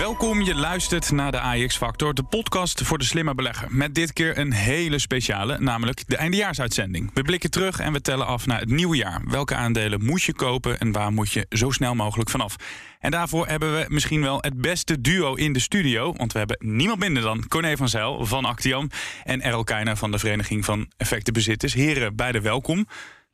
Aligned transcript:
Welkom, 0.00 0.42
je 0.42 0.54
luistert 0.54 1.10
naar 1.10 1.32
de 1.32 1.40
AX 1.40 1.76
Factor, 1.76 2.14
de 2.14 2.22
podcast 2.22 2.82
voor 2.82 2.98
de 2.98 3.04
slimme 3.04 3.34
belegger. 3.34 3.68
Met 3.70 3.94
dit 3.94 4.12
keer 4.12 4.38
een 4.38 4.52
hele 4.52 4.98
speciale, 4.98 5.58
namelijk 5.58 6.02
de 6.06 6.16
eindejaarsuitzending. 6.16 7.10
We 7.14 7.22
blikken 7.22 7.50
terug 7.50 7.78
en 7.78 7.92
we 7.92 8.00
tellen 8.00 8.26
af 8.26 8.46
naar 8.46 8.60
het 8.60 8.68
nieuwe 8.68 8.96
jaar. 8.96 9.22
Welke 9.24 9.54
aandelen 9.54 10.04
moet 10.04 10.22
je 10.22 10.34
kopen 10.34 10.78
en 10.78 10.92
waar 10.92 11.12
moet 11.12 11.32
je 11.32 11.46
zo 11.48 11.70
snel 11.70 11.94
mogelijk 11.94 12.30
vanaf? 12.30 12.56
En 12.98 13.10
daarvoor 13.10 13.46
hebben 13.46 13.76
we 13.76 13.84
misschien 13.88 14.22
wel 14.22 14.38
het 14.40 14.60
beste 14.60 15.00
duo 15.00 15.34
in 15.34 15.52
de 15.52 15.60
studio. 15.60 16.12
Want 16.16 16.32
we 16.32 16.38
hebben 16.38 16.56
niemand 16.60 16.98
minder 16.98 17.22
dan 17.22 17.48
Corné 17.48 17.76
van 17.76 17.88
Zijl 17.88 18.26
van 18.26 18.44
Actiam... 18.44 18.90
en 19.24 19.40
Errol 19.40 19.64
Keijner 19.64 19.96
van 19.96 20.10
de 20.10 20.18
Vereniging 20.18 20.64
van 20.64 20.90
Effectenbezitters. 20.96 21.74
Heren, 21.74 22.16
beide 22.16 22.40
welkom. 22.40 22.86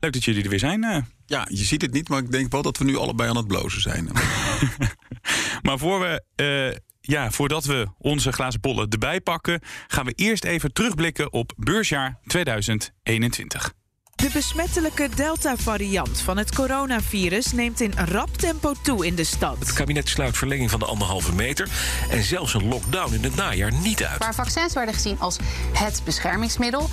Leuk 0.07 0.15
dat 0.15 0.25
jullie 0.25 0.43
er 0.43 0.51
weer 0.51 0.59
zijn. 0.59 0.85
eh. 0.85 1.03
Ja, 1.27 1.47
je 1.51 1.65
ziet 1.65 1.83
het 1.83 1.93
niet, 1.93 2.09
maar 2.09 2.19
ik 2.19 2.33
denk 2.33 2.53
wel 2.53 2.63
dat 2.63 2.79
we 2.79 2.85
nu 2.85 2.97
allebei 2.97 3.29
aan 3.31 3.37
het 3.37 3.47
blozen 3.47 3.81
zijn. 3.81 4.09
Maar 5.63 5.79
voor 5.79 6.01
we, 6.01 6.23
eh, 6.35 6.79
ja, 7.01 7.31
voordat 7.31 7.65
we 7.65 7.87
onze 7.99 8.33
glazen 8.33 8.61
bollen 8.61 8.89
erbij 8.89 9.21
pakken, 9.21 9.61
gaan 9.87 10.05
we 10.05 10.13
eerst 10.13 10.45
even 10.45 10.73
terugblikken 10.73 11.33
op 11.33 11.53
beursjaar 11.57 12.19
2021. 12.27 13.73
De 14.17 14.31
besmettelijke 14.33 15.09
Delta-variant 15.15 16.21
van 16.21 16.37
het 16.37 16.55
coronavirus 16.55 17.53
neemt 17.53 17.81
in 17.81 17.93
rap 17.97 18.37
tempo 18.37 18.73
toe 18.83 19.07
in 19.07 19.15
de 19.15 19.25
stad. 19.25 19.59
Het 19.59 19.73
kabinet 19.73 20.09
sluit 20.09 20.37
verlenging 20.37 20.71
van 20.71 20.79
de 20.79 20.87
anderhalve 20.87 21.35
meter 21.35 21.69
en 22.11 22.23
zelfs 22.23 22.55
een 22.55 22.69
lockdown 22.69 23.15
in 23.15 23.23
het 23.23 23.35
najaar 23.35 23.73
niet 23.73 24.05
uit. 24.05 24.19
Waar 24.19 24.35
vaccins 24.35 24.75
werden 24.75 24.95
gezien 24.95 25.17
als 25.21 25.37
het 25.73 26.01
beschermingsmiddel, 26.05 26.89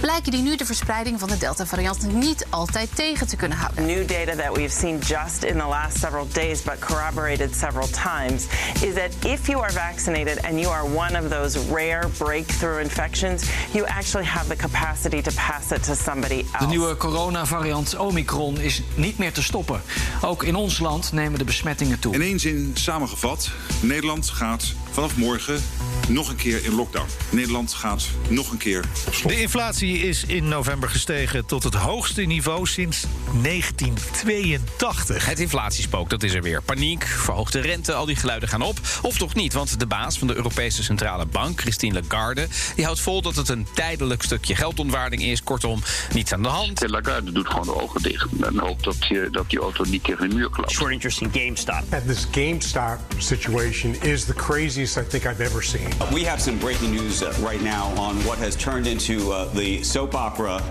blijken 0.00 0.32
die 0.32 0.42
nu 0.42 0.56
de 0.56 0.64
verspreiding 0.64 1.20
van 1.20 1.28
de 1.28 1.38
Delta-variant 1.38 2.12
niet 2.12 2.46
altijd 2.50 2.88
tegen 2.94 3.26
te 3.26 3.36
kunnen 3.36 3.58
houden. 3.58 3.86
New 3.86 4.08
data 4.08 4.42
that 4.42 4.56
we've 4.56 4.78
seen 4.78 4.98
just 4.98 5.42
in 5.42 5.58
the 5.58 5.66
last 5.66 5.98
several 5.98 6.26
days, 6.32 6.62
but 6.62 6.78
corroborated 6.78 7.56
several 7.56 7.88
times, 7.88 8.44
is 8.82 8.94
that 8.94 9.24
if 9.24 9.46
you 9.46 9.62
are 9.62 9.72
vaccinated 9.72 10.42
and 10.42 10.60
you 10.60 10.72
are 10.72 10.84
one 10.94 11.24
of 11.24 11.30
those 11.30 11.58
rare 11.72 12.08
breakthrough 12.18 12.80
infections, 12.80 13.42
you 13.72 13.86
actually 13.86 14.26
have 14.26 14.48
the 14.48 14.56
capacity 14.56 15.22
to 15.22 15.30
pass 15.34 15.72
it 15.72 15.82
to 15.82 15.94
somebody 15.94 16.44
else. 16.54 16.67
Nieuwe 16.68 16.96
coronavariant 16.96 17.96
Omicron 17.96 18.60
is 18.60 18.82
niet 18.94 19.18
meer 19.18 19.32
te 19.32 19.42
stoppen. 19.42 19.82
Ook 20.22 20.42
in 20.44 20.54
ons 20.54 20.78
land 20.78 21.12
nemen 21.12 21.38
de 21.38 21.44
besmettingen 21.44 21.98
toe. 21.98 22.14
In 22.14 22.22
één 22.22 22.40
zin 22.40 22.70
samengevat, 22.74 23.50
Nederland 23.80 24.30
gaat 24.30 24.74
vanaf 24.90 25.16
morgen 25.16 25.62
nog 26.08 26.28
een 26.28 26.36
keer 26.36 26.64
in 26.64 26.74
lockdown. 26.74 27.06
Nederland 27.30 27.74
gaat 27.74 28.08
nog 28.28 28.50
een 28.50 28.58
keer 28.58 28.84
op 29.06 29.14
slot. 29.14 29.32
De 29.32 29.40
inflatie 29.40 29.98
is 29.98 30.24
in 30.24 30.48
november 30.48 30.88
gestegen 30.88 31.46
tot 31.46 31.62
het 31.62 31.74
hoogste 31.74 32.22
niveau 32.22 32.66
sinds 32.66 33.04
1982. 33.42 35.26
Het 35.26 35.40
inflatiespook, 35.40 36.10
dat 36.10 36.22
is 36.22 36.34
er 36.34 36.42
weer. 36.42 36.62
Paniek, 36.62 37.04
verhoogde 37.04 37.60
rente, 37.60 37.94
al 37.94 38.06
die 38.06 38.16
geluiden 38.16 38.48
gaan 38.48 38.62
op. 38.62 38.80
Of 39.02 39.16
toch 39.16 39.34
niet, 39.34 39.52
want 39.52 39.78
de 39.78 39.86
baas 39.86 40.18
van 40.18 40.26
de 40.26 40.34
Europese 40.34 40.82
Centrale 40.82 41.26
Bank, 41.26 41.60
Christine 41.60 42.00
Lagarde... 42.00 42.46
die 42.74 42.84
houdt 42.84 43.00
vol 43.00 43.22
dat 43.22 43.36
het 43.36 43.48
een 43.48 43.66
tijdelijk 43.74 44.22
stukje 44.22 44.54
geldontwaarding 44.54 45.22
is. 45.22 45.42
Kortom, 45.42 45.82
niets 46.12 46.32
aan 46.32 46.42
de 46.42 46.48
hand. 46.48 46.78
De 46.78 46.88
Lagarde 46.88 47.32
doet 47.32 47.46
gewoon 47.48 47.66
de 47.66 47.82
ogen 47.82 48.02
dicht 48.02 48.28
en 48.40 48.58
hoopt 48.58 48.84
dat, 48.84 49.06
je, 49.08 49.28
dat 49.30 49.50
die 49.50 49.58
auto 49.58 49.84
niet 49.84 50.04
tegen 50.04 50.28
de 50.28 50.34
muur 50.34 50.50
klapt. 50.50 50.70
Short 50.70 50.92
interest 50.92 51.20
in 51.20 51.30
GameStop. 51.32 51.82
And 51.90 52.06
this 52.06 52.26
GameStop 52.30 52.98
situation 53.18 53.94
is 54.00 54.24
the 54.24 54.34
craziest 54.34 54.96
I 54.96 55.06
think 55.08 55.24
I've 55.24 55.42
ever 55.42 55.62
seen. 55.62 55.97
We 55.98 56.24
have 56.24 56.40
some 56.40 56.58
breaking 56.58 56.92
news 56.92 57.22
uh, 57.22 57.34
right 57.42 57.62
now 57.62 57.92
on 57.96 58.16
what 58.24 58.38
has 58.38 58.56
turned 58.56 58.86
into 58.86 59.32
uh, 59.32 59.44
the 59.54 59.82
soap 59.82 60.14
opera 60.14 60.62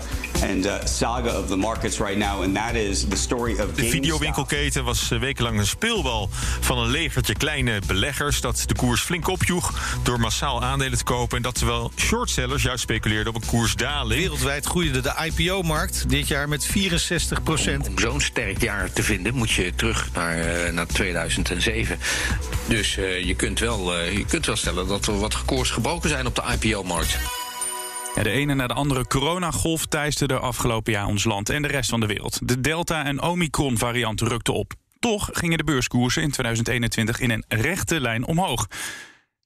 and 0.42 0.66
uh, 0.66 0.84
saga 0.84 1.30
of 1.30 1.48
the 1.48 1.56
markets 1.56 1.98
right 2.00 2.18
now, 2.18 2.42
and 2.42 2.56
that 2.56 2.74
is 2.74 3.08
the 3.08 3.16
story 3.16 3.52
of 3.52 3.74
De 3.74 3.82
GameStop. 3.82 3.90
videowinkelketen 3.90 4.84
was 4.84 5.08
wekenlang 5.08 5.58
een 5.58 5.66
speelbal 5.66 6.28
van 6.60 6.78
een 6.78 6.90
legertje 6.90 7.34
kleine 7.34 7.80
beleggers... 7.86 8.40
dat 8.40 8.64
de 8.66 8.74
koers 8.74 9.00
flink 9.00 9.28
opjoeg 9.28 9.98
door 10.02 10.20
massaal 10.20 10.62
aandelen 10.62 10.98
te 10.98 11.04
kopen... 11.04 11.36
en 11.36 11.42
dat 11.42 11.54
terwijl 11.54 11.92
shortsellers 11.96 12.62
juist 12.62 12.82
speculeerden 12.82 13.34
op 13.34 13.42
een 13.42 13.48
koersdaling. 13.48 14.20
Wereldwijd 14.20 14.66
groeide 14.66 15.00
de 15.00 15.30
IPO-markt 15.32 16.08
dit 16.08 16.28
jaar 16.28 16.48
met 16.48 16.64
64 16.64 17.42
procent. 17.42 17.88
Om 17.88 17.98
zo'n 17.98 18.20
sterk 18.20 18.62
jaar 18.62 18.92
te 18.92 19.02
vinden 19.02 19.34
moet 19.34 19.50
je 19.50 19.72
terug 19.74 20.08
naar, 20.14 20.72
naar 20.72 20.86
2007. 20.86 21.98
Dus 22.68 22.96
eh, 22.96 23.24
je, 23.24 23.34
kunt 23.34 23.58
wel, 23.58 23.94
eh, 23.94 24.16
je 24.16 24.24
kunt 24.24 24.46
wel 24.46 24.56
stellen 24.56 24.86
dat 24.86 25.06
er 25.06 25.17
wat 25.18 25.44
koers 25.44 25.70
gebroken 25.70 26.08
zijn 26.08 26.26
op 26.26 26.34
de 26.34 26.42
IPO-markt. 26.60 27.18
De 28.22 28.30
ene 28.30 28.54
na 28.54 28.66
de 28.66 28.74
andere 28.74 29.06
coronagolf 29.06 29.86
teisterde 29.86 30.38
afgelopen 30.38 30.92
jaar 30.92 31.06
ons 31.06 31.24
land 31.24 31.48
en 31.48 31.62
de 31.62 31.68
rest 31.68 31.90
van 31.90 32.00
de 32.00 32.06
wereld. 32.06 32.48
De 32.48 32.60
Delta- 32.60 33.04
en 33.04 33.22
Omicron-variant 33.22 34.20
rukten 34.20 34.54
op. 34.54 34.72
Toch 34.98 35.28
gingen 35.32 35.58
de 35.58 35.64
beurskoersen 35.64 36.22
in 36.22 36.30
2021 36.30 37.20
in 37.20 37.30
een 37.30 37.44
rechte 37.48 38.00
lijn 38.00 38.26
omhoog. 38.26 38.66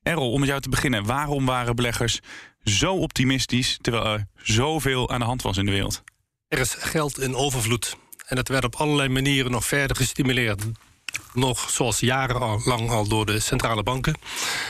Errol, 0.03 0.33
om 0.33 0.41
met 0.41 0.49
jou 0.49 0.61
te 0.61 0.69
beginnen, 0.69 1.05
waarom 1.05 1.47
waren 1.47 1.77
beleggers 1.77 2.21
zo 2.65 2.95
optimistisch 2.95 3.79
terwijl 3.81 4.07
er 4.07 4.27
zoveel 4.37 5.11
aan 5.11 5.21
de 5.21 5.27
hand 5.27 5.43
was 5.43 5.57
in 5.57 5.67
de 5.67 5.73
wereld? 5.73 6.03
Er 6.49 6.59
is 6.59 6.75
geld 6.75 7.21
in 7.21 7.35
overvloed. 7.35 7.97
En 8.27 8.37
dat 8.37 8.49
werd 8.49 8.65
op 8.65 8.75
allerlei 8.75 9.09
manieren 9.09 9.51
nog 9.51 9.65
verder 9.65 9.97
gestimuleerd. 9.97 10.63
Nog 11.33 11.71
zoals 11.71 12.01
jarenlang 12.01 12.91
al 12.91 13.09
door 13.09 13.27
de 13.27 13.41
centrale 13.41 13.83
banken. 13.83 14.15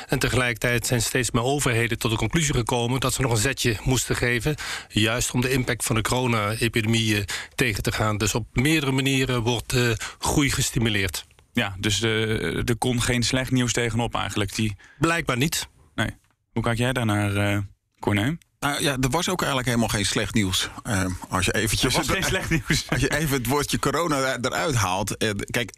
En 0.08 0.18
tegelijkertijd 0.18 0.86
zijn 0.86 1.02
steeds 1.02 1.30
meer 1.30 1.42
overheden 1.42 1.98
tot 1.98 2.10
de 2.10 2.16
conclusie 2.16 2.54
gekomen 2.54 3.00
dat 3.00 3.14
ze 3.14 3.22
nog 3.22 3.30
een 3.30 3.36
zetje 3.36 3.76
moesten 3.84 4.16
geven. 4.16 4.54
Juist 4.88 5.30
om 5.30 5.40
de 5.40 5.50
impact 5.50 5.84
van 5.84 5.96
de 5.96 6.02
corona-epidemie 6.02 7.16
eh, 7.16 7.24
tegen 7.54 7.82
te 7.82 7.92
gaan. 7.92 8.16
Dus 8.18 8.34
op 8.34 8.46
meerdere 8.52 8.92
manieren 8.92 9.42
wordt 9.42 9.70
de 9.70 9.96
groei 10.18 10.50
gestimuleerd. 10.50 11.24
Ja, 11.52 11.76
dus 11.78 12.02
eh, 12.02 12.68
er 12.68 12.76
kon 12.78 13.02
geen 13.02 13.22
slecht 13.22 13.50
nieuws 13.50 13.72
tegenop 13.72 14.14
eigenlijk. 14.14 14.54
Die... 14.54 14.76
Blijkbaar 14.98 15.36
niet. 15.36 15.68
Nee. 15.94 16.10
Hoe 16.52 16.62
kijk 16.62 16.78
jij 16.78 16.92
daarnaar, 16.92 17.36
eh 17.36 17.58
Corné? 17.98 18.36
Nou 18.60 18.82
ja, 18.82 18.96
er 19.00 19.10
was 19.10 19.28
ook 19.28 19.38
eigenlijk 19.38 19.68
helemaal 19.68 19.88
geen 19.88 20.06
slecht 20.06 20.34
nieuws. 20.34 20.68
Eh, 20.82 21.04
als 21.28 21.44
je 21.44 21.54
eventjes... 21.54 21.94
Er 21.94 21.98
was 21.98 22.08
geen 22.08 22.24
slecht 22.24 22.50
nieuws. 22.50 22.84
Als 22.90 23.00
je 23.00 23.16
even 23.18 23.36
het 23.36 23.46
woordje 23.46 23.78
corona 23.78 24.38
eruit 24.40 24.74
haalt. 24.74 25.16
eh, 25.16 25.30
kijk, 25.50 25.70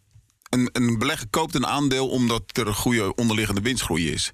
een, 0.54 0.68
een 0.72 0.98
belegger 0.98 1.26
koopt 1.30 1.54
een 1.54 1.66
aandeel 1.66 2.08
omdat 2.08 2.42
er 2.52 2.66
een 2.66 2.74
goede 2.74 3.14
onderliggende 3.14 3.60
winstgroei 3.60 4.12
is. 4.12 4.32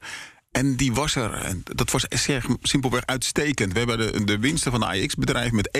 En 0.50 0.76
die 0.76 0.92
was 0.92 1.14
er. 1.14 1.32
En 1.32 1.62
dat 1.64 1.90
was 1.90 2.06
simpelweg 2.62 3.06
uitstekend. 3.06 3.72
We 3.72 3.78
hebben 3.78 3.98
de, 3.98 4.24
de 4.24 4.38
winsten 4.38 4.70
van 4.70 4.80
de 4.80 4.86
AX-bedrijf 4.86 5.52
met 5.52 5.78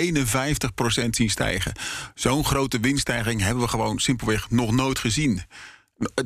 51% 1.03 1.09
zien 1.09 1.29
stijgen. 1.29 1.71
Zo'n 2.15 2.45
grote 2.45 2.79
winststijging 2.79 3.41
hebben 3.41 3.63
we 3.63 3.69
gewoon 3.69 3.99
simpelweg 3.99 4.49
nog 4.49 4.71
nooit 4.71 4.99
gezien. 4.99 5.41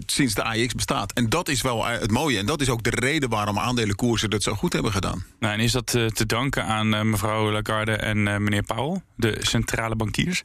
Sinds 0.05 0.33
de 0.33 0.43
AX 0.43 0.73
bestaat. 0.73 1.13
En 1.13 1.29
dat 1.29 1.49
is 1.49 1.61
wel 1.61 1.87
eh, 1.87 1.99
het 1.99 2.11
mooie. 2.11 2.37
En 2.39 2.45
dat 2.45 2.61
is 2.61 2.69
ook 2.69 2.83
de 2.83 2.89
reden 2.89 3.29
waarom 3.29 3.59
aandelenkoersen 3.59 4.29
dat 4.29 4.43
zo 4.43 4.53
goed 4.53 4.73
hebben 4.73 4.91
gedaan. 4.91 5.25
Nou, 5.39 5.53
en 5.53 5.59
is 5.59 5.71
dat 5.71 5.95
eh, 5.95 6.05
te 6.05 6.25
danken 6.25 6.65
aan 6.65 6.93
eh, 6.93 7.01
mevrouw 7.01 7.51
Lagarde 7.51 7.91
en 7.91 8.23
meneer 8.23 8.63
Powell, 8.63 9.01
de 9.15 9.37
centrale 9.41 9.95
bankiers? 9.95 10.43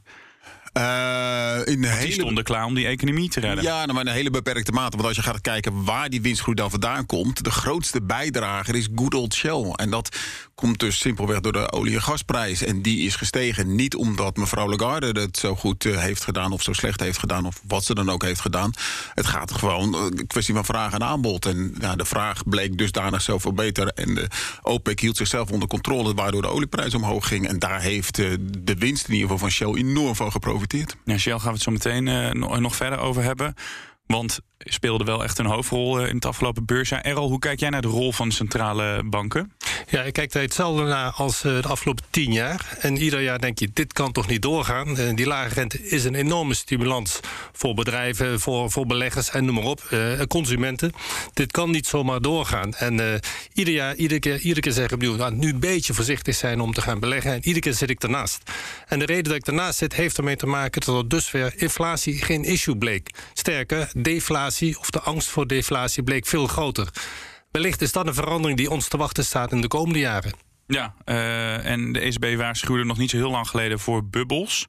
Eh, 0.73 1.73
in 1.73 1.83
hele... 1.83 2.11
stonden 2.11 2.43
klaar 2.43 2.65
om 2.65 2.73
die 2.73 2.85
economie 2.85 3.29
te 3.29 3.39
redden. 3.39 3.63
Ja, 3.63 3.75
nou, 3.75 3.93
maar 3.93 4.01
in 4.01 4.07
een 4.07 4.13
hele 4.13 4.29
beperkte 4.29 4.71
mate. 4.71 4.97
Want 4.97 5.07
als 5.07 5.15
je 5.17 5.23
gaat 5.23 5.41
kijken 5.41 5.83
waar 5.83 6.09
die 6.09 6.21
winstgroei 6.21 6.55
dan 6.55 6.69
vandaan 6.69 7.05
komt... 7.05 7.43
de 7.43 7.51
grootste 7.51 8.01
bijdrager 8.01 8.75
is 8.75 8.87
good 8.95 9.13
old 9.13 9.33
Shell. 9.33 9.71
En 9.71 9.89
dat 9.89 10.17
komt 10.61 10.79
dus 10.79 10.99
simpelweg 10.99 11.39
door 11.39 11.51
de 11.51 11.71
olie- 11.71 11.95
en 11.95 12.01
gasprijs. 12.01 12.63
En 12.63 12.81
die 12.81 13.05
is 13.05 13.15
gestegen 13.15 13.75
niet 13.75 13.95
omdat 13.95 14.37
mevrouw 14.37 14.69
Lagarde 14.69 15.21
het 15.21 15.37
zo 15.37 15.55
goed 15.55 15.85
eh, 15.85 15.97
heeft 15.97 16.23
gedaan... 16.23 16.51
of 16.51 16.61
zo 16.61 16.73
slecht 16.73 16.99
heeft 16.99 17.17
gedaan, 17.17 17.45
of 17.45 17.61
wat 17.67 17.83
ze 17.83 17.93
dan 17.93 18.09
ook 18.09 18.23
heeft 18.23 18.39
gedaan. 18.39 18.71
Het 19.13 19.25
gaat 19.25 19.51
gewoon 19.51 19.93
eh, 19.93 20.01
een 20.01 20.27
kwestie 20.27 20.53
van 20.53 20.65
vraag 20.65 20.93
en 20.93 21.03
aanbod. 21.03 21.45
En 21.45 21.75
ja, 21.79 21.95
de 21.95 22.05
vraag 22.05 22.43
bleek 22.43 22.77
dusdanig 22.77 23.21
zoveel 23.21 23.53
beter. 23.53 23.87
En 23.87 24.15
de 24.15 24.27
OPEC 24.61 24.99
hield 24.99 25.17
zichzelf 25.17 25.51
onder 25.51 25.67
controle... 25.67 26.13
waardoor 26.13 26.41
de 26.41 26.47
olieprijs 26.47 26.93
omhoog 26.93 27.27
ging. 27.27 27.47
En 27.47 27.59
daar 27.59 27.81
heeft 27.81 28.19
eh, 28.19 28.31
de 28.59 28.75
winst 28.75 29.07
in 29.07 29.13
ieder 29.13 29.29
geval 29.29 29.49
van 29.49 29.51
Shell 29.51 29.73
enorm 29.73 30.15
van 30.15 30.31
geprofiteerd. 30.31 30.95
Ja, 31.05 31.17
Shell 31.17 31.39
gaan 31.39 31.47
we 31.47 31.53
het 31.53 31.61
zo 31.61 31.71
meteen 31.71 32.07
eh, 32.07 32.59
nog 32.59 32.75
verder 32.75 32.99
over 32.99 33.23
hebben. 33.23 33.53
Want 34.05 34.39
speelde 34.63 35.03
wel 35.03 35.23
echt 35.23 35.37
een 35.37 35.45
hoofdrol 35.45 35.99
eh, 35.99 36.09
in 36.09 36.15
het 36.15 36.25
afgelopen 36.25 36.65
beursjaar. 36.65 37.01
Errol, 37.01 37.29
hoe 37.29 37.39
kijk 37.39 37.59
jij 37.59 37.69
naar 37.69 37.81
de 37.81 37.87
rol 37.87 38.11
van 38.11 38.31
centrale 38.31 39.03
banken? 39.05 39.51
Ja, 39.89 40.01
ik 40.01 40.13
kijk 40.13 40.33
er 40.33 40.41
hetzelfde 40.41 40.83
naar 40.83 41.11
als 41.11 41.43
uh, 41.43 41.61
de 41.61 41.67
afgelopen 41.67 42.03
tien 42.09 42.33
jaar. 42.33 42.77
En 42.79 42.97
ieder 42.97 43.21
jaar 43.21 43.39
denk 43.39 43.59
je, 43.59 43.69
dit 43.73 43.93
kan 43.93 44.11
toch 44.11 44.27
niet 44.27 44.41
doorgaan. 44.41 44.97
En 44.97 45.15
die 45.15 45.25
lage 45.25 45.53
rente 45.53 45.89
is 45.89 46.03
een 46.03 46.15
enorme 46.15 46.53
stimulans 46.53 47.19
voor 47.53 47.73
bedrijven, 47.73 48.39
voor, 48.39 48.71
voor 48.71 48.85
beleggers 48.85 49.29
en 49.29 49.45
noem 49.45 49.55
maar 49.55 49.63
op, 49.63 49.81
consumenten. 50.27 50.91
Dit 51.33 51.51
kan 51.51 51.71
niet 51.71 51.87
zomaar 51.87 52.21
doorgaan. 52.21 52.73
En 52.73 53.21
ieder 53.53 53.73
jaar, 53.73 53.95
iedere 53.95 54.19
keer, 54.19 54.39
iedere 54.39 54.61
keer 54.61 54.71
zeg 54.71 54.85
ik 54.85 54.91
opnieuw, 54.91 55.15
nou, 55.15 55.35
nu 55.35 55.49
een 55.49 55.59
beetje 55.59 55.93
voorzichtig 55.93 56.35
zijn 56.35 56.59
om 56.59 56.73
te 56.73 56.81
gaan 56.81 56.99
beleggen. 56.99 57.31
En 57.31 57.37
iedere 57.37 57.59
keer 57.59 57.73
zit 57.73 57.89
ik 57.89 58.03
ernaast. 58.03 58.43
En 58.87 58.99
de 58.99 59.05
reden 59.05 59.23
dat 59.23 59.35
ik 59.35 59.47
ernaast 59.47 59.77
zit, 59.77 59.93
heeft 59.93 60.17
ermee 60.17 60.35
te 60.35 60.47
maken 60.47 60.81
dat 60.81 60.95
er 60.95 61.07
dusver 61.07 61.53
inflatie 61.55 62.23
geen 62.23 62.43
issue 62.43 62.77
bleek. 62.77 63.09
Sterker, 63.33 63.89
deflatie 63.93 64.50
of 64.79 64.89
de 64.89 65.01
angst 65.01 65.27
voor 65.27 65.47
deflatie 65.47 66.03
bleek 66.03 66.25
veel 66.25 66.47
groter. 66.47 66.89
Wellicht 67.51 67.81
is 67.81 67.91
dat 67.91 68.07
een 68.07 68.13
verandering 68.13 68.57
die 68.57 68.69
ons 68.69 68.87
te 68.87 68.97
wachten 68.97 69.25
staat 69.25 69.51
in 69.51 69.61
de 69.61 69.67
komende 69.67 69.99
jaren. 69.99 70.33
Ja, 70.67 70.93
uh, 71.05 71.65
en 71.65 71.93
de 71.93 71.99
ECB 71.99 72.37
waarschuwde 72.37 72.83
nog 72.83 72.97
niet 72.97 73.09
zo 73.09 73.17
heel 73.17 73.31
lang 73.31 73.47
geleden 73.47 73.79
voor 73.79 74.05
bubbels. 74.05 74.67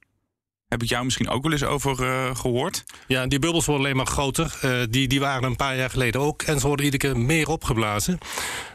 Heb 0.73 0.83
ik 0.83 0.89
jou 0.89 1.05
misschien 1.05 1.29
ook 1.29 1.43
wel 1.43 1.53
eens 1.53 1.65
over 1.65 2.01
uh, 2.01 2.37
gehoord? 2.37 2.85
Ja, 3.07 3.27
die 3.27 3.39
bubbels 3.39 3.67
worden 3.67 3.85
alleen 3.85 3.97
maar 3.97 4.07
groter. 4.07 4.59
Uh, 4.65 4.71
die, 4.91 5.09
die 5.09 5.21
waren 5.21 5.43
een 5.43 5.57
paar 5.57 5.77
jaar 5.77 5.91
geleden 5.91 6.21
ook. 6.21 6.43
En 6.43 6.61
ze 6.61 6.67
worden 6.67 6.85
iedere 6.85 7.13
keer 7.13 7.23
meer 7.23 7.49
opgeblazen. 7.49 8.19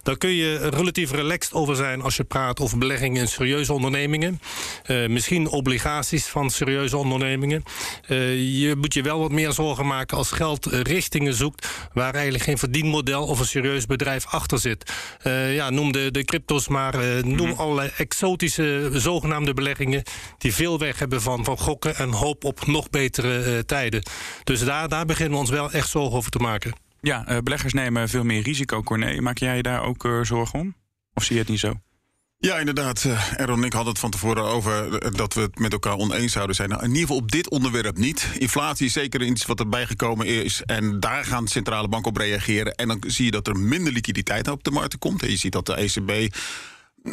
Daar 0.04 0.18
kun 0.18 0.30
je 0.30 0.70
relatief 0.70 1.12
relaxed 1.12 1.54
over 1.54 1.76
zijn 1.76 2.02
als 2.02 2.18
je 2.18 2.24
praat 2.24 2.60
over 2.60 2.78
beleggingen 2.78 3.22
in 3.22 3.28
serieuze 3.28 3.74
ondernemingen. 3.74 4.42
Uh, 4.88 5.08
misschien 5.08 5.48
obligaties 5.48 6.26
van 6.26 6.50
serieuze 6.50 6.98
ondernemingen. 6.98 7.64
je 8.08 8.76
moet 8.78 8.94
je 8.94 9.02
wel 9.02 9.20
wat 9.20 9.32
meer 9.32 9.52
zorgen 9.52 9.88
maken 9.88 10.18
als 10.18 10.32
geld 10.32 10.66
richtingen 10.66 11.34
zoekt 11.34 11.68
waar 11.94 12.14
eigenlijk 12.14 12.44
geen 12.44 12.58
verdienmodel 12.58 13.26
of 13.26 13.40
een 13.40 13.46
serieus 13.46 13.86
bedrijf 13.86 14.26
achter 14.26 14.60
zit. 14.60 14.94
ja, 15.52 15.70
noem 15.70 15.92
de, 15.92 16.12
de 16.12 16.24
cryptos 16.24 16.68
maar. 16.68 17.26
noem 17.26 17.48
mm. 17.48 17.54
allerlei 17.58 17.92
exotische 17.98 18.90
zogenaamde 18.94 19.54
beleggingen 19.54 20.04
die 20.38 20.54
veel 20.54 20.80
weg 20.80 21.00
hebben 21.00 21.22
van, 21.22 21.44
van 21.44 21.58
gokken 21.58 21.87
en 21.96 22.10
hoop 22.10 22.44
op 22.44 22.66
nog 22.66 22.90
betere 22.90 23.54
uh, 23.54 23.60
tijden. 23.60 24.04
Dus 24.44 24.64
daar, 24.64 24.90
daar 24.90 25.06
beginnen 25.06 25.34
we 25.34 25.40
ons 25.40 25.50
wel 25.50 25.72
echt 25.72 25.90
zorgen 25.90 26.18
over 26.18 26.32
te 26.32 26.40
maken. 26.40 26.74
Ja, 27.02 27.32
uh, 27.32 27.38
beleggers 27.38 27.74
nemen 27.74 28.10
veel 28.10 28.24
meer 28.24 28.42
risico, 28.42 28.84
Corné. 28.84 29.22
Maak 29.22 29.38
jij 29.38 29.56
je 29.56 29.62
daar 29.62 29.84
ook 29.84 30.04
uh, 30.04 30.24
zorgen 30.24 30.60
om? 30.60 30.76
Of 31.14 31.24
zie 31.24 31.36
je 31.36 31.42
het 31.42 31.50
niet 31.50 31.60
zo? 31.60 31.74
Ja, 32.40 32.58
inderdaad. 32.58 33.06
Errol 33.36 33.56
en 33.56 33.64
ik 33.64 33.74
hadden 33.74 33.92
het 33.92 34.02
van 34.02 34.12
tevoren 34.12 34.44
over 34.44 35.00
dat 35.16 35.34
we 35.34 35.42
het 35.42 35.60
met 35.60 35.72
elkaar 35.72 35.96
oneens 35.96 36.32
zouden 36.32 36.56
zijn. 36.56 36.70
Nou, 36.70 36.82
in 36.82 36.88
ieder 36.88 37.02
geval 37.02 37.18
op 37.18 37.32
dit 37.32 37.50
onderwerp 37.50 37.98
niet. 37.98 38.28
Inflatie 38.38 38.86
is 38.86 38.94
zeker 38.94 39.22
iets 39.24 39.46
wat 39.46 39.60
erbij 39.60 39.86
gekomen 39.86 40.26
is. 40.26 40.62
En 40.66 41.00
daar 41.00 41.26
gaan 41.26 41.44
de 41.44 41.52
centrale 41.52 41.88
banken 41.88 42.10
op 42.10 42.18
reageren. 42.18 42.76
En 42.76 42.88
dan 42.88 43.04
zie 43.08 43.26
je 43.26 43.32
dat 43.32 43.48
er 43.48 43.60
minder 43.60 43.94
liquiditeit 43.94 44.48
op 44.48 44.64
de 44.64 44.72
markt 44.72 44.98
komt. 44.98 45.24
En 45.24 45.30
je 45.30 45.38
ziet 45.38 45.52
dat 45.52 45.66
de 45.66 45.76
ECB 45.76 46.36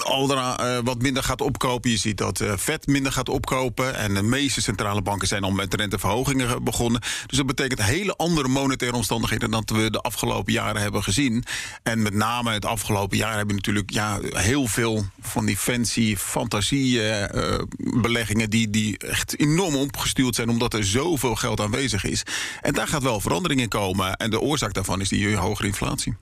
Aldera 0.03 0.61
uh, 0.61 0.79
wat 0.85 1.03
minder 1.03 1.23
gaat 1.23 1.41
opkopen. 1.41 1.91
Je 1.91 1.97
ziet 1.97 2.19
dat 2.19 2.41
uh, 2.41 2.53
vet 2.57 2.87
minder 2.87 3.13
gaat 3.13 3.29
opkopen. 3.29 3.95
En 3.95 4.15
de 4.15 4.23
meeste 4.23 4.63
centrale 4.63 5.03
banken 5.03 5.29
zijn 5.29 5.45
al 5.45 5.51
met 5.51 5.75
renteverhogingen 5.75 6.65
begonnen. 6.65 7.01
Dus 7.27 7.37
dat 7.37 7.47
betekent 7.47 7.83
hele 7.83 8.17
andere 8.17 8.49
monetaire 8.49 8.97
omstandigheden 8.97 9.51
dan 9.51 9.63
we 9.67 9.91
de 9.91 10.01
afgelopen 10.01 10.53
jaren 10.53 10.81
hebben 10.81 11.03
gezien. 11.03 11.45
En 11.83 12.03
met 12.03 12.15
name 12.15 12.53
het 12.53 12.65
afgelopen 12.65 13.17
jaar 13.17 13.37
hebben 13.37 13.49
we 13.49 13.55
natuurlijk 13.55 13.91
ja, 13.91 14.19
heel 14.23 14.67
veel 14.67 15.05
van 15.21 15.47
die 15.47 15.57
fancy 15.57 16.17
fantasiebeleggingen. 16.17 18.51
Die, 18.51 18.71
die 18.71 18.99
echt 18.99 19.39
enorm 19.39 19.75
opgestuurd 19.75 20.35
zijn 20.35 20.49
omdat 20.49 20.75
er 20.75 20.85
zoveel 20.85 21.35
geld 21.35 21.61
aanwezig 21.61 22.05
is. 22.05 22.23
En 22.61 22.73
daar 22.73 22.89
gaat 22.89 23.03
wel 23.03 23.21
verandering 23.21 23.61
in 23.61 23.69
komen. 23.69 24.17
En 24.17 24.31
de 24.31 24.41
oorzaak 24.41 24.75
daarvan 24.75 25.01
is 25.01 25.09
die 25.09 25.37
hogere 25.37 25.67
inflatie. 25.67 26.15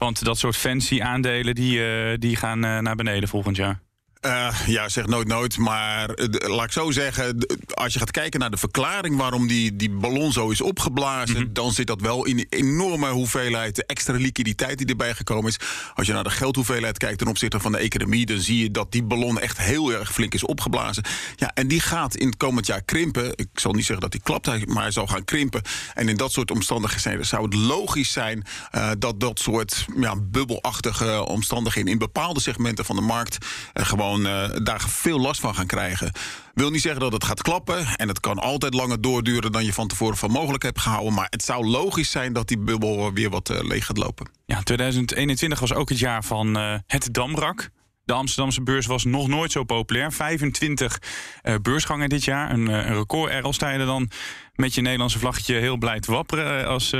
Want 0.00 0.24
dat 0.24 0.38
soort 0.38 0.56
fancy 0.56 1.00
aandelen 1.00 1.54
die, 1.54 1.78
uh, 1.78 2.16
die 2.18 2.36
gaan 2.36 2.64
uh, 2.64 2.78
naar 2.78 2.96
beneden 2.96 3.28
volgend 3.28 3.56
jaar. 3.56 3.80
Uh, 4.26 4.54
ja, 4.66 4.88
zeg 4.88 5.06
nooit 5.06 5.28
nooit. 5.28 5.58
Maar 5.58 6.18
uh, 6.18 6.48
laat 6.48 6.64
ik 6.64 6.72
zo 6.72 6.90
zeggen, 6.90 7.46
als 7.74 7.92
je 7.92 7.98
gaat 7.98 8.10
kijken 8.10 8.40
naar 8.40 8.50
de 8.50 8.56
verklaring 8.56 9.16
waarom 9.16 9.46
die, 9.46 9.76
die 9.76 9.90
ballon 9.90 10.32
zo 10.32 10.50
is 10.50 10.60
opgeblazen, 10.60 11.36
mm 11.36 11.42
-hmm. 11.42 11.52
dan 11.52 11.72
zit 11.72 11.86
dat 11.86 12.00
wel 12.00 12.26
in 12.26 12.38
een 12.38 12.46
enorme 12.48 13.08
hoeveelheid 13.08 13.86
extra 13.86 14.16
liquiditeit 14.16 14.78
die 14.78 14.86
erbij 14.86 15.14
gekomen 15.14 15.50
is. 15.50 15.58
Als 15.94 16.06
je 16.06 16.12
naar 16.12 16.24
de 16.24 16.30
geldhoeveelheid 16.30 16.98
kijkt 16.98 17.18
ten 17.18 17.26
opzichte 17.26 17.60
van 17.60 17.72
de 17.72 17.78
economie, 17.78 18.26
dan 18.26 18.38
zie 18.38 18.62
je 18.62 18.70
dat 18.70 18.92
die 18.92 19.02
ballon 19.02 19.40
echt 19.40 19.58
heel 19.58 19.92
erg 19.92 20.12
flink 20.12 20.34
is 20.34 20.44
opgeblazen. 20.44 21.04
Ja, 21.36 21.50
en 21.54 21.68
die 21.68 21.80
gaat 21.80 22.16
in 22.16 22.26
het 22.26 22.36
komend 22.36 22.66
jaar 22.66 22.82
krimpen. 22.82 23.32
Ik 23.34 23.48
zal 23.54 23.72
niet 23.72 23.84
zeggen 23.84 24.00
dat 24.00 24.12
die 24.12 24.22
klapt, 24.22 24.66
maar 24.66 24.82
hij 24.82 24.90
zal 24.90 25.06
gaan 25.06 25.24
krimpen. 25.24 25.62
En 25.94 26.08
in 26.08 26.16
dat 26.16 26.32
soort 26.32 26.50
omstandigheden 26.50 27.26
zou 27.26 27.44
het 27.44 27.54
logisch 27.54 28.12
zijn 28.12 28.44
uh, 28.74 28.90
dat 28.98 29.20
dat 29.20 29.38
soort 29.38 29.86
ja, 29.96 30.16
bubbelachtige 30.16 31.26
omstandigheden 31.26 31.92
in 31.92 31.98
bepaalde 31.98 32.40
segmenten 32.40 32.84
van 32.84 32.96
de 32.96 33.02
markt 33.02 33.46
gewoon 33.72 34.08
uh, 34.18 34.48
daar 34.62 34.80
veel 34.80 35.20
last 35.20 35.40
van 35.40 35.54
gaan 35.54 35.66
krijgen. 35.66 36.12
Wil 36.54 36.70
niet 36.70 36.80
zeggen 36.80 37.00
dat 37.00 37.12
het 37.12 37.24
gaat 37.24 37.42
klappen. 37.42 37.86
En 37.96 38.08
het 38.08 38.20
kan 38.20 38.38
altijd 38.38 38.74
langer 38.74 39.00
doorduren 39.00 39.52
dan 39.52 39.64
je 39.64 39.72
van 39.72 39.88
tevoren 39.88 40.16
van 40.16 40.30
mogelijk 40.30 40.62
hebt 40.62 40.80
gehouden. 40.80 41.14
Maar 41.14 41.26
het 41.30 41.44
zou 41.44 41.66
logisch 41.66 42.10
zijn 42.10 42.32
dat 42.32 42.48
die 42.48 42.58
bubbel 42.58 43.12
weer 43.12 43.30
wat 43.30 43.50
uh, 43.50 43.58
leeg 43.62 43.86
gaat 43.86 43.98
lopen. 43.98 44.30
Ja, 44.46 44.62
2021 44.62 45.60
was 45.60 45.72
ook 45.72 45.88
het 45.88 45.98
jaar 45.98 46.24
van 46.24 46.58
uh, 46.58 46.74
het 46.86 47.08
Damrak. 47.14 47.70
De 48.04 48.12
Amsterdamse 48.12 48.62
beurs 48.62 48.86
was 48.86 49.04
nog 49.04 49.28
nooit 49.28 49.52
zo 49.52 49.64
populair. 49.64 50.12
25 50.12 51.02
uh, 51.42 51.54
beursgangen 51.62 52.08
dit 52.08 52.24
jaar. 52.24 52.50
Een, 52.50 52.66
een 52.66 52.94
record. 52.94 53.32
Er 53.32 53.72
je 53.72 53.78
er 53.78 53.86
dan 53.86 54.10
met 54.54 54.74
je 54.74 54.80
Nederlandse 54.80 55.18
vlaggetje 55.18 55.54
heel 55.54 55.76
blij 55.76 56.00
te 56.00 56.12
wapperen 56.12 56.66
als 56.66 56.92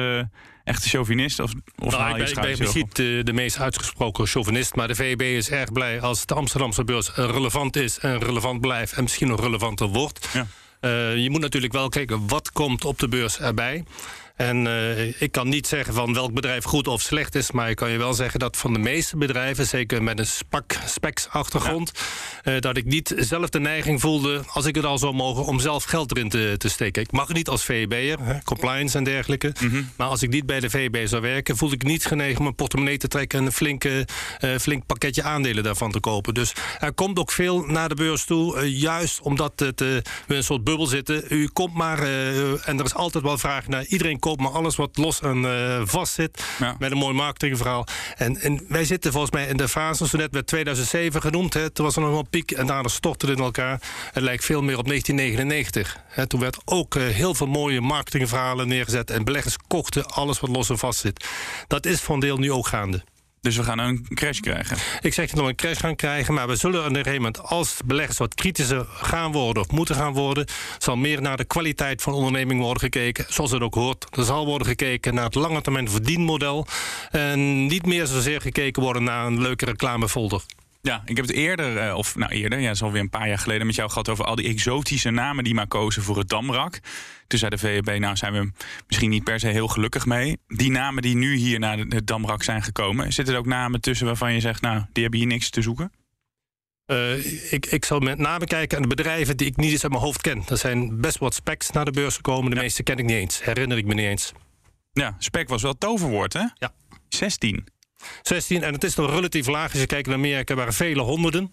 echte 0.71 0.89
chauvinist? 0.89 1.41
Of, 1.41 1.53
of 1.79 1.91
nou, 1.93 2.11
ik 2.11 2.17
ben, 2.17 2.29
ik 2.29 2.41
ben 2.41 2.59
misschien 2.59 2.89
de, 2.93 3.21
de, 3.25 3.33
meest 3.33 3.59
uitgesproken 3.59 4.27
chauvinist. 4.27 4.75
Maar 4.75 4.89
de 4.89 4.95
VEB 4.95 5.23
is 5.23 5.51
erg 5.51 5.73
blij 5.73 6.01
als 6.01 6.27
de 6.27 6.35
Amsterdamse 6.35 6.85
beurs 6.85 7.11
relevant 7.15 7.77
is 7.77 7.99
en 7.99 8.19
relevant 8.19 8.61
blijft 8.61 8.93
en 8.93 9.03
misschien 9.03 9.29
nog 9.29 9.41
relevanter 9.41 9.87
wordt. 9.87 10.29
Ja. 10.33 10.47
Uh, 10.81 11.17
je 11.17 11.31
moet 11.31 11.41
natuurlijk 11.41 11.73
wel 11.73 11.89
kijken 11.89 12.29
wat 12.29 12.53
komt 12.53 12.85
op 12.85 12.99
de 12.99 13.09
beurs 13.09 13.41
erbij. 13.41 13.85
En 14.41 14.67
uh, 14.67 15.21
ik 15.21 15.33
kan 15.33 15.49
niet 15.49 15.67
zeggen 15.67 15.95
van 15.95 16.15
welk 16.15 16.33
bedrijf 16.33 16.65
goed 16.65 16.89
of 16.89 17.01
slecht 17.01 17.35
is, 17.35 17.51
maar 17.51 17.71
ik 17.71 17.77
kan 17.77 17.91
je 17.91 17.99
wel 17.99 18.15
zeggen 18.15 18.41
dat 18.41 18.57
van 18.57 18.73
de 18.73 18.79
meeste 18.79 19.17
bedrijven, 19.17 19.67
zeker 19.67 20.03
met 20.03 20.19
een 20.19 20.27
specs-achtergrond, 20.87 21.93
ja. 22.43 22.53
uh, 22.53 22.61
dat 22.61 22.77
ik 22.77 22.85
niet 22.85 23.15
zelf 23.17 23.49
de 23.49 23.61
neiging 23.61 24.01
voelde, 24.01 24.43
als 24.53 24.67
ik 24.67 24.75
het 24.75 24.85
al 24.85 24.99
zou 24.99 25.15
mogen, 25.15 25.45
om 25.45 25.61
zelf 25.61 25.85
geld 25.85 26.17
erin 26.17 26.29
te, 26.29 26.55
te 26.59 26.69
steken. 26.69 27.03
Ik 27.03 27.13
mag 27.13 27.33
niet 27.33 27.49
als 27.49 27.65
VEB'er, 27.65 28.19
compliance 28.45 28.99
en 28.99 29.05
dergelijke, 29.05 29.53
mm 29.61 29.71
-hmm. 29.71 29.91
maar 29.97 30.09
als 30.09 30.23
ik 30.23 30.31
niet 30.31 30.47
bij 30.47 30.61
de 30.61 30.71
VEB 30.71 31.07
zou 31.07 31.23
werken, 31.23 31.57
voelde 31.57 31.75
ik 31.75 31.83
niet 31.83 32.07
genegen 32.07 32.41
om 32.41 32.47
een 32.47 32.55
portemonnee 32.55 32.99
te 32.99 33.09
trekken 33.09 33.39
en 33.39 33.47
een 33.47 33.53
flinke, 33.53 34.07
uh, 34.41 34.57
flink 34.57 34.87
pakketje 34.87 35.23
aandelen 35.23 35.65
daarvan 35.65 35.91
te 35.91 36.01
kopen. 36.01 36.35
Dus 36.35 36.53
er 36.79 36.93
komt 36.93 37.19
ook 37.19 37.33
veel 37.33 37.65
naar 37.67 37.89
de 37.89 37.95
beurs 37.95 38.25
toe, 38.25 38.79
juist 38.79 39.21
omdat 39.21 39.53
het, 39.57 39.81
we 39.81 40.03
een 40.27 40.45
soort 40.45 40.65
bubbel 40.65 40.87
zitten. 40.87 41.25
U 41.29 41.49
komt 41.49 41.75
maar, 41.75 42.03
en 42.65 42.79
er 42.79 42.85
is 42.85 42.95
altijd 42.95 43.25
wel 43.25 43.39
vraag 43.39 43.69
naar, 43.69 43.85
iedereen 43.85 44.19
komt 44.19 44.29
maar 44.38 44.50
alles 44.50 44.77
wat 44.77 44.97
los 44.97 45.21
en 45.21 45.37
uh, 45.43 45.81
vast 45.85 46.12
zit. 46.12 46.44
Ja. 46.59 46.77
Met 46.79 46.91
een 46.91 46.97
mooi 46.97 47.15
marketingverhaal. 47.15 47.87
En, 48.17 48.41
en 48.41 48.65
wij 48.69 48.85
zitten 48.85 49.12
volgens 49.12 49.32
mij 49.32 49.47
in 49.47 49.56
de 49.56 49.69
fase, 49.69 50.09
zo 50.09 50.17
net 50.17 50.32
werd 50.32 50.47
2007 50.47 51.21
genoemd. 51.21 51.55
Hè, 51.55 51.71
toen 51.71 51.85
was 51.85 51.97
er 51.97 52.02
nog 52.02 52.19
een 52.19 52.28
piek 52.31 52.50
en 52.50 52.66
daarna 52.66 52.88
stortte 52.88 53.26
het 53.26 53.38
in 53.38 53.45
elkaar. 53.45 53.81
Het 54.12 54.23
lijkt 54.23 54.45
veel 54.45 54.62
meer 54.62 54.78
op 54.78 54.87
1999. 54.87 56.00
Hè, 56.09 56.26
toen 56.26 56.40
werd 56.40 56.59
ook 56.64 56.95
uh, 56.95 57.09
heel 57.09 57.35
veel 57.35 57.47
mooie 57.47 57.81
marketingverhalen 57.81 58.69
neergezet. 58.69 59.11
En 59.11 59.25
beleggers 59.25 59.57
kochten 59.66 60.07
alles 60.07 60.40
wat 60.40 60.50
los 60.50 60.71
en 60.71 60.78
vast 60.78 61.00
zit. 61.00 61.28
Dat 61.66 61.87
is 61.87 62.00
voor 62.00 62.14
een 62.14 62.21
deel 62.21 62.37
nu 62.37 62.52
ook 62.52 62.66
gaande. 62.66 63.02
Dus 63.40 63.56
we 63.56 63.62
gaan 63.62 63.78
een 63.78 64.06
crash 64.14 64.38
krijgen. 64.38 64.76
Ik 65.00 65.14
zeg 65.14 65.26
niet 65.26 65.35
dat 65.35 65.44
we 65.44 65.50
een 65.50 65.56
crash 65.56 65.80
gaan 65.80 65.97
krijgen, 65.97 66.35
maar 66.35 66.49
we 66.49 66.56
zullen 66.56 66.80
op 66.80 66.87
een 66.87 66.94
gegeven 66.94 67.14
moment, 67.14 67.42
als 67.42 67.76
beleggers 67.85 68.18
wat 68.18 68.35
kritischer 68.35 68.87
gaan 68.88 69.32
worden 69.32 69.62
of 69.62 69.70
moeten 69.70 69.94
gaan 69.94 70.12
worden, 70.12 70.47
zal 70.78 70.97
meer 70.97 71.23
naar 71.23 71.37
de 71.37 71.44
kwaliteit 71.44 72.02
van 72.02 72.12
de 72.12 72.18
onderneming 72.18 72.61
worden 72.61 72.82
gekeken, 72.82 73.25
zoals 73.28 73.50
het 73.50 73.62
ook 73.62 73.75
hoort. 73.75 74.06
Er 74.16 74.25
zal 74.25 74.47
worden 74.47 74.66
gekeken 74.66 75.14
naar 75.14 75.25
het 75.25 75.35
lange 75.35 75.61
termijn 75.61 75.90
verdienmodel 75.90 76.66
en 77.11 77.66
niet 77.66 77.87
meer 77.87 78.06
zozeer 78.06 78.40
gekeken 78.40 78.82
worden 78.82 79.04
naar 79.04 79.26
een 79.26 79.40
leuke 79.40 79.64
reclamefolder. 79.64 80.42
Ja, 80.83 81.03
ik 81.05 81.17
heb 81.17 81.27
het 81.27 81.35
eerder, 81.35 81.95
of 81.95 82.17
nou 82.17 82.33
eerder, 82.33 82.59
ja, 82.59 82.71
is 82.71 82.83
alweer 82.83 83.01
een 83.01 83.11
paar 83.11 83.29
jaar 83.29 83.39
geleden 83.39 83.67
met 83.67 83.75
jou 83.75 83.89
gehad 83.89 84.09
over 84.09 84.25
al 84.25 84.35
die 84.35 84.49
exotische 84.49 85.11
namen 85.11 85.45
die 85.45 85.55
maar 85.55 85.67
kozen 85.67 86.03
voor 86.03 86.19
het 86.19 86.29
Damrak. 86.29 86.81
Toen 87.27 87.39
zei 87.39 87.51
de 87.51 87.59
VEB, 87.59 87.99
nou 87.99 88.17
zijn 88.17 88.33
we 88.33 88.53
misschien 88.87 89.11
niet 89.11 89.25
per 89.25 89.41
se 89.41 89.49
heel 89.49 89.69
gelukkig 89.69 90.07
mee. 90.07 90.39
Die 90.47 90.71
namen 90.71 91.03
die 91.03 91.17
nu 91.17 91.35
hier 91.35 91.59
naar 91.59 91.79
het 91.79 92.07
Damrak 92.07 92.43
zijn 92.43 92.63
gekomen, 92.63 93.13
zitten 93.13 93.35
er 93.35 93.41
ook 93.41 93.47
namen 93.47 93.81
tussen 93.81 94.07
waarvan 94.07 94.33
je 94.33 94.41
zegt, 94.41 94.61
nou, 94.61 94.85
die 94.93 95.03
hebben 95.03 95.21
hier 95.21 95.29
niks 95.29 95.51
te 95.51 95.63
zoeken? 95.63 95.93
Uh, 96.87 97.53
ik, 97.53 97.67
ik 97.67 97.85
zal 97.85 97.99
met 97.99 98.19
name 98.19 98.47
kijken 98.47 98.77
aan 98.77 98.83
de 98.83 98.95
bedrijven 98.95 99.37
die 99.37 99.47
ik 99.47 99.57
niet 99.57 99.73
eens 99.73 99.83
uit 99.83 99.93
mijn 99.93 100.05
hoofd 100.05 100.21
ken. 100.21 100.43
Er 100.49 100.57
zijn 100.57 101.01
best 101.01 101.19
wat 101.19 101.35
specs 101.35 101.71
naar 101.71 101.85
de 101.85 101.91
beurs 101.91 102.17
gekomen. 102.17 102.51
De 102.51 102.57
ja. 102.57 102.63
meeste 102.63 102.83
ken 102.83 102.97
ik 102.97 103.05
niet 103.05 103.17
eens. 103.17 103.45
Herinner 103.45 103.79
ik 103.79 103.87
me 103.87 103.95
niet 103.95 104.07
eens. 104.07 104.33
Ja, 104.93 105.17
spec 105.19 105.49
was 105.49 105.63
wel 105.63 105.71
het 105.71 105.81
toverwoord, 105.81 106.33
hè? 106.33 106.45
Ja. 106.55 106.73
16. 107.09 107.67
16. 108.23 108.62
En 108.62 108.73
het 108.73 108.85
is 108.85 108.95
nog 108.95 109.11
relatief 109.11 109.47
laag. 109.47 109.71
Als 109.71 109.80
je 109.80 109.87
kijkt 109.87 110.07
naar 110.07 110.16
Amerika 110.16 110.54
waren 110.54 110.73
vele 110.73 111.02
honderden. 111.02 111.50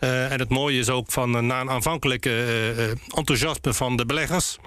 Uh, 0.00 0.32
en 0.32 0.38
het 0.38 0.48
mooie 0.48 0.78
is 0.78 0.88
ook 0.88 1.12
van 1.12 1.36
uh, 1.36 1.40
na 1.40 1.60
een 1.60 1.70
aanvankelijke 1.70 2.30
uh, 2.30 3.18
enthousiasme 3.18 3.74
van 3.74 3.96
de 3.96 4.06
beleggers. 4.06 4.58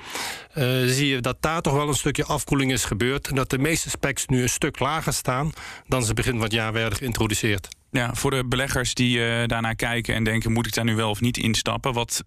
zie 0.86 1.07
je 1.07 1.22
dat 1.22 1.38
daar 1.39 1.62
toch 1.62 1.74
wel 1.74 1.88
een 1.88 1.93
stukje 1.93 2.25
afkoeling 2.25 2.72
is 2.72 2.86
gebeurd. 2.86 3.27
En 3.27 3.36
dat 3.36 3.50
de 3.50 3.57
meeste 3.57 3.89
specs 3.89 4.25
nu 4.25 4.41
een 4.41 4.50
stuk 4.50 4.79
lager 4.79 5.13
staan 5.13 5.51
dan 5.88 6.03
ze 6.03 6.13
begin 6.13 6.34
van 6.34 6.41
het 6.41 6.51
jaar 6.51 6.74
werden 6.74 6.98
geïntroduceerd. 6.98 7.67
Ja, 7.91 8.13
voor 8.13 8.31
de 8.31 8.46
beleggers 8.46 8.93
die 8.93 9.48
daarnaar 9.48 9.75
kijken 9.75 10.15
en 10.15 10.24
denken: 10.24 10.51
moet 10.51 10.67
ik 10.67 10.74
daar 10.74 10.86
nu 10.86 10.96
wel 10.96 11.10
of 11.10 11.22
niet 11.22 11.38
instappen? 11.38 11.93
Wat, 11.93 12.24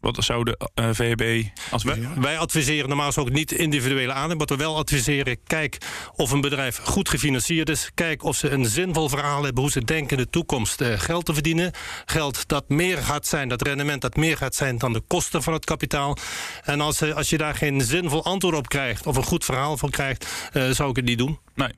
wat 0.00 0.24
zou 0.24 0.44
de 0.44 0.58
uh, 0.74 0.88
VEB 0.92 1.44
adviseren? 1.70 2.12
Wij, 2.14 2.22
wij, 2.22 2.38
adviseren 2.38 2.88
normaal 2.88 3.16
ook 3.16 3.30
niet 3.30 3.52
individuele 3.52 4.12
aandelen. 4.12 4.38
Wat 4.38 4.50
we 4.50 4.56
wel 4.56 4.76
adviseren, 4.76 5.36
kijk 5.46 5.78
of 6.16 6.30
een 6.30 6.40
bedrijf 6.40 6.76
goed 6.76 7.08
gefinancierd 7.08 7.68
is. 7.68 7.90
Kijk 7.94 8.22
of 8.22 8.36
ze 8.36 8.50
een 8.50 8.64
zinvol 8.64 9.08
verhaal 9.08 9.42
hebben 9.42 9.62
hoe 9.62 9.72
ze 9.72 9.84
denken 9.84 10.16
in 10.16 10.22
de 10.22 10.30
toekomst 10.30 10.80
uh, 10.80 10.98
geld 10.98 11.24
te 11.24 11.34
verdienen. 11.34 11.72
Geld 12.04 12.48
dat 12.48 12.68
meer 12.68 12.98
gaat 12.98 13.26
zijn, 13.26 13.48
dat 13.48 13.62
rendement 13.62 14.00
dat 14.00 14.16
meer 14.16 14.36
gaat 14.36 14.54
zijn 14.54 14.78
dan 14.78 14.92
de 14.92 15.02
kosten 15.06 15.42
van 15.42 15.52
het 15.52 15.64
kapitaal. 15.64 16.16
En 16.64 16.80
als, 16.80 17.02
uh, 17.02 17.14
als 17.14 17.30
je 17.30 17.38
daar 17.38 17.54
geen 17.54 17.80
zinvol 17.80 18.24
antwoord 18.24 18.56
op 18.56 18.68
krijgt 18.68 19.06
of 19.06 19.16
een 19.16 19.22
goed 19.22 19.44
verhaal 19.44 19.76
van 19.76 19.90
krijgt, 19.90 20.50
zou 20.70 20.90
ik 20.90 20.96
het 20.96 21.04
niet 21.04 21.18
doen. 21.18 21.38
Nee. 21.54 21.72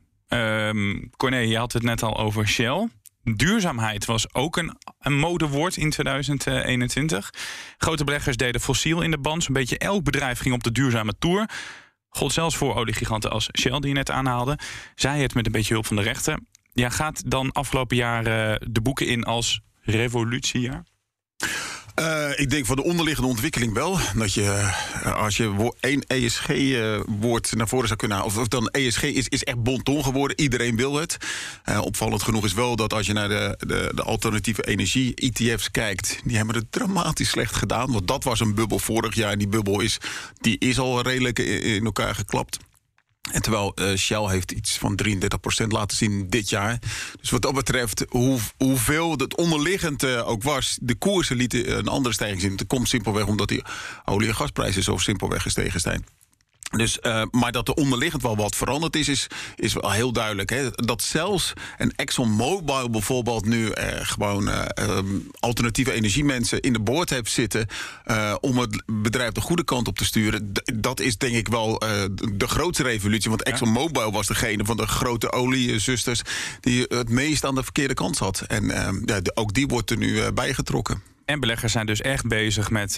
Um, 0.68 1.10
Corné, 1.16 1.38
je 1.38 1.58
had 1.58 1.72
het 1.72 1.82
net 1.82 2.02
al 2.02 2.18
over 2.18 2.48
Shell. 2.48 2.88
Duurzaamheid 3.24 4.04
was 4.04 4.34
ook 4.34 4.56
een, 4.56 4.76
een 5.00 5.18
modewoord 5.18 5.76
in 5.76 5.90
2021. 5.90 7.30
Grote 7.76 8.04
beleggers 8.04 8.36
deden 8.36 8.60
fossiel 8.60 9.02
in 9.02 9.10
de 9.10 9.18
band. 9.18 9.42
Zo'n 9.44 9.54
beetje 9.54 9.78
elk 9.78 10.04
bedrijf 10.04 10.38
ging 10.38 10.54
op 10.54 10.62
de 10.62 10.72
duurzame 10.72 11.14
tour. 11.18 11.50
God 12.08 12.32
zelfs 12.32 12.56
voor 12.56 12.74
oliegiganten 12.74 13.30
als 13.30 13.48
Shell, 13.58 13.78
die 13.78 13.88
je 13.88 13.94
net 13.94 14.10
aanhaalde. 14.10 14.58
Zij 14.94 15.20
het 15.20 15.34
met 15.34 15.46
een 15.46 15.52
beetje 15.52 15.72
hulp 15.72 15.86
van 15.86 15.96
de 15.96 16.02
rechter. 16.02 16.38
Ja, 16.72 16.88
gaat 16.88 17.30
dan 17.30 17.52
afgelopen 17.52 17.96
jaar 17.96 18.24
de 18.60 18.80
boeken 18.82 19.06
in 19.06 19.24
als 19.24 19.60
revolutiejaar? 19.80 20.84
Uh, 22.02 22.30
ik 22.36 22.50
denk 22.50 22.66
voor 22.66 22.76
de 22.76 22.84
onderliggende 22.84 23.28
ontwikkeling 23.28 23.72
wel. 23.72 23.98
Dat 24.16 24.34
je, 24.34 24.70
uh, 25.04 25.16
als 25.16 25.36
je 25.36 25.72
één 25.80 26.04
ESG-woord 26.06 27.46
uh, 27.46 27.52
naar 27.52 27.68
voren 27.68 27.86
zou 27.86 27.98
kunnen 27.98 28.16
halen... 28.16 28.40
of, 28.40 28.48
dan 28.48 28.68
ESG 28.68 29.02
is, 29.02 29.28
is 29.28 29.44
echt 29.44 29.62
bonton 29.62 30.04
geworden. 30.04 30.40
Iedereen 30.40 30.76
wil 30.76 30.94
het. 30.94 31.16
opvallend 31.80 32.22
genoeg 32.22 32.44
is 32.44 32.52
wel 32.52 32.76
dat 32.76 32.92
als 32.92 33.06
je 33.06 33.12
naar 33.12 33.28
de, 33.28 33.56
de, 33.58 33.92
de 33.94 34.02
alternatieve 34.02 34.66
energie-ETF's 34.66 35.70
kijkt... 35.70 36.20
die 36.24 36.36
hebben 36.36 36.54
het 36.54 36.72
dramatisch 36.72 37.28
slecht 37.28 37.54
gedaan. 37.54 37.92
Want 37.92 38.08
dat 38.08 38.24
was 38.24 38.40
een 38.40 38.54
bubbel 38.54 38.78
vorig 38.78 39.14
jaar. 39.14 39.32
En 39.32 39.38
die 39.38 39.48
bubbel 39.48 39.80
is, 39.80 39.98
die 40.40 40.56
is 40.58 40.78
al 40.78 41.02
redelijk 41.02 41.38
in 41.38 41.84
elkaar 41.84 42.14
geklapt. 42.14 42.58
En 43.30 43.42
terwijl 43.42 43.72
uh, 43.74 43.96
Shell 43.96 44.28
heeft 44.28 44.52
iets 44.52 44.78
van 44.78 44.98
33% 45.64 45.66
laten 45.68 45.96
zien 45.96 46.30
dit 46.30 46.48
jaar. 46.48 46.78
Dus 47.20 47.30
wat 47.30 47.42
dat 47.42 47.54
betreft, 47.54 48.04
hoe, 48.08 48.38
hoeveel 48.56 49.10
het 49.12 49.36
onderliggend 49.36 50.02
uh, 50.02 50.28
ook 50.28 50.42
was... 50.42 50.78
de 50.80 50.94
koersen 50.94 51.36
lieten 51.36 51.78
een 51.78 51.88
andere 51.88 52.14
stijging 52.14 52.40
zien. 52.40 52.56
Dat 52.56 52.66
komt 52.66 52.88
simpelweg 52.88 53.26
omdat 53.26 53.48
die 53.48 53.64
olie- 54.04 54.28
en 54.28 54.34
gasprijzen 54.34 54.82
zo 54.82 54.96
simpelweg 54.96 55.42
gestegen 55.42 55.80
zijn. 55.80 56.04
Dus, 56.76 56.98
uh, 57.02 57.22
maar 57.30 57.52
dat 57.52 57.68
er 57.68 57.74
onderliggend 57.74 58.22
wel 58.22 58.36
wat 58.36 58.56
veranderd 58.56 58.96
is, 58.96 59.08
is, 59.08 59.26
is 59.56 59.72
wel 59.72 59.90
heel 59.90 60.12
duidelijk. 60.12 60.50
Hè? 60.50 60.70
Dat 60.70 61.02
zelfs 61.02 61.52
een 61.78 61.92
ExxonMobil 61.96 62.90
bijvoorbeeld 62.90 63.44
nu 63.44 63.66
uh, 63.66 63.72
gewoon 64.02 64.48
uh, 64.48 64.64
um, 64.80 65.26
alternatieve 65.38 65.92
energiemensen 65.92 66.60
in 66.60 66.72
de 66.72 66.80
boord 66.80 67.10
heeft 67.10 67.30
zitten 67.30 67.66
om 68.40 68.58
het 68.58 68.82
bedrijf 68.86 69.32
de 69.32 69.40
goede 69.40 69.64
kant 69.64 69.88
op 69.88 69.98
te 69.98 70.04
sturen. 70.04 70.52
dat 70.74 71.00
is 71.00 71.18
denk 71.18 71.34
ik 71.34 71.48
wel 71.48 71.78
de 72.32 72.46
grootste 72.46 72.82
revolutie. 72.82 73.30
Want 73.30 73.42
ExxonMobil 73.42 74.12
was 74.12 74.26
degene 74.26 74.64
van 74.64 74.76
de 74.76 74.86
grote 74.86 75.32
oliezusters 75.32 76.22
die 76.60 76.84
het 76.88 77.08
meest 77.08 77.44
aan 77.44 77.54
de 77.54 77.62
verkeerde 77.62 77.94
kant 77.94 78.16
zat. 78.16 78.40
En 78.40 78.66
ja, 79.04 79.20
ook 79.34 79.54
die 79.54 79.66
wordt 79.66 79.90
er 79.90 79.96
nu 79.96 80.32
bijgetrokken. 80.32 81.02
En 81.24 81.40
beleggers 81.40 81.72
zijn 81.72 81.86
dus 81.86 82.00
echt 82.00 82.26
bezig 82.26 82.70
met 82.70 82.92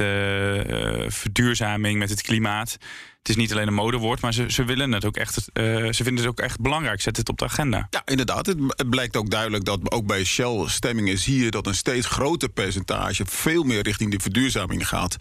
verduurzaming, 1.09 1.99
met 1.99 2.11
het 2.11 2.23
klimaat 2.23 2.78
het 3.25 3.37
is 3.37 3.43
niet 3.43 3.52
alleen 3.52 3.66
een 3.66 3.75
modewoord, 3.75 4.21
maar 4.21 4.35
ze, 4.35 4.45
ze 4.49 4.64
willen 4.64 4.93
het 4.93 5.04
ook 5.04 5.16
echt. 5.16 5.37
Uh, 5.37 5.64
ze 5.93 6.04
vinden 6.04 6.16
het 6.16 6.26
ook 6.26 6.40
echt 6.40 6.61
belangrijk. 6.61 7.00
Zet 7.00 7.16
het 7.16 7.28
op 7.28 7.38
de 7.38 7.45
agenda. 7.45 7.87
Ja, 7.90 8.02
inderdaad. 8.04 8.47
Het, 8.47 8.90
blijkt 8.90 9.16
ook 9.16 9.31
duidelijk 9.31 9.64
dat 9.64 9.93
ook 9.93 10.07
bij 10.07 10.25
Shell 10.25 10.62
stemmingen 10.66 11.19
zie 11.19 11.45
je 11.45 11.50
dat 11.50 11.66
een 11.66 11.75
steeds 11.75 12.07
groter 12.07 12.49
percentage 12.49 13.25
veel 13.26 13.62
meer 13.62 13.83
richting 13.83 14.11
die 14.11 14.21
verduurzaming 14.21 14.88
gaat. 14.88 15.16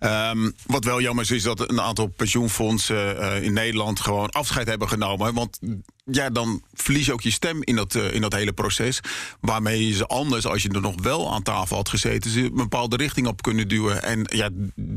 Um, 0.00 0.54
wat 0.66 0.84
wel 0.84 1.00
jammer 1.00 1.24
is, 1.24 1.30
is 1.30 1.42
dat 1.42 1.70
een 1.70 1.80
aantal 1.80 2.06
pensioenfondsen 2.06 3.16
uh, 3.16 3.42
in 3.42 3.52
Nederland 3.52 4.00
gewoon 4.00 4.30
afscheid 4.30 4.66
hebben 4.66 4.88
genomen. 4.88 5.34
Want 5.34 5.58
ja, 6.04 6.30
dan 6.30 6.62
verlies 6.74 7.06
je 7.06 7.12
ook 7.12 7.20
je 7.20 7.30
stem 7.30 7.62
in 7.62 7.76
dat, 7.76 7.94
uh, 7.94 8.12
in 8.12 8.20
dat 8.20 8.32
hele 8.32 8.52
proces. 8.52 9.00
Waarmee 9.40 9.92
ze 9.92 10.06
anders, 10.06 10.46
als 10.46 10.62
je 10.62 10.68
er 10.68 10.80
nog 10.80 11.02
wel 11.02 11.32
aan 11.32 11.42
tafel 11.42 11.76
had 11.76 11.88
gezeten, 11.88 12.30
ze 12.30 12.40
een 12.40 12.54
bepaalde 12.54 12.96
richting 12.96 13.26
op 13.26 13.42
kunnen 13.42 13.68
duwen. 13.68 14.02
En 14.02 14.26
ja, 14.32 14.50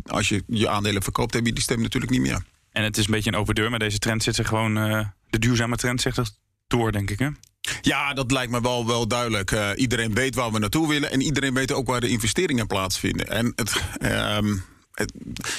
als 0.08 0.30
je 0.30 0.44
je 0.48 0.70
aandelen 0.70 1.04
verkoopt, 1.04 1.34
heb 1.34 1.46
je 1.46 1.54
die 1.54 1.64
stem 1.64 1.82
natuurlijk 1.82 2.12
niet 2.12 2.22
meer. 2.22 2.42
En 2.72 2.84
het 2.84 2.98
is 2.98 3.06
een 3.06 3.12
beetje 3.12 3.32
een 3.32 3.38
overdeur, 3.38 3.70
maar 3.70 3.80
deze 3.80 4.00
trend 4.00 4.24
zit 4.24 4.38
er 4.38 4.46
gewoon. 4.46 4.78
Uh, 4.78 5.06
de 5.30 5.40
duurzame 5.40 5.76
trend 5.76 6.02
zegt 6.02 6.18
er 6.18 6.30
door, 6.68 6.92
denk 6.92 7.10
ik. 7.10 7.20
Hè? 7.20 7.30
Ja, 7.82 8.14
dat 8.14 8.32
lijkt 8.32 8.52
me 8.52 8.62
wel, 8.62 8.88
wel 8.88 9.08
duidelijk. 9.08 9.52
Uh, 9.52 9.70
iedereen 9.76 10.14
weet 10.14 10.36
waar 10.36 10.52
we 10.52 10.60
naartoe 10.60 10.88
willen. 10.88 11.12
En 11.12 11.22
iedereen 11.22 11.54
weet 11.54 11.72
ook 11.72 11.88
waar 11.88 12.02
de 12.02 12.10
investeringen 12.10 12.68
plaatsvinden. 12.68 13.28
En 13.28 13.54
het, 13.56 13.84
het, 14.92 15.14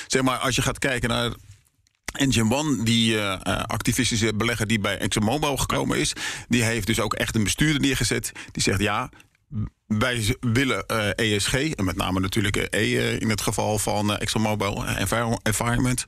zeg 0.06 0.22
maar, 0.22 0.38
als 0.38 0.56
je 0.56 0.62
gaat 0.62 0.78
kijken 0.78 1.08
naar 1.08 1.32
Engine 2.12 2.54
One, 2.54 2.82
die 2.82 3.14
uh, 3.14 3.40
activistische 3.62 4.34
belegger 4.34 4.66
die 4.66 4.80
bij 4.80 4.98
ExxonMobil 4.98 5.56
gekomen 5.56 5.98
is, 5.98 6.12
die 6.48 6.62
heeft 6.62 6.86
dus 6.86 7.00
ook 7.00 7.14
echt 7.14 7.34
een 7.34 7.44
bestuurder 7.44 7.80
neergezet. 7.80 8.32
Die 8.52 8.62
zegt 8.62 8.80
ja. 8.80 9.10
Wij 9.86 10.36
willen 10.40 10.86
ESG, 11.16 11.54
en 11.54 11.84
met 11.84 11.96
name 11.96 12.20
natuurlijk 12.20 12.56
E 12.70 12.92
uh, 12.92 13.20
in 13.20 13.30
het 13.30 13.40
geval 13.40 13.78
van 13.78 14.16
ExxonMobil 14.16 14.86
Environment. 15.42 16.04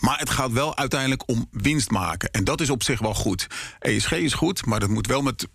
maar 0.00 0.18
het 0.18 0.30
gaat 0.30 0.52
wel 0.52 0.76
uiteindelijk 0.76 1.22
om 1.26 1.48
winst 1.50 1.90
maken. 1.90 2.30
En 2.30 2.44
dat 2.44 2.60
is 2.60 2.70
op 2.70 2.82
zich 2.82 3.00
wel 3.00 3.14
goed. 3.14 3.46
ESG 3.78 4.12
is 4.12 4.34
goed, 4.34 4.66
maar 4.66 4.80
het 4.80 4.90
moet 4.90 5.06
wel, 5.06 5.22
met, 5.22 5.48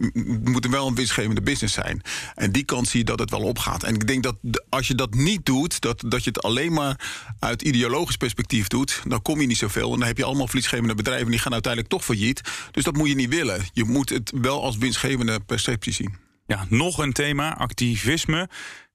moet 0.43 0.67
wel 0.67 0.87
een 0.87 0.95
winstgevende 0.95 1.41
business 1.41 1.73
zijn. 1.73 2.01
En 2.35 2.51
die 2.51 2.63
kant 2.63 2.87
zie 2.87 2.99
je 2.99 3.05
dat 3.05 3.19
het 3.19 3.29
wel 3.29 3.41
opgaat. 3.41 3.83
En 3.83 3.93
ik 3.93 4.07
denk 4.07 4.23
dat 4.23 4.35
als 4.69 4.87
je 4.87 4.95
dat 4.95 5.13
niet 5.13 5.45
doet, 5.45 5.81
dat, 5.81 6.03
dat 6.07 6.23
je 6.23 6.29
het 6.29 6.41
alleen 6.41 6.73
maar 6.73 6.99
uit 7.39 7.61
ideologisch 7.61 8.17
perspectief 8.17 8.67
doet, 8.67 9.01
dan 9.07 9.21
kom 9.21 9.41
je 9.41 9.47
niet 9.47 9.57
zoveel. 9.57 9.93
En 9.93 9.99
dan 9.99 10.07
heb 10.07 10.17
je 10.17 10.25
allemaal 10.25 10.47
verliesgevende 10.47 10.95
bedrijven 10.95 11.31
die 11.31 11.39
gaan 11.39 11.53
uiteindelijk 11.53 11.93
toch 11.93 12.05
failliet. 12.05 12.41
Dus 12.71 12.83
dat 12.83 12.95
moet 12.95 13.07
je 13.07 13.15
niet 13.15 13.29
willen. 13.29 13.65
Je 13.73 13.83
moet 13.83 14.09
het 14.09 14.31
wel 14.41 14.63
als 14.63 14.77
winstgevende 14.77 15.39
perceptie 15.39 15.93
zien. 15.93 16.24
Ja, 16.45 16.65
nog 16.69 16.97
een 16.97 17.13
thema, 17.13 17.57
activisme. 17.57 18.49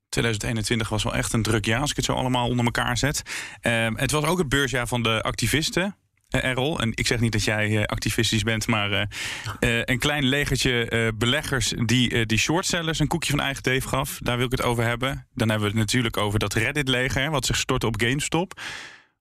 2021 0.08 0.88
was 0.88 1.02
wel 1.02 1.14
echt 1.14 1.32
een 1.32 1.42
druk 1.42 1.64
jaar 1.64 1.80
als 1.80 1.90
ik 1.90 1.96
het 1.96 2.04
zo 2.04 2.12
allemaal 2.12 2.48
onder 2.48 2.64
elkaar 2.64 2.98
zet. 2.98 3.22
Uh, 3.62 3.88
het 3.94 4.10
was 4.10 4.24
ook 4.24 4.38
het 4.38 4.48
beursjaar 4.48 4.86
van 4.86 5.02
de 5.02 5.22
activisten. 5.22 5.96
Uh, 6.30 6.44
Errol, 6.44 6.80
en 6.80 6.90
ik 6.94 7.06
zeg 7.06 7.20
niet 7.20 7.32
dat 7.32 7.44
jij 7.44 7.70
uh, 7.70 7.84
activistisch 7.84 8.42
bent, 8.42 8.66
maar 8.66 8.90
uh, 8.90 9.82
een 9.84 9.98
klein 9.98 10.24
legertje 10.24 11.12
beleggers 11.16 11.72
die 11.84 12.26
die 12.26 12.38
shortsellers 12.38 12.98
een 12.98 13.06
koekje 13.06 13.30
van 13.30 13.40
eigen 13.40 13.62
teef 13.62 13.84
gaf. 13.84 14.18
Daar 14.22 14.36
wil 14.36 14.46
ik 14.46 14.50
het 14.50 14.62
over 14.62 14.84
hebben. 14.84 15.26
Dan 15.34 15.48
hebben 15.48 15.68
we 15.68 15.72
het 15.74 15.84
natuurlijk 15.84 16.16
over 16.16 16.38
dat 16.38 16.54
Reddit-leger, 16.54 17.30
wat 17.30 17.46
zich 17.46 17.56
stortte 17.56 17.86
op 17.86 18.00
GameStop. 18.00 18.60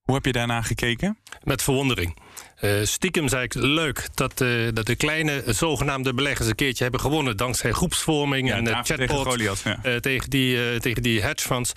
Hoe 0.02 0.16
heb 0.16 0.26
je 0.26 0.32
daarna 0.32 0.62
gekeken? 0.62 1.18
Met 1.44 1.64
verwondering. 1.64 2.18
Uh, 2.62 2.72
stiekem 2.84 3.28
zei 3.28 3.44
ik 3.44 3.54
leuk 3.54 4.08
dat, 4.14 4.42
uh, 4.42 4.68
dat 4.74 4.86
de 4.86 4.96
kleine 4.96 5.44
zogenaamde 5.46 6.14
beleggers 6.14 6.48
een 6.48 6.56
keertje 6.56 6.84
hebben 6.84 7.02
gewonnen. 7.02 7.38
dankzij 7.38 7.72
groepsvorming 7.72 8.48
ja, 8.48 8.56
en 8.56 8.68
uh, 8.68 8.72
chatbot 8.72 8.98
tegen, 8.98 9.16
Goliath, 9.16 9.62
ja. 9.64 10.00
tegen, 10.00 10.30
die, 10.30 10.80
tegen 10.80 11.04
die 11.04 11.22
hedge 11.22 11.48
funds. 11.48 11.74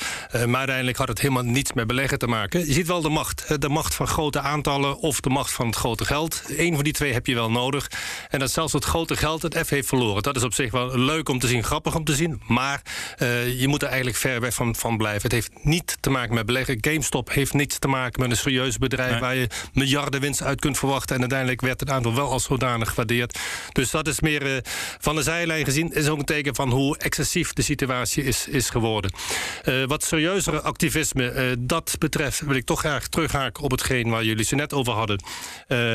maar 0.47 0.59
uiteindelijk 0.59 0.97
had 0.97 1.09
het 1.09 1.21
helemaal 1.21 1.43
niets 1.43 1.73
met 1.73 1.87
beleggen 1.87 2.19
te 2.19 2.27
maken. 2.27 2.67
Je 2.67 2.73
ziet 2.73 2.87
wel 2.87 3.03
de 3.03 3.09
macht. 3.09 3.61
de 3.61 3.69
macht 3.69 3.95
van 3.95 4.07
grote 4.07 4.41
aantallen 4.41 4.99
of 4.99 5.21
de 5.21 5.31
macht 5.31 5.53
van 5.53 5.67
het 5.67 5.77
grote 5.77 6.05
geld. 6.05 6.43
Eén 6.57 6.75
van 6.75 6.85
die 6.85 6.93
twee 6.93 7.13
heb 7.13 7.27
je 7.27 7.35
wel 7.35 7.51
nodig. 7.51 7.91
En 8.31 8.39
dat 8.39 8.51
zelfs 8.51 8.73
het 8.73 8.85
grote 8.85 9.17
geld 9.17 9.43
het 9.43 9.59
F 9.67 9.69
heeft 9.69 9.89
verloren. 9.89 10.23
Dat 10.23 10.37
is 10.37 10.43
op 10.43 10.55
zich 10.55 10.73
wel 10.73 10.99
leuk 10.99 11.29
om 11.29 11.39
te 11.39 11.47
zien, 11.47 11.65
grappig 11.65 11.95
om 11.95 12.05
te 12.05 12.15
zien. 12.15 12.43
Maar 12.47 12.83
je 13.57 13.65
moet 13.69 13.83
er 13.83 13.89
eigenlijk 13.89 14.17
ver 14.17 14.41
weg 14.41 14.55
van, 14.55 14.77
van 14.77 14.97
blijven. 14.97 15.23
Het 15.23 15.33
heeft 15.33 15.51
niet 15.63 15.97
te 16.01 16.11
maken 16.11 16.35
met 16.35 16.47
beleggen. 16.47 16.79
GameStop 16.81 17.33
heeft 17.33 17.53
niets 17.53 17.79
te 17.79 17.89
maken 17.89 18.21
met 18.21 18.31
een 18.31 18.37
serieus 18.37 18.79
bedrijf 18.79 19.11
nee. 19.11 19.21
waar 19.21 19.35
je 19.35 19.49
miljarden 19.73 20.21
winst 20.21 20.43
uit 20.43 20.52
kunt 20.61 20.79
verwachten. 20.79 21.15
En 21.15 21.21
uiteindelijk 21.21 21.61
werd 21.61 21.81
het 21.81 21.91
aantal 21.91 22.15
wel 22.15 22.31
als 22.31 22.45
zodanig 22.45 22.89
gewaardeerd. 22.89 23.39
Dus 23.73 23.91
dat 23.91 24.09
is 24.09 24.21
meer 24.21 24.47
uh, 24.47 24.57
van 24.99 25.17
de 25.17 25.23
zijlijn 25.23 25.65
gezien. 25.65 25.93
Is 25.93 26.09
ook 26.09 26.19
een 26.19 26.25
teken 26.25 26.55
van 26.55 26.71
hoe 26.71 26.99
excessief 26.99 27.53
de 27.53 27.63
situatie 27.63 28.25
is, 28.25 28.49
is 28.49 28.71
geworden. 28.71 29.13
Uh, 29.65 29.85
wat 29.85 30.05
serieuzere 30.05 30.61
activisme 30.61 31.33
uh, 31.33 31.57
dat 31.59 31.97
betreft, 31.99 32.41
wil 32.41 32.57
ik 32.57 32.65
toch 32.65 32.81
graag 32.81 33.09
terughaken 33.09 33.63
op 33.63 33.71
hetgeen 33.71 34.11
waar 34.11 34.25
jullie 34.25 34.45
ze 34.45 34.55
net 34.55 34.73
over 34.73 34.93
hadden. 34.93 35.23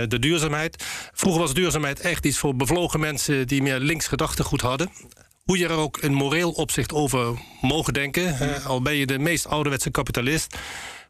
de 0.08 0.20
duurzaamheid. 0.20 0.84
Vroeger 1.14 1.42
was 1.42 1.54
duurzaamheid 1.54 2.00
echt 2.00 2.26
iets 2.26 2.38
voor 2.38 2.56
bevlogen 2.56 3.00
mensen 3.00 3.48
die 3.48 3.62
meer 3.62 3.80
links 3.80 4.08
gedachtegoed 4.08 4.62
hadden 4.62 4.90
hoe 5.48 5.58
je 5.58 5.68
er 5.68 5.78
ook 5.78 5.98
in 5.98 6.14
moreel 6.14 6.52
opzicht 6.52 6.94
over 6.94 7.34
mogen 7.62 7.94
denken. 7.94 8.36
Al 8.64 8.82
ben 8.82 8.96
je 8.96 9.06
de 9.06 9.20
meest 9.20 9.48
ouderwetse 9.48 9.92
kapitalist. 9.92 10.58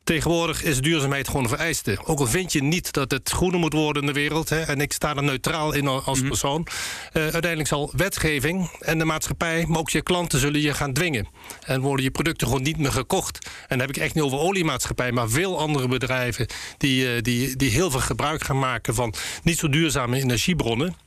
Tegenwoordig 0.08 0.64
is 0.64 0.82
duurzaamheid 0.82 1.28
gewoon 1.28 1.44
een 1.44 1.50
vereiste. 1.50 1.98
Ook 2.06 2.20
al 2.20 2.28
vind 2.28 2.52
je 2.52 2.64
niet 2.64 2.94
dat 2.94 3.12
het 3.12 3.30
groener 3.30 3.60
moet 3.60 3.74
worden 3.74 4.02
in 4.02 4.08
de 4.08 4.14
wereld... 4.14 4.50
Hè, 4.50 4.62
en 4.62 4.82
ik 4.82 4.94
sta 4.94 5.16
er 5.16 5.24
neutraal 5.24 5.74
in 5.74 5.88
als 5.88 6.20
-hmm. 6.20 6.28
persoon... 6.28 6.68
Uh, 6.68 7.24
uiteindelijk 7.24 7.68
zal 7.68 7.92
wetgeving 7.96 8.72
en 8.80 8.98
de 8.98 9.06
maatschappij... 9.06 9.66
maar 9.68 9.80
ook 9.80 9.90
je 9.90 10.02
klanten 10.02 10.40
zullen 10.40 10.62
je 10.62 10.74
gaan 10.74 10.94
dwingen. 10.94 11.28
En 11.66 11.82
worden 11.82 12.06
je 12.06 12.12
producten 12.12 12.48
gewoon 12.48 12.62
niet 12.62 12.78
meer 12.78 12.92
gekocht. 12.92 13.46
En 13.46 13.78
dan 13.78 13.80
heb 13.80 13.90
ik 13.90 13.98
echt 13.98 14.14
niet 14.14 14.24
over 14.24 14.38
oliemaatschappij... 14.38 15.12
maar 15.12 15.30
veel 15.30 15.60
andere 15.60 15.88
bedrijven 15.88 16.48
die, 16.78 17.16
uh, 17.16 17.22
die, 17.22 17.56
die 17.56 17.70
heel 17.70 17.92
veel 17.92 18.00
gebruik 18.00 18.44
gaan 18.44 18.60
maken... 18.60 18.96
van 18.96 19.14
niet 19.44 19.58
zo 19.58 19.70
duurzame 19.70 20.18
energiebronnen... 20.18 21.07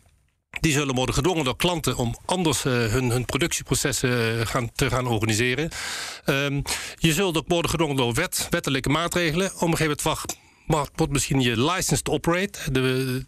Die 0.61 0.73
zullen 0.73 0.95
worden 0.95 1.15
gedwongen 1.15 1.45
door 1.45 1.57
klanten 1.57 1.97
om 1.97 2.17
anders 2.25 2.65
uh, 2.65 2.73
hun, 2.73 3.11
hun, 3.11 3.25
productieprocessen 3.25 4.47
gaan, 4.47 4.73
te 4.73 4.91
gaan 4.91 5.07
organiseren. 5.07 5.71
Um, 6.27 6.63
je 6.99 7.13
zult 7.13 7.37
ook 7.37 7.49
worden 7.49 7.71
gedwongen 7.71 7.97
door 7.97 8.15
wet, 8.15 8.47
wettelijke 8.51 8.89
maatregelen. 8.89 9.47
Op 9.47 9.53
een 9.53 9.77
gegeven 9.77 9.99
moment 10.07 10.37
wacht, 10.67 10.91
wordt 10.95 11.13
misschien 11.13 11.41
je 11.41 11.63
license 11.63 12.03
to 12.03 12.13
operate, 12.13 12.73
de, 12.73 13.27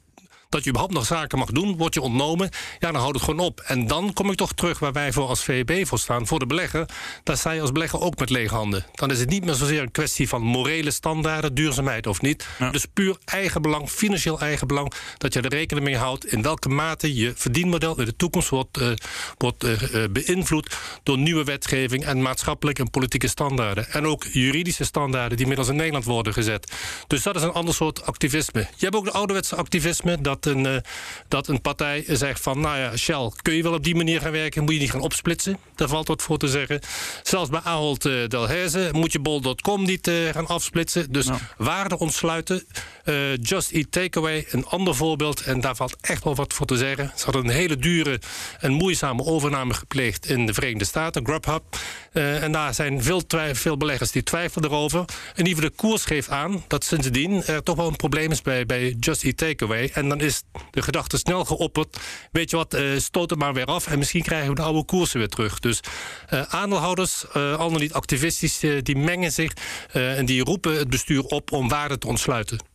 dat 0.52 0.62
je 0.62 0.68
überhaupt 0.68 0.94
nog 0.94 1.06
zaken 1.06 1.38
mag 1.38 1.50
doen, 1.50 1.76
wordt 1.76 1.94
je 1.94 2.00
ontnomen. 2.00 2.50
Ja, 2.78 2.92
dan 2.92 3.00
houdt 3.00 3.14
het 3.14 3.24
gewoon 3.24 3.46
op. 3.46 3.60
En 3.60 3.86
dan 3.86 4.12
kom 4.12 4.30
ik 4.30 4.36
toch 4.36 4.52
terug 4.52 4.78
waar 4.78 4.92
wij 4.92 5.12
voor 5.12 5.26
als 5.26 5.44
VEB 5.44 5.86
voor 5.86 5.98
staan, 5.98 6.26
voor 6.26 6.38
de 6.38 6.46
belegger. 6.46 6.88
Daar 7.22 7.36
sta 7.36 7.50
je 7.50 7.60
als 7.60 7.72
belegger 7.72 8.00
ook 8.00 8.18
met 8.18 8.30
lege 8.30 8.54
handen. 8.54 8.84
Dan 8.94 9.10
is 9.10 9.18
het 9.18 9.28
niet 9.28 9.44
meer 9.44 9.54
zozeer 9.54 9.82
een 9.82 9.90
kwestie 9.90 10.28
van 10.28 10.42
morele 10.42 10.90
standaarden, 10.90 11.54
duurzaamheid 11.54 12.06
of 12.06 12.20
niet. 12.20 12.46
Dus 12.72 12.86
puur 12.92 13.16
eigenbelang, 13.24 13.88
financieel 13.88 14.40
eigenbelang, 14.40 14.92
dat 15.18 15.32
je 15.32 15.40
er 15.40 15.50
rekening 15.50 15.86
mee 15.86 15.96
houdt 15.96 16.26
in 16.26 16.42
welke 16.42 16.68
mate 16.68 17.14
je 17.14 17.32
verdienmodel 17.36 17.98
in 17.98 18.04
de 18.04 18.16
toekomst 18.16 18.48
wordt, 18.48 18.78
uh, 18.78 18.92
wordt 19.38 19.64
uh, 19.64 19.78
beïnvloed 20.10 20.76
door 21.02 21.18
nieuwe 21.18 21.44
wetgeving 21.44 22.04
en 22.04 22.22
maatschappelijke 22.22 22.82
en 22.82 22.90
politieke 22.90 23.28
standaarden. 23.28 23.90
En 23.90 24.06
ook 24.06 24.24
juridische 24.24 24.84
standaarden 24.84 25.36
die 25.36 25.46
middels 25.46 25.68
in 25.68 25.76
Nederland 25.76 26.04
worden 26.04 26.32
gezet. 26.32 26.72
Dus 27.06 27.22
dat 27.22 27.36
is 27.36 27.42
een 27.42 27.52
ander 27.52 27.74
soort 27.74 28.06
activisme. 28.06 28.60
Je 28.60 28.84
hebt 28.84 28.94
ook 28.94 29.04
de 29.04 29.12
ouderwetse 29.12 29.56
activisme, 29.56 30.20
dat 30.20 30.41
een, 30.46 30.64
uh, 30.64 30.76
dat 31.28 31.48
een 31.48 31.60
partij 31.60 32.04
zegt 32.08 32.40
van... 32.40 32.60
nou 32.60 32.78
ja, 32.78 32.96
Shell, 32.96 33.30
kun 33.42 33.54
je 33.54 33.62
wel 33.62 33.72
op 33.72 33.84
die 33.84 33.94
manier 33.94 34.20
gaan 34.20 34.32
werken? 34.32 34.62
Moet 34.64 34.74
je 34.74 34.80
niet 34.80 34.90
gaan 34.90 35.00
opsplitsen? 35.00 35.58
Daar 35.74 35.88
valt 35.88 36.08
wat 36.08 36.22
voor 36.22 36.38
te 36.38 36.48
zeggen. 36.48 36.80
Zelfs 37.22 37.50
bij 37.50 37.60
Ahold 37.64 38.06
uh, 38.06 38.28
Delhaize 38.28 38.88
moet 38.92 39.12
je 39.12 39.18
bol.com 39.18 39.84
niet 39.84 40.08
uh, 40.08 40.28
gaan 40.28 40.46
afsplitsen. 40.46 41.12
Dus 41.12 41.28
waarde 41.56 41.98
ontsluiten. 41.98 42.66
Just 43.40 43.70
Eat 43.70 43.86
Takeaway, 43.90 44.46
een 44.50 44.66
ander 44.66 44.94
voorbeeld. 44.94 45.42
En 45.42 45.60
daar 45.60 45.76
valt 45.76 45.96
echt 46.00 46.24
wel 46.24 46.34
wat 46.34 46.52
voor 46.52 46.66
te 46.66 46.76
zeggen. 46.76 47.12
Ze 47.16 47.24
hadden 47.24 47.44
een 47.44 47.50
hele 47.50 47.76
dure 47.76 48.20
en 48.60 48.72
moeizame 48.72 49.24
overname 49.24 49.74
gepleegd... 49.74 50.26
in 50.26 50.46
de 50.46 50.54
Verenigde 50.54 50.84
Staten, 50.84 51.24
Grubhub. 51.24 51.62
En 52.12 52.52
daar 52.52 52.74
zijn 52.74 53.02
veel, 53.02 53.22
veel 53.52 53.76
beleggers 53.76 54.10
die 54.10 54.22
twijfelen 54.22 54.70
erover. 54.70 55.04
En 55.34 55.44
die 55.44 55.60
de 55.60 55.70
koers 55.70 56.04
geeft 56.04 56.28
aan 56.28 56.64
dat 56.68 56.84
sindsdien 56.84 57.44
er 57.44 57.62
toch 57.62 57.76
wel 57.76 57.86
een 57.86 57.96
probleem 57.96 58.30
is 58.30 58.42
bij, 58.42 58.66
bij 58.66 58.96
Just 59.00 59.24
Eat 59.24 59.36
Takeaway. 59.36 59.90
En 59.94 60.08
dan 60.08 60.20
is 60.20 60.42
de 60.70 60.82
gedachte 60.82 61.18
snel 61.18 61.44
geopperd. 61.44 61.98
Weet 62.32 62.50
je 62.50 62.56
wat, 62.56 62.74
uh, 62.74 62.98
stoot 62.98 63.30
het 63.30 63.38
maar 63.38 63.54
weer 63.54 63.64
af. 63.64 63.86
En 63.86 63.98
misschien 63.98 64.22
krijgen 64.22 64.48
we 64.48 64.54
de 64.54 64.62
oude 64.62 64.84
koersen 64.84 65.18
weer 65.18 65.28
terug. 65.28 65.58
Dus 65.58 65.80
uh, 66.32 66.42
aandeelhouders, 66.42 67.32
al 67.32 67.70
niet 67.70 67.92
activistisch, 67.92 68.60
die 68.82 68.96
mengen 68.96 69.32
zich. 69.32 69.52
en 69.92 70.26
die 70.26 70.44
roepen 70.44 70.78
het 70.78 70.90
bestuur 70.90 71.24
op 71.24 71.52
om 71.52 71.68
waarde 71.68 71.98
te 71.98 72.06
ontsluiten. 72.06 72.71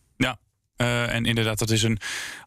Uh, 0.77 1.13
en 1.13 1.25
inderdaad, 1.25 1.59
dat 1.59 1.69
is 1.69 1.83
een, 1.83 1.99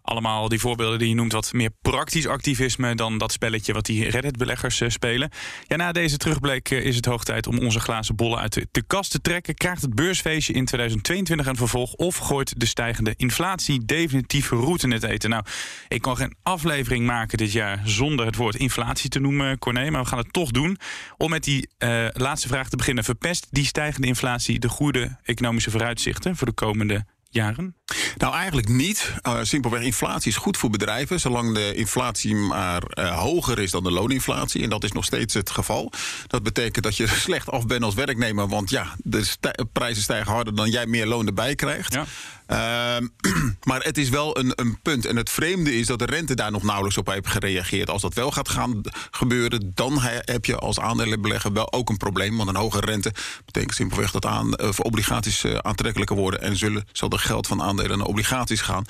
allemaal 0.03 0.49
die 0.49 0.59
voorbeelden 0.59 0.99
die 0.99 1.09
je 1.09 1.15
noemt 1.15 1.33
wat 1.33 1.53
meer 1.53 1.71
praktisch 1.83 2.27
activisme 2.27 2.95
dan 2.95 3.19
dat 3.19 3.33
spelletje 3.33 3.73
wat 3.73 3.87
die 3.87 4.09
Reddit-beleggers 4.09 4.81
uh, 4.81 4.89
spelen. 4.89 5.31
Ja, 5.67 5.77
na 5.77 5.93
deze 5.93 6.17
terugblik 6.17 6.71
uh, 6.71 6.85
is 6.85 6.97
het 6.97 7.05
hoog 7.05 7.25
tijd 7.25 7.47
om 7.47 7.59
onze 7.59 7.81
glazen 7.81 8.17
bollen 8.17 8.39
uit 8.39 8.53
de, 8.53 8.69
de, 8.71 8.83
kast 8.83 9.11
te 9.11 9.21
trekken. 9.21 9.55
Krijgt 9.55 9.83
het 9.83 9.95
beursfeestje 9.95 10.53
in 10.53 10.65
2022 10.65 11.47
een 11.47 11.57
vervolg 11.57 11.93
of 11.93 12.17
gooit 12.17 12.61
de 12.61 12.67
stijgende 12.67 13.15
inflatie 13.17 13.85
definitief 13.85 14.51
route 14.51 14.87
in 14.87 14.93
het 14.93 15.03
eten? 15.03 15.31
Nou, 15.31 15.45
ik 15.89 16.03
kan 16.03 16.17
geen 16.17 16.37
aflevering 16.43 17.07
maken 17.07 17.39
dit 17.39 17.53
jaar 17.53 17.81
zonder 17.85 18.27
het 18.27 18.37
woord 18.37 18.57
inflatie 18.57 19.11
te 19.11 19.21
noemen, 19.21 19.59
Corné, 19.59 19.91
maar 19.91 20.03
we 20.03 20.09
gaan 20.09 20.19
het 20.19 20.33
toch 20.33 20.51
doen. 20.51 20.79
Om 21.17 21.31
met 21.31 21.45
die 21.45 21.69
laatste 22.13 22.49
vraag 22.49 22.69
te 22.69 22.77
beginnen. 22.77 23.05
Verpest 23.05 23.47
die 23.51 23.65
stijgende 23.65 24.07
inflatie 24.07 24.59
de 24.59 24.69
goede 24.69 25.19
economische 25.23 25.71
vooruitzichten 25.71 26.37
voor 26.37 26.47
de 26.47 26.53
komende 26.53 27.05
jaren? 27.29 27.80
Nou, 28.17 28.35
eigenlijk 28.35 28.69
niet. 28.69 29.15
Uh, 29.27 29.39
simpelweg, 29.43 29.83
inflatie 29.83 30.31
is 30.31 30.37
goed 30.37 30.57
voor 30.57 30.71
bedrijven, 30.71 31.21
zolang 31.21 31.55
de 31.55 31.75
inflatie 31.75 32.35
maar 32.35 32.83
uh, 32.95 33.19
hoger 33.19 33.59
is 33.59 33.71
dan 33.71 33.83
de 33.83 33.91
looninflatie. 33.91 34.63
En 34.63 34.71
dat 34.71 34.85
is 34.85 34.93
nog 34.93 35.05
steeds 35.05 35.35
het 35.35 35.51
geval. 35.51 35.93
Dat 36.27 36.43
betekent 36.43 36.85
dat 36.85 36.97
je 36.97 37.07
slecht 37.27 37.51
af 37.51 37.67
bent 37.67 37.83
als 37.83 37.95
werknemer, 37.95 38.49
want 38.49 38.71
ja, 38.71 38.97
de 39.03 39.37
prijzen 39.73 40.03
stijgen 40.03 40.33
harder 40.33 40.55
dan 40.55 40.71
jij 40.71 40.87
meer 40.87 41.07
loon 41.07 41.27
erbij 41.27 41.55
krijgt. 41.55 41.93
Ja. 41.93 42.05
Uh, 42.51 43.07
maar 43.69 43.83
het 43.83 43.99
is 43.99 44.09
wel 44.09 44.39
een, 44.39 44.53
een, 44.55 44.79
punt. 44.83 45.07
En 45.07 45.17
het 45.17 45.31
vreemde 45.31 45.79
is 45.79 45.87
dat 45.87 45.99
de 45.99 46.05
rente 46.05 46.35
daar 46.35 46.51
nog 46.51 46.63
nauwelijks 46.63 46.99
op 46.99 47.07
heeft 47.07 47.27
gereageerd. 47.27 47.91
Als 47.91 48.03
dat 48.03 48.15
wel 48.15 48.31
gaat 48.31 48.49
gaan 48.49 48.81
gebeuren, 49.11 49.71
dan 49.75 49.99
heb 50.01 50.45
je 50.45 50.57
als 50.57 50.81
aandelenbelegger 50.81 51.53
wel 51.53 51.73
ook 51.73 51.89
een 51.89 51.97
probleem. 51.97 52.37
Want 52.37 52.49
een 52.49 52.57
hogere 52.57 52.87
rente 52.87 53.13
betekent 53.45 53.75
simpelweg 53.75 54.11
dat 54.11 54.27
aan, 54.27 54.55
uh, 54.63 54.69
obligaties 54.77 55.47
aantrekkelijker 55.47 56.17
worden. 56.17 56.41
En 56.41 56.57
zullen, 56.57 56.85
zal 56.93 57.11
er 57.11 57.19
geld 57.19 57.47
van 57.47 57.63
aandelen 57.63 57.80
naar 57.89 58.07
obligaties 58.07 58.61
gaan. 58.61 58.85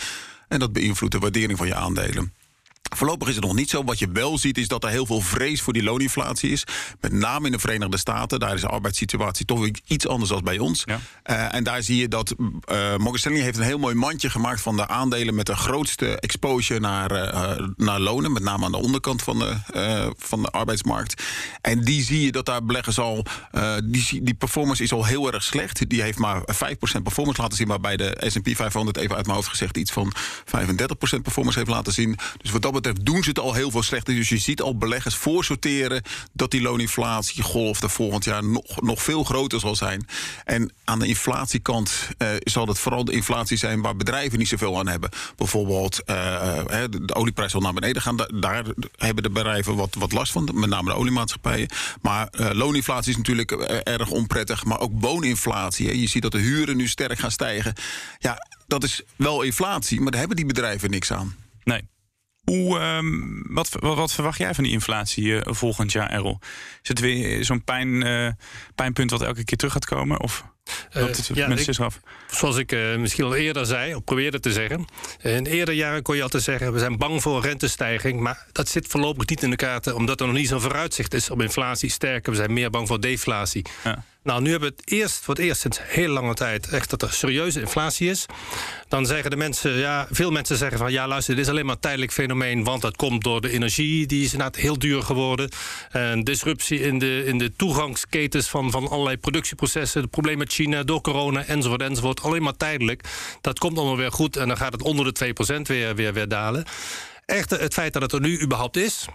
En 0.49 0.59
dat 0.59 0.73
beïnvloedt 0.73 1.13
de 1.13 1.19
waardering 1.19 1.59
van 1.59 1.67
je 1.67 1.75
aandelen. 1.75 2.33
Voorlopig 2.97 3.29
is 3.29 3.35
het 3.35 3.45
nog 3.45 3.55
niet 3.55 3.71
zo. 3.71 3.85
Wat 3.85 3.99
je 3.99 4.09
wel 4.13 4.39
ziet 4.39 4.59
is 4.59 4.69
dat 4.69 4.85
er 4.85 4.91
heel 4.91 5.07
veel 5.07 5.21
vrees 5.21 5.63
voor 5.63 5.73
die 5.73 5.83
looninflatie 5.83 6.51
is. 6.51 6.65
Met 7.01 7.13
name 7.13 7.47
in 7.47 7.53
de 7.53 7.59
Verenigde 7.59 7.99
Staten. 7.99 8.41
Daar 8.41 8.55
is 8.55 8.61
de 8.61 8.67
arbeidssituatie 8.67 9.45
toch 9.45 9.69
iets 9.87 10.07
anders 10.07 10.31
dan 10.31 10.45
bij 10.45 10.59
ons. 10.59 10.83
Ja. 10.85 11.01
Uh, 11.27 11.55
en 11.55 11.65
daar 11.65 11.83
zie 11.83 11.97
je 11.97 12.09
dat 12.09 12.35
uh, 12.39 12.97
Morgan 12.97 13.19
Stanley 13.19 13.41
heeft 13.41 13.59
een 13.59 13.65
heel 13.65 13.79
mooi 13.79 13.95
mandje 13.95 14.31
gemaakt 14.31 14.61
van 14.61 14.77
de 14.77 14.89
aandelen 14.89 15.35
met 15.35 15.47
de 15.47 15.57
grootste 15.57 16.21
exposure 16.21 16.81
naar, 16.81 17.13
uh, 17.13 17.67
naar 17.77 18.01
lonen. 18.01 18.33
Met 18.33 18.43
name 18.43 18.65
aan 18.65 18.73
de 18.73 18.83
onderkant 18.83 19.23
van 19.23 19.39
de, 19.39 19.57
van 20.17 20.43
de 20.43 20.49
arbeidsmarkt. 20.49 21.23
En 21.61 21.85
die 21.85 22.03
zie 22.03 22.25
je 22.25 22.33
dat 22.33 22.47
daar 22.47 22.65
beleggers 22.65 22.99
al. 22.99 23.25
die, 23.85 24.23
die 24.23 24.35
performance 24.35 24.83
is 24.83 24.93
al 24.93 25.05
heel 25.05 25.33
erg 25.33 25.43
slecht. 25.43 25.89
Die 25.89 26.03
heeft 26.03 26.19
maar 26.19 26.41
5% 26.41 26.45
performance 27.03 27.41
laten 27.41 27.57
zien. 27.57 27.69
Waarbij 27.69 27.97
de 27.97 28.25
SP 28.33 28.49
500 28.53 28.97
even 28.97 29.17
uit 29.17 29.25
mijn 29.25 29.37
hoofd 29.37 29.49
gezegd 29.49 29.77
iets 29.77 29.93
van 29.93 30.13
35% 30.15 31.23
performance 31.23 31.59
heeft 31.59 31.71
laten 31.71 31.93
zien. 31.93 32.19
Dus 32.37 32.51
wat 32.51 32.63
dat 32.63 32.73
betreft 32.73 32.80
doen 33.03 33.23
ze 33.23 33.29
het 33.29 33.39
al 33.39 33.55
heel 33.55 33.71
veel 33.71 33.83
slechter. 33.83 34.15
Dus 34.15 34.29
je 34.29 34.39
ziet 34.39 34.63
al 34.63 34.77
beleggers 34.77 35.15
voorsorteren 35.15 36.03
dat 36.33 36.51
die 36.51 36.63
looninflatiegolf 36.63 37.83
er 37.83 37.91
volgend 37.91 38.25
jaar 38.25 38.45
nog, 38.45 38.81
nog 38.81 39.03
veel 39.03 39.25
groter 39.25 39.61
zal 39.61 39.77
zijn. 39.77 40.07
En 40.45 40.73
aan 40.85 40.99
de 40.99 41.07
inflatiekant 41.07 42.09
uh, 42.19 42.29
zal 42.39 42.67
het 42.67 42.79
vooral 42.79 43.05
de 43.05 43.13
inflatie 43.13 43.57
zijn 43.57 43.81
waar 43.81 43.97
bedrijven 43.97 44.39
niet 44.39 44.49
zoveel 44.49 44.79
aan 44.79 44.89
hebben. 44.89 45.11
Bijvoorbeeld 45.37 46.01
uh, 46.07 46.15
de 46.91 47.15
olieprijs 47.15 47.53
zal 47.53 47.61
naar 47.61 47.73
beneden 47.73 48.03
gaan. 48.03 48.17
Daar 48.17 48.65
hebben 48.97 49.23
de 49.23 49.31
bedrijven 49.31 49.77
wat, 49.77 49.95
wat 49.99 50.13
last 50.13 50.33
van, 50.33 50.49
met 50.55 50.71
name 50.71 50.91
de 50.91 50.97
oliemaatschappijen. 50.97 51.69
Maar 52.03 52.29
looninflatie 52.53 53.11
is 53.11 53.17
natuurlijk 53.17 53.51
erg 53.51 54.11
onprettig. 54.11 54.65
Maar 54.65 54.81
ook 54.81 54.93
wooninflatie. 54.95 55.87
Hè. 55.87 55.93
Je 55.93 56.07
ziet 56.07 56.23
dat 56.23 56.33
de 56.33 56.39
huren 56.39 56.77
nu 56.77 56.89
sterk 56.89 57.19
gaan 57.19 57.31
stijgen. 57.31 57.75
Ja, 58.19 58.47
dat 58.67 58.85
is 58.85 59.03
wel 59.17 59.43
inflatie, 59.43 60.01
maar 60.01 60.11
daar 60.11 60.21
hebben 60.21 60.37
die 60.37 60.47
bedrijven 60.47 60.91
niks 60.91 61.13
aan. 61.13 61.35
Nee. 61.65 61.89
Hoe, 62.51 62.79
um, 62.79 63.43
wat, 63.49 63.69
wat, 63.81 63.97
wat, 63.97 64.13
verwacht 64.13 64.39
jij 64.39 64.55
van 64.55 64.65
die 64.65 64.73
inflatie 64.73 65.25
uh, 65.25 65.41
volgend 65.45 65.93
jaar, 65.93 66.11
Errol? 66.11 66.39
Is 66.83 66.89
het 66.89 67.01
weer 67.01 67.45
zo'n 67.45 67.65
pijn, 67.65 67.89
uh, 68.07 68.29
pijnpunt 68.75 69.11
wat 69.11 69.23
elke 69.23 69.45
keer 69.45 69.57
terug 69.57 69.73
gaat 69.73 69.85
komen? 69.85 70.21
Of 70.21 70.45
loopt 70.91 71.17
het 71.17 71.29
uh, 71.29 71.37
ja, 71.37 71.49
mensen 71.49 71.73
ik, 71.73 71.81
af? 71.81 72.01
Zoals 72.31 72.57
ik 72.57 72.77
misschien 72.99 73.25
al 73.25 73.35
eerder 73.35 73.67
zei, 73.67 73.95
of 73.95 74.05
probeerde 74.05 74.41
te 74.41 74.53
zeggen. 74.53 74.85
In 75.23 75.47
eerder 75.47 75.75
jaren 75.75 76.03
kon 76.03 76.17
je 76.17 76.23
altijd 76.23 76.43
zeggen... 76.43 76.73
we 76.73 76.79
zijn 76.79 76.99
bang 76.99 77.23
voor 77.23 77.37
een 77.37 77.43
rentestijging. 77.43 78.21
Maar 78.21 78.47
dat 78.53 78.69
zit 78.69 78.87
voorlopig 78.87 79.27
niet 79.27 79.43
in 79.43 79.51
de 79.51 79.57
kaarten... 79.57 79.95
omdat 79.95 80.21
er 80.21 80.27
nog 80.27 80.37
niet 80.37 80.49
zo'n 80.49 80.61
vooruitzicht 80.61 81.15
is 81.15 81.31
op 81.31 81.43
inflatie. 81.43 81.91
Sterker, 81.91 82.33
we 82.33 82.39
zijn 82.39 82.53
meer 82.53 82.71
bang 82.71 82.89
voor 82.89 83.01
deflatie. 83.01 83.65
Ja. 83.85 84.05
Nou, 84.23 84.43
nu 84.43 84.51
hebben 84.51 84.69
we 84.69 84.75
het 84.77 84.93
eerst, 84.93 85.25
voor 85.25 85.35
het 85.35 85.45
eerst 85.45 85.61
sinds 85.61 85.79
heel 85.83 86.09
lange 86.09 86.35
tijd 86.35 86.69
echt 86.69 86.91
dat 86.91 87.03
er 87.03 87.13
serieuze 87.13 87.61
inflatie 87.61 88.11
is. 88.11 88.27
Dan 88.89 89.07
zeggen 89.07 89.31
de 89.31 89.37
mensen, 89.37 89.73
ja, 89.73 90.07
veel 90.11 90.31
mensen 90.31 90.57
zeggen 90.57 90.79
van 90.79 90.93
ja, 90.93 91.09
luister, 91.09 91.35
dit 91.35 91.45
is 91.45 91.51
alleen 91.51 91.67
maar 91.67 91.75
een 91.75 91.81
tijdelijk 91.81 92.13
fenomeen, 92.13 92.65
want 92.65 92.83
dat 92.83 92.97
komt 92.97 93.25
door 93.25 93.41
de 93.41 93.51
energie, 93.51 94.07
die 94.07 94.25
is 94.25 94.33
inderdaad 94.33 94.57
heel 94.57 94.79
duur 94.79 95.03
geworden. 95.03 95.51
En 95.91 96.25
disruptie 96.25 96.81
in 96.81 96.99
de, 96.99 97.25
in 97.27 97.39
de 97.39 97.53
toegangsketens 97.57 98.49
van, 98.49 98.71
van 98.71 98.89
allerlei 98.89 99.17
productieprocessen, 99.17 100.03
de 100.03 100.09
problemen 100.09 100.39
met 100.39 100.53
China 100.53 100.83
door 100.83 101.01
corona 101.01 101.45
enzovoort 101.45 101.83
enzovoort. 101.83 102.23
Alleen 102.23 102.43
maar 102.43 102.57
tijdelijk. 102.57 103.09
Dat 103.41 103.59
komt 103.59 103.79
allemaal 103.79 103.97
weer 103.97 104.13
goed 104.13 104.37
en 104.37 104.49
dan 104.49 104.57
gaat 104.57 104.73
het 104.73 104.83
onder 104.83 105.15
de 105.15 105.35
2% 105.57 105.63
weer, 105.63 105.95
weer, 105.95 106.13
weer 106.13 106.29
dalen. 106.29 106.65
Echter, 107.27 107.61
het 107.61 107.75
feit 107.75 107.93
dat 107.93 108.03
het 108.03 108.13
er 108.13 108.21
nu 108.21 108.41
überhaupt 108.41 108.77
is, 108.77 109.07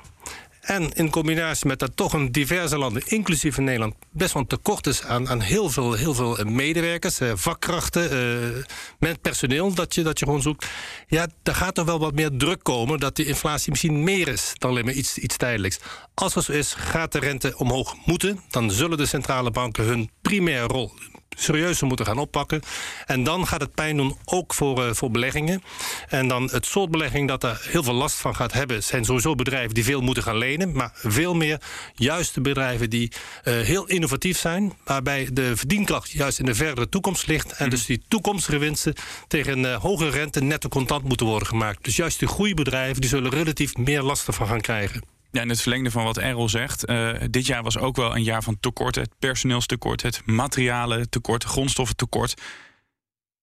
en 0.66 0.94
in 0.94 1.10
combinatie 1.10 1.68
met 1.68 1.80
dat 1.80 1.92
toch 1.96 2.14
een 2.14 2.32
diverse 2.32 2.78
landen, 2.78 3.04
inclusief 3.06 3.58
in 3.58 3.64
Nederland, 3.64 3.96
best 4.12 4.34
wel 4.34 4.42
een 4.42 4.48
tekort 4.48 4.88
is 4.88 5.04
aan, 5.04 5.30
aan 5.30 5.40
heel, 5.40 5.70
veel, 5.70 5.94
heel 5.94 6.14
veel 6.14 6.38
eh, 6.38 6.46
medewerkers, 6.46 7.20
eh, 7.20 7.32
vakkrachten, 7.36 8.12
eh, 8.12 8.64
met 9.00 9.22
personeel 9.22 9.74
dat 9.74 9.96
je, 9.96 10.04
dat 10.04 10.20
je 10.20 10.26
gewoon 10.26 10.42
zoekt. 10.42 10.66
Ja, 11.08 11.28
daar 11.44 11.56
gaat 11.56 11.78
er 11.78 11.86
wel 11.86 12.00
wat 12.00 12.14
meer 12.14 12.38
druk 12.38 12.64
komen 12.64 13.00
dat 13.00 13.16
de 13.16 13.26
inflatie 13.26 13.72
misschien 13.72 14.04
meer 14.04 14.28
is 14.28 14.52
dan 14.54 14.70
alleen 14.70 14.86
maar 14.86 14.94
iets, 14.94 15.18
iets 15.18 15.38
tijdelijks. 15.38 15.80
Als 16.14 16.34
dat 16.34 16.44
zo 16.44 16.52
is, 16.52 16.74
gaat 16.74 17.12
de 17.12 17.20
rente 17.20 17.58
omhoog 17.58 17.96
moeten. 18.06 18.40
Dan 18.50 18.72
zullen 18.72 18.98
de 18.98 19.06
centrale 19.06 19.52
banken 19.52 19.84
hun 19.84 20.10
primaire 20.22 20.68
rol 20.68 20.92
serieuzer 21.36 21.88
moeten 21.88 22.06
gaan 22.06 22.18
oppakken. 22.18 22.62
En 23.06 23.24
dan 23.24 23.48
gaat 23.48 23.62
het 23.62 23.74
pijn 23.74 23.98
doen 23.98 24.18
ook 24.26 24.54
voor, 24.54 24.86
uh, 24.86 24.94
voor 24.94 25.12
beleggingen. 25.12 25.64
En 26.08 26.28
dan 26.28 26.50
het 26.52 26.66
soort 26.66 26.92
belegging 26.92 27.28
dat 27.28 27.44
er 27.44 27.62
heel 27.70 27.84
veel 27.84 27.94
last 27.94 28.16
van 28.16 28.36
gaat 28.36 28.54
hebben... 28.54 28.84
zijn 28.84 29.06
sowieso 29.06 29.36
bedrijven 29.36 29.74
die 29.74 29.84
veel 29.84 30.02
moeten 30.02 30.24
gaan 30.24 30.38
lenen. 30.38 30.72
Maar 30.72 30.92
veel 30.94 31.34
meer 31.34 31.62
juist 31.96 32.34
de 32.34 32.42
bedrijven 32.42 32.90
die 32.90 33.12
uh, 33.44 33.62
heel 33.62 33.88
innovatief 33.88 34.38
zijn... 34.38 34.74
waarbij 34.84 35.30
de 35.32 35.58
verdienkracht 35.58 36.12
juist 36.12 36.40
in 36.40 36.46
de 36.46 36.56
verdere 36.56 36.90
toekomst 36.90 37.28
ligt. 37.28 37.52
En 37.52 37.70
dus 37.70 37.86
die 37.86 38.04
toekomstige 38.08 38.58
winsten 38.58 38.94
tegen 39.28 39.60
uh, 39.60 39.76
hoge 39.76 40.10
rente 40.10 40.42
netto 40.42 40.70
contant 40.70 41.04
moeten 41.04 41.26
worden 41.26 41.48
gemaakt. 41.48 41.84
Dus 41.84 41.96
juist 41.96 42.20
die 42.20 42.28
groeibedrijven 42.28 43.02
die 43.02 43.10
zullen 43.10 43.32
relatief 43.32 43.78
meer 43.78 44.02
last 44.02 44.28
ervan 44.28 44.48
gaan 44.48 44.62
krijgen. 44.62 45.15
Ja, 45.36 45.42
in 45.42 45.50
het 45.50 45.62
verlengde 45.62 45.92
van 45.92 46.04
wat 46.04 46.18
Errol 46.18 46.50
zegt. 46.50 46.90
Uh, 46.90 47.12
dit 47.30 47.46
jaar 47.46 47.64
was 47.64 47.78
ook 47.78 47.96
wel 47.96 48.16
een 48.16 48.24
jaar 48.24 48.44
van 48.44 48.60
tekort. 48.60 48.96
Het 48.96 49.10
personeelstekort, 49.20 50.02
het 50.02 50.26
materialentekort, 50.26 51.44
het 51.44 51.52
grondstoffentekort. 51.52 52.42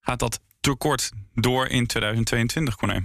Gaat 0.01 0.19
dat 0.19 0.41
tekort 0.61 1.11
door 1.35 1.67
in 1.67 1.87
2022, 1.87 2.77
Corné? 2.77 3.03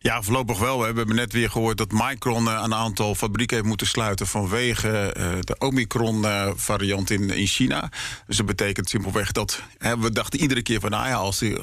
Ja, 0.00 0.22
voorlopig 0.22 0.58
wel. 0.58 0.78
We 0.78 0.84
hebben 0.84 1.14
net 1.14 1.32
weer 1.32 1.50
gehoord 1.50 1.78
dat 1.78 1.92
Micron 1.92 2.44
uh, 2.44 2.60
een 2.64 2.74
aantal 2.74 3.14
fabrieken 3.14 3.56
heeft 3.56 3.68
moeten 3.68 3.86
sluiten 3.86 4.26
vanwege 4.26 5.14
uh, 5.18 5.26
de 5.40 5.58
Omicron-variant 5.58 7.10
in, 7.10 7.30
in 7.30 7.46
China. 7.46 7.90
Dus 8.26 8.36
dat 8.36 8.46
betekent 8.46 8.88
simpelweg 8.88 9.32
dat 9.32 9.62
hè, 9.78 9.98
we 9.98 10.12
dachten 10.12 10.40
iedere 10.40 10.62
keer 10.62 10.80
van, 10.80 10.90
nou 10.90 11.08
ja, 11.08 11.14
als, 11.14 11.38
die, 11.38 11.58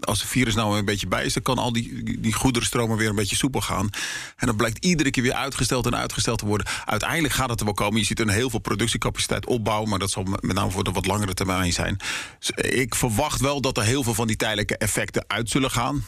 als 0.00 0.20
de 0.20 0.26
virus 0.26 0.54
nou 0.54 0.78
een 0.78 0.84
beetje 0.84 1.06
bij 1.06 1.24
is, 1.24 1.34
dan 1.34 1.42
kan 1.42 1.58
al 1.58 1.72
die, 1.72 2.20
die 2.20 2.32
goederenstromen 2.32 2.96
weer 2.96 3.08
een 3.08 3.14
beetje 3.14 3.36
soepel 3.36 3.60
gaan. 3.60 3.88
En 4.36 4.46
dat 4.46 4.56
blijkt 4.56 4.84
iedere 4.84 5.10
keer 5.10 5.22
weer 5.22 5.32
uitgesteld 5.34 5.86
en 5.86 5.96
uitgesteld 5.96 6.38
te 6.38 6.46
worden. 6.46 6.66
Uiteindelijk 6.84 7.34
gaat 7.34 7.50
het 7.50 7.58
er 7.58 7.64
wel 7.64 7.74
komen. 7.74 7.98
Je 7.98 8.06
ziet 8.06 8.20
er 8.20 8.30
heel 8.30 8.50
veel 8.50 8.58
productiecapaciteit 8.58 9.46
opbouwen, 9.46 9.88
maar 9.88 9.98
dat 9.98 10.10
zal 10.10 10.22
met 10.22 10.54
name 10.54 10.70
voor 10.70 10.84
de 10.84 10.90
wat 10.90 11.06
langere 11.06 11.34
termijn 11.34 11.72
zijn. 11.72 11.98
Dus 12.38 12.50
ik 12.50 12.94
verwacht 12.94 13.40
wel 13.40 13.60
dat 13.60 13.76
er 13.76 13.84
heel 13.84 14.02
veel 14.02 14.14
van 14.14 14.26
die 14.26 14.36
tijdelijke 14.36 14.76
effecten 14.76 15.24
uit 15.26 15.50
zullen 15.50 15.70
gaan. 15.70 16.04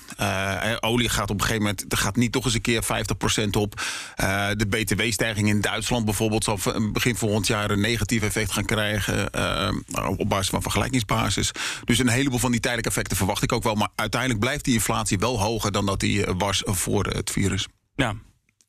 Olie 0.87 1.09
gaat 1.09 1.31
op 1.31 1.37
een 1.37 1.47
gegeven 1.47 1.63
moment 1.63 1.93
er 1.93 1.99
gaat 1.99 2.17
niet 2.17 2.33
toch 2.33 2.45
eens 2.45 2.55
een 2.55 2.61
keer 2.61 2.85
50% 2.85 3.49
op. 3.51 3.81
Uh, 4.21 4.49
de 4.57 4.67
btw-stijging 4.67 5.49
in 5.49 5.61
Duitsland 5.61 6.05
bijvoorbeeld 6.05 6.45
zal 6.45 6.59
begin 6.93 7.17
volgend 7.17 7.47
jaar 7.47 7.71
een 7.71 7.81
negatief 7.81 8.23
effect 8.23 8.53
gaan 8.53 8.65
krijgen. 8.65 9.29
Uh, 9.35 9.71
op 10.19 10.29
basis 10.29 10.49
van 10.49 10.63
vergelijkingsbasis. 10.63 11.51
Dus 11.85 11.99
een 11.99 12.09
heleboel 12.09 12.39
van 12.39 12.51
die 12.51 12.61
tijdelijke 12.61 12.91
effecten 12.91 13.17
verwacht 13.17 13.43
ik 13.43 13.53
ook 13.53 13.63
wel. 13.63 13.75
Maar 13.75 13.89
uiteindelijk 13.95 14.41
blijft 14.41 14.65
die 14.65 14.75
inflatie 14.75 15.19
wel 15.19 15.41
hoger 15.41 15.73
dan 15.73 15.87
dat 15.87 16.01
die 16.01 16.25
was 16.25 16.63
voor 16.65 17.07
het 17.07 17.31
virus. 17.31 17.67
Ja, 17.95 18.15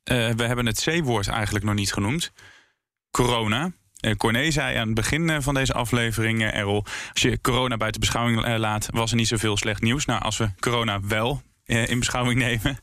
we 0.04 0.44
hebben 0.44 0.66
het 0.66 0.84
C-woord 0.84 1.28
eigenlijk 1.28 1.66
nog 1.66 1.76
niet 1.76 1.94
genoemd. 1.94 2.32
Corona. 3.12 3.72
Corné 4.18 4.52
zei 4.52 4.78
aan 4.78 4.86
het 4.86 4.96
begin 4.96 5.42
van 5.42 5.54
deze 5.54 5.74
aflevering, 5.74 6.44
Errol... 6.44 6.86
als 7.14 7.22
je 7.22 7.42
corona 7.42 7.78
buiten 7.78 8.02
beschouwing 8.02 8.58
laat, 8.58 8.88
was 8.92 9.12
er 9.12 9.18
niet 9.18 9.28
zoveel 9.28 9.58
slecht 9.58 9.82
nieuws. 9.82 10.06
Nou, 10.06 10.22
als 10.22 10.38
we 10.38 10.50
corona 10.60 11.00
wel 11.02 11.42
in 11.68 12.00
beschouwing 12.00 12.40
nemen... 12.40 12.80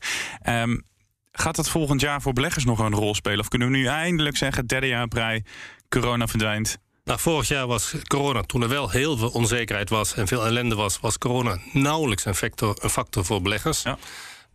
Um, 0.49 0.83
gaat 1.31 1.55
dat 1.55 1.69
volgend 1.69 2.01
jaar 2.01 2.21
voor 2.21 2.33
beleggers 2.33 2.65
nog 2.65 2.79
een 2.79 2.93
rol 2.93 3.15
spelen? 3.15 3.39
Of 3.39 3.47
kunnen 3.47 3.71
we 3.71 3.77
nu 3.77 3.85
eindelijk 3.85 4.37
zeggen, 4.37 4.67
derde 4.67 4.87
jaar 4.87 5.07
brei, 5.07 5.43
corona 5.89 6.27
verdwijnt... 6.27 6.77
Nou, 7.03 7.19
vorig 7.19 7.47
jaar 7.47 7.67
was 7.67 7.93
corona, 8.07 8.41
toen 8.41 8.61
er 8.61 8.69
wel 8.69 8.89
heel 8.89 9.17
veel 9.17 9.29
onzekerheid 9.29 9.89
was... 9.89 10.13
en 10.13 10.27
veel 10.27 10.45
ellende 10.45 10.75
was, 10.75 10.99
was 10.99 11.17
corona 11.17 11.57
nauwelijks 11.71 12.25
een 12.25 12.35
factor, 12.35 12.77
een 12.81 12.89
factor 12.89 13.25
voor 13.25 13.41
beleggers... 13.41 13.81
Ja. 13.81 13.97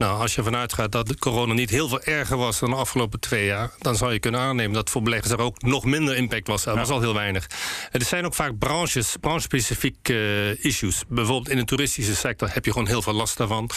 Nou, 0.00 0.20
als 0.20 0.34
je 0.34 0.42
vanuit 0.42 0.72
gaat 0.72 0.92
dat 0.92 1.18
corona 1.18 1.52
niet 1.52 1.70
heel 1.70 1.88
veel 1.88 2.02
erger 2.02 2.36
was 2.36 2.58
dan 2.58 2.70
de 2.70 2.76
afgelopen 2.76 3.20
twee 3.20 3.46
jaar, 3.46 3.70
dan 3.78 3.96
zou 3.96 4.12
je 4.12 4.18
kunnen 4.18 4.40
aannemen 4.40 4.72
dat 4.72 4.90
voor 4.90 5.02
beleggers 5.02 5.32
er 5.32 5.38
ook 5.38 5.62
nog 5.62 5.84
minder 5.84 6.16
impact 6.16 6.46
was. 6.46 6.64
Dat 6.64 6.74
ja. 6.74 6.80
was 6.80 6.90
al 6.90 7.00
heel 7.00 7.14
weinig. 7.14 7.46
Er 7.90 8.04
zijn 8.04 8.24
ook 8.24 8.34
vaak 8.34 8.58
branches, 8.58 9.16
branchespecifieke 9.20 10.12
uh, 10.12 10.64
issues. 10.64 11.02
Bijvoorbeeld 11.08 11.48
in 11.48 11.56
de 11.56 11.64
toeristische 11.64 12.16
sector 12.16 12.48
heb 12.52 12.64
je 12.64 12.72
gewoon 12.72 12.86
heel 12.86 13.02
veel 13.02 13.12
last 13.12 13.36
daarvan. 13.36 13.70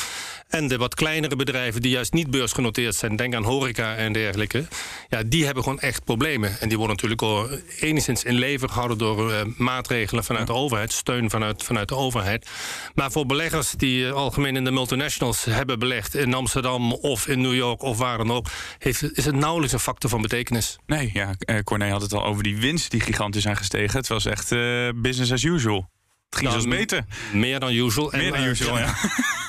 En 0.54 0.68
de 0.68 0.78
wat 0.78 0.96
kleinere 0.96 1.36
bedrijven 1.36 1.82
die 1.82 1.92
juist 1.92 2.14
niet 2.14 2.32
beursgenoteerd 2.32 2.96
zijn, 2.96 3.16
denk 3.16 3.36
aan 3.36 3.44
horeca 3.44 3.96
en 3.96 4.14
dergelijke, 4.14 4.68
ja, 5.10 5.24
die 5.24 5.46
hebben 5.46 5.64
gewoon 5.64 5.80
echt 5.80 6.04
problemen. 6.04 6.60
En 6.60 6.70
die 6.70 6.78
worden 6.78 6.96
natuurlijk 6.96 7.22
al 7.22 7.50
enigszins 7.80 8.24
in 8.24 8.34
leven 8.34 8.70
gehouden 8.70 8.98
door 8.98 9.32
uh, 9.32 9.42
maatregelen 9.58 10.24
vanuit 10.24 10.48
de 10.48 10.54
overheid, 10.54 10.92
steun 10.92 11.30
vanuit, 11.30 11.64
vanuit 11.64 11.88
de 11.88 11.96
overheid. 11.96 12.50
Maar 12.96 13.12
voor 13.12 13.26
beleggers 13.26 13.72
die 13.72 14.06
uh, 14.06 14.12
algemeen 14.12 14.56
in 14.56 14.64
de 14.64 14.72
multinationals 14.72 15.46
hebben 15.46 15.80
belegd, 15.80 16.16
in 16.16 16.34
Amsterdam 16.34 16.94
of 16.94 17.28
in 17.28 17.42
New 17.42 17.56
York 17.56 17.82
of 17.82 17.98
waar 17.98 18.18
dan 18.18 18.32
ook, 18.32 18.48
heeft, 18.78 19.18
is 19.18 19.26
het 19.26 19.36
nauwelijks 19.36 19.74
een 19.74 19.80
factor 19.80 20.10
van 20.10 20.22
betekenis. 20.22 20.78
Nee, 20.86 21.10
ja, 21.14 21.36
Corné 21.64 21.90
had 21.90 22.02
het 22.02 22.14
al 22.14 22.26
over 22.26 22.44
die 22.44 22.58
winst 22.58 22.92
die 22.92 23.02
gigantisch 23.02 23.44
zijn 23.44 23.58
gestegen. 23.58 23.98
Het 23.98 24.08
was 24.08 24.26
echt 24.26 24.50
business 24.96 25.32
as 25.32 25.44
usual. 25.44 25.92
Ging 26.34 26.52
zelfs 26.52 26.68
beter. 26.68 27.06
Meer 27.34 27.60
dan 27.60 27.72
usual. 27.74 28.12
Meer 28.12 28.32
dan 28.32 28.44
usual, 28.44 28.78
ja. 28.78 28.96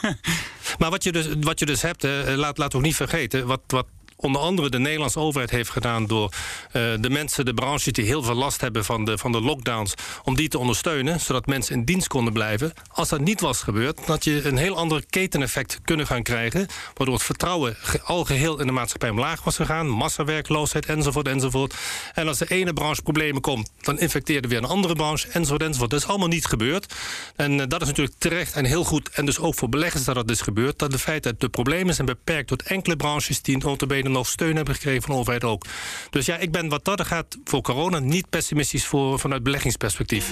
ja. 0.03 0.17
maar 0.79 0.91
wat 0.91 1.05
je 1.05 1.13
dus, 1.13 1.27
wat 1.41 1.59
je 1.59 1.67
dus 1.67 1.83
hebt, 1.83 2.03
hè, 2.03 2.37
laat, 2.37 2.59
laat 2.59 2.75
ook 2.75 2.83
niet 2.83 2.97
vergeten, 2.97 3.47
wat, 3.47 3.61
wat 3.67 3.87
onder 4.25 4.41
andere 4.41 4.71
de 4.71 4.79
Nederlandse 4.79 5.19
overheid 5.19 5.51
heeft 5.51 5.71
gedaan... 5.71 6.07
door 6.07 6.33
uh, 6.73 6.83
de 7.01 7.11
mensen, 7.11 7.45
de 7.45 7.55
branches 7.55 7.93
die 7.93 8.05
heel 8.05 8.23
veel 8.23 8.35
last 8.35 8.61
hebben 8.61 8.85
van 8.85 9.05
de, 9.05 9.19
van 9.19 9.33
de 9.33 9.41
lockdowns... 9.41 9.95
om 10.25 10.37
die 10.37 10.49
te 10.49 10.59
ondersteunen, 10.59 11.21
zodat 11.21 11.47
mensen 11.47 11.75
in 11.75 11.85
dienst 11.85 12.09
konden 12.09 12.33
blijven. 12.33 12.73
Als 12.93 13.09
dat 13.09 13.21
niet 13.21 13.41
was 13.41 13.63
gebeurd, 13.63 14.01
had 14.07 14.25
je 14.25 14.49
een 14.49 14.57
heel 14.57 14.77
ander 14.77 15.05
keteneffect 15.11 15.81
kunnen 15.85 16.07
gaan 16.07 16.23
krijgen... 16.23 16.67
waardoor 16.95 17.15
het 17.15 17.25
vertrouwen 17.25 17.77
al 18.05 18.25
geheel 18.25 18.61
in 18.61 18.67
de 18.67 18.73
maatschappij 18.73 19.11
omlaag 19.11 19.45
was 19.45 19.57
gegaan... 19.57 19.89
massawerkloosheid, 19.89 20.87
enzovoort, 20.87 21.29
enzovoort. 21.29 21.75
En 22.15 22.29
als 22.29 22.39
de 22.39 22.51
ene 22.51 22.73
branche 22.73 23.03
problemen 23.03 23.41
komt, 23.41 23.71
dan 23.81 23.99
infecteerde 23.99 24.49
weer 24.49 24.59
een 24.59 24.65
andere 24.65 24.95
branche... 24.95 25.29
enzovoort, 25.29 25.63
enzovoort. 25.63 25.91
Dat 25.91 26.01
is 26.01 26.07
allemaal 26.07 26.29
niet 26.29 26.47
gebeurd. 26.47 26.95
En 27.37 27.53
uh, 27.53 27.63
dat 27.69 27.83
is 27.83 27.89
natuurlijk 27.89 28.19
terecht 28.19 28.55
en 28.55 28.65
heel 28.65 28.85
goed... 28.85 29.09
en 29.09 29.27
dus 29.27 29.39
ook 29.39 29.55
voor 29.55 29.69
beleggers 29.69 30.05
dat 30.05 30.15
dat 30.15 30.31
is 30.31 30.41
gebeurd... 30.41 30.79
dat 30.79 30.91
de 30.91 30.99
feit 30.99 31.23
dat 31.23 31.41
de 31.41 31.49
problemen 31.49 31.95
zijn 31.95 32.07
beperkt 32.07 32.49
tot 32.49 32.63
enkele 32.63 32.97
branches... 32.97 33.43
die 33.43 33.59
notabene 33.59 34.09
nog 34.15 34.29
steun 34.29 34.57
hebben 34.57 34.75
gekregen 34.75 35.03
van 35.03 35.11
de 35.11 35.21
overheid 35.21 35.45
ook. 35.45 35.65
Dus 36.11 36.27
ja, 36.27 36.37
ik 36.37 36.53
ben 36.53 36.69
wat 36.69 36.85
dat 36.85 37.07
gaat 37.07 37.39
voor 37.45 37.63
corona 37.63 37.99
niet 37.99 38.31
pessimistisch 38.31 38.87
voor, 38.87 39.19
vanuit 39.19 39.43
beleggingsperspectief. 39.43 40.31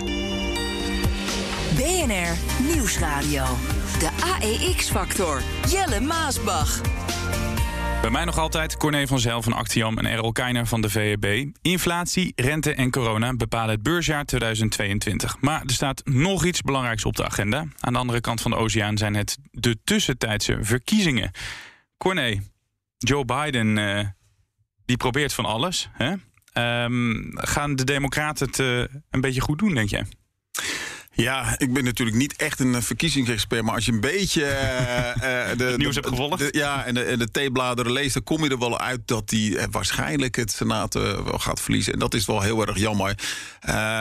BNR 1.77 2.37
Nieuwsradio. 2.75 3.45
De 3.99 4.11
AEX-factor. 4.21 5.43
Jelle 5.69 6.01
Maasbach. 6.01 6.81
Bij 8.03 8.11
mij 8.11 8.25
nog 8.25 8.39
altijd 8.39 8.77
Corné 8.77 9.07
van 9.07 9.19
Zel 9.19 9.43
van 9.43 9.53
Actiam 9.53 9.99
en 9.99 10.07
Errol 10.07 10.33
Keiner 10.33 10.67
van 10.67 10.81
de 10.81 10.89
VEB. 10.89 11.47
Inflatie, 11.63 12.33
rente 12.37 12.75
en 12.75 12.91
corona 12.91 13.35
bepalen 13.35 13.71
het 13.71 13.83
beursjaar 13.83 14.25
2022. 14.25 15.41
Maar 15.41 15.63
er 15.63 15.73
staat 15.73 16.03
nog 16.05 16.45
iets 16.45 16.61
belangrijks 16.61 17.05
op 17.05 17.17
de 17.17 17.25
agenda. 17.25 17.67
Aan 17.81 17.93
de 17.93 17.99
andere 17.99 18.21
kant 18.21 18.41
van 18.41 18.51
de 18.51 18.57
oceaan 18.57 18.99
zijn 18.99 19.15
het 19.15 19.39
de 19.51 19.79
tussentijdse 19.85 20.59
verkiezingen. 20.61 21.31
Corné, 21.97 22.41
Joe 23.03 23.25
Biden 23.25 23.77
uh, 23.77 24.07
die 24.85 24.97
probeert 24.97 25.33
van 25.33 25.45
alles. 25.45 25.91
Hè? 25.93 26.15
Um, 26.85 27.31
gaan 27.35 27.77
de 27.77 27.85
Democraten 27.85 28.47
het 28.47 28.59
uh, 28.59 28.85
een 29.11 29.21
beetje 29.21 29.41
goed 29.41 29.59
doen, 29.59 29.75
denk 29.75 29.89
jij? 29.89 30.07
Ja, 31.15 31.55
ik 31.59 31.73
ben 31.73 31.85
natuurlijk 31.85 32.17
niet 32.17 32.37
echt 32.37 32.61
een 32.61 32.83
verkiezingsexpert, 32.83 33.63
maar 33.63 33.75
als 33.75 33.85
je 33.85 33.93
een 33.93 34.01
beetje 34.01 34.43
uh, 34.43 34.49
uh, 34.49 35.49
de, 35.59 35.65
het 35.65 35.77
nieuws 35.77 35.95
hebt 35.95 36.09
gevolgd. 36.09 36.39
De, 36.39 36.49
ja, 36.51 36.85
en 36.85 36.95
de, 36.95 37.03
en 37.03 37.19
de 37.19 37.31
theebladeren 37.31 37.93
leest, 37.93 38.15
dan 38.15 38.23
kom 38.23 38.45
je 38.45 38.51
er 38.51 38.59
wel 38.59 38.79
uit 38.79 39.01
dat 39.05 39.31
hij 39.31 39.67
waarschijnlijk 39.71 40.37
het 40.37 40.51
Senaat 40.51 40.95
wel 40.95 41.39
gaat 41.39 41.61
verliezen. 41.61 41.93
En 41.93 41.99
dat 41.99 42.15
is 42.15 42.27
wel 42.27 42.41
heel 42.41 42.67
erg 42.67 42.79
jammer. 42.79 43.15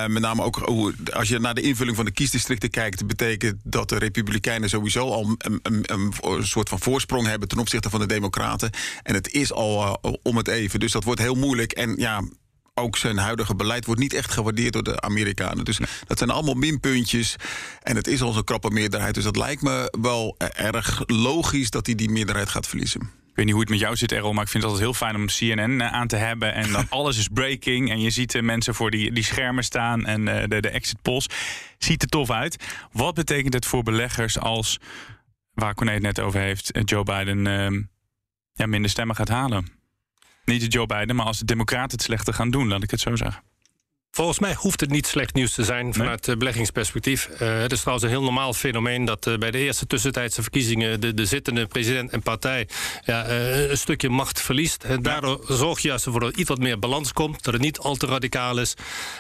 met 0.08 0.22
name 0.22 0.44
ook 0.44 0.56
hoe, 0.56 0.94
als 1.14 1.28
je 1.28 1.40
naar 1.40 1.54
de 1.54 1.62
invulling 1.62 1.96
van 1.96 2.06
de 2.06 2.12
kiesdistricten 2.12 2.70
kijkt, 2.70 3.08
betekent 3.08 3.60
dat 3.64 3.90
de 3.90 3.98
Republikeinen 3.98 4.70
sowieso 4.70 5.10
al 5.10 5.38
een, 5.38 5.60
een, 5.62 5.82
een, 5.82 6.14
een 6.22 6.48
soort 6.48 6.70
van 6.70 6.80
voorsprong 6.80 7.28
hebben 7.28 7.48
ten 7.48 7.60
opzichte 7.60 7.90
van 7.90 8.00
de 8.00 8.06
Democraten. 8.06 8.70
En 9.04 9.14
het 9.14 9.32
is 9.34 9.54
al 9.54 10.00
om 10.24 10.38
het 10.38 10.48
even. 10.48 10.80
Dus 10.80 10.92
dat 10.92 11.04
wordt 11.04 11.22
heel 11.22 11.36
moeilijk. 11.36 11.72
En 11.72 11.96
ja, 11.98 12.24
ook 12.82 12.98
zijn 12.98 13.18
huidige 13.18 13.56
beleid 13.56 13.86
wordt 13.86 14.02
niet 14.02 14.14
echt 14.14 14.32
gewaardeerd 14.32 14.74
door 14.74 14.84
de 14.84 15.02
Amerikanen. 15.02 15.66
Dus 15.66 15.80
dat 16.08 16.18
zijn 16.18 16.30
allemaal 16.30 16.54
minpuntjes. 16.54 17.36
En 17.82 17.96
het 17.96 18.08
is 18.08 18.22
al 18.22 18.32
zo'n 18.32 18.44
krappe 18.44 18.70
meerderheid. 18.70 19.14
Dus 19.14 19.24
dat 19.24 19.36
lijkt 19.36 19.62
me 19.62 19.98
wel 20.02 20.36
erg 20.56 21.04
logisch 21.06 21.70
dat 21.70 21.86
hij 21.86 21.96
die 21.96 22.10
meerderheid 22.10 22.50
gaat 22.50 22.68
verliezen. 22.68 23.02
Ik 23.02 23.38
weet 23.38 23.46
niet 23.46 23.54
hoe 23.54 23.64
het 23.64 23.70
met 23.70 23.80
jou 23.80 23.96
zit, 23.96 24.12
Errol, 24.12 24.34
maar 24.34 24.44
ik 24.44 24.50
vind 24.50 24.64
het 24.64 24.72
altijd 24.72 24.90
heel 24.90 25.08
fijn 25.08 25.16
om 25.16 25.28
CNN 25.28 25.84
aan 25.84 26.08
te 26.08 26.16
hebben. 26.16 26.54
En 26.54 26.72
dan 26.72 26.86
alles 27.00 27.18
is 27.18 27.28
breaking. 27.28 27.90
En 27.90 28.02
je 28.02 28.10
ziet 28.10 28.32
de 28.32 28.42
mensen 28.42 28.76
voor 28.76 28.92
die, 28.92 29.12
die 29.12 29.24
schermen 29.24 29.64
staan 29.64 30.06
en 30.06 30.26
de, 30.26 30.62
de 30.62 30.70
exit 30.70 31.02
polls. 31.02 31.28
Ziet 31.78 32.02
er 32.02 32.08
tof 32.08 32.32
uit. 32.32 32.64
Wat 32.92 33.14
betekent 33.14 33.54
het 33.54 33.66
voor 33.66 33.84
beleggers 33.84 34.40
als, 34.40 34.80
waar 35.54 35.74
Corné 35.74 35.94
het 35.94 36.02
net 36.02 36.20
over 36.20 36.40
heeft, 36.40 36.72
Joe 36.84 37.04
Biden 37.04 37.46
uh, 37.46 37.84
ja, 38.54 38.66
minder 38.66 38.90
stemmen 38.90 39.16
gaat 39.16 39.30
halen? 39.30 39.81
Niet 40.46 40.62
de 40.62 40.68
Joe 40.68 40.86
Biden, 40.86 41.16
maar 41.16 41.26
als 41.26 41.40
de 41.40 41.46
Democraten 41.46 41.92
het 41.92 42.02
slechter 42.02 42.34
gaan 42.34 42.50
doen, 42.50 42.68
laat 42.68 42.84
ik 42.84 42.92
het 42.92 43.00
zo 43.00 43.16
zeggen. 43.16 43.44
Volgens 44.14 44.40
mij 44.40 44.54
hoeft 44.54 44.80
het 44.80 44.90
niet 44.90 45.08
slecht 45.08 45.34
nieuws 45.34 45.54
te 45.54 45.64
zijn 45.64 45.94
vanuit 45.94 46.28
nee. 46.28 46.38
beleggingsperspectief. 46.38 47.30
Uh, 47.34 47.60
het 47.60 47.72
is 47.72 47.80
trouwens 47.80 48.06
een 48.06 48.12
heel 48.12 48.24
normaal 48.24 48.54
fenomeen 48.54 49.06
dat 49.06 49.28
uh, 49.28 49.38
bij 49.38 49.52
de 49.52 49.58
eerste 49.58 49.88
tussentijdse 49.88 50.42
verkiezingen 50.42 51.00
de, 51.00 51.14
de 51.14 51.26
zittende 51.26 51.66
president 51.66 52.12
en 52.12 52.22
partij 52.22 52.68
ja, 53.06 53.30
uh, 53.30 53.70
een 53.70 53.78
stukje 53.78 54.10
macht 54.10 54.42
verliest. 54.42 54.84
En 54.84 55.02
daardoor 55.02 55.46
zorg 55.48 55.80
je 55.80 55.88
juist 55.88 56.06
ervoor 56.06 56.22
dat 56.22 56.34
er 56.34 56.40
iets 56.40 56.50
wat 56.50 56.60
meer 56.60 56.80
balans 56.80 57.14
komt, 57.14 57.44
dat 57.44 57.54
het 57.54 57.62
niet 57.62 57.80
al 57.80 57.96
te 57.96 58.06
radicaal 58.06 58.58
is 58.60 58.74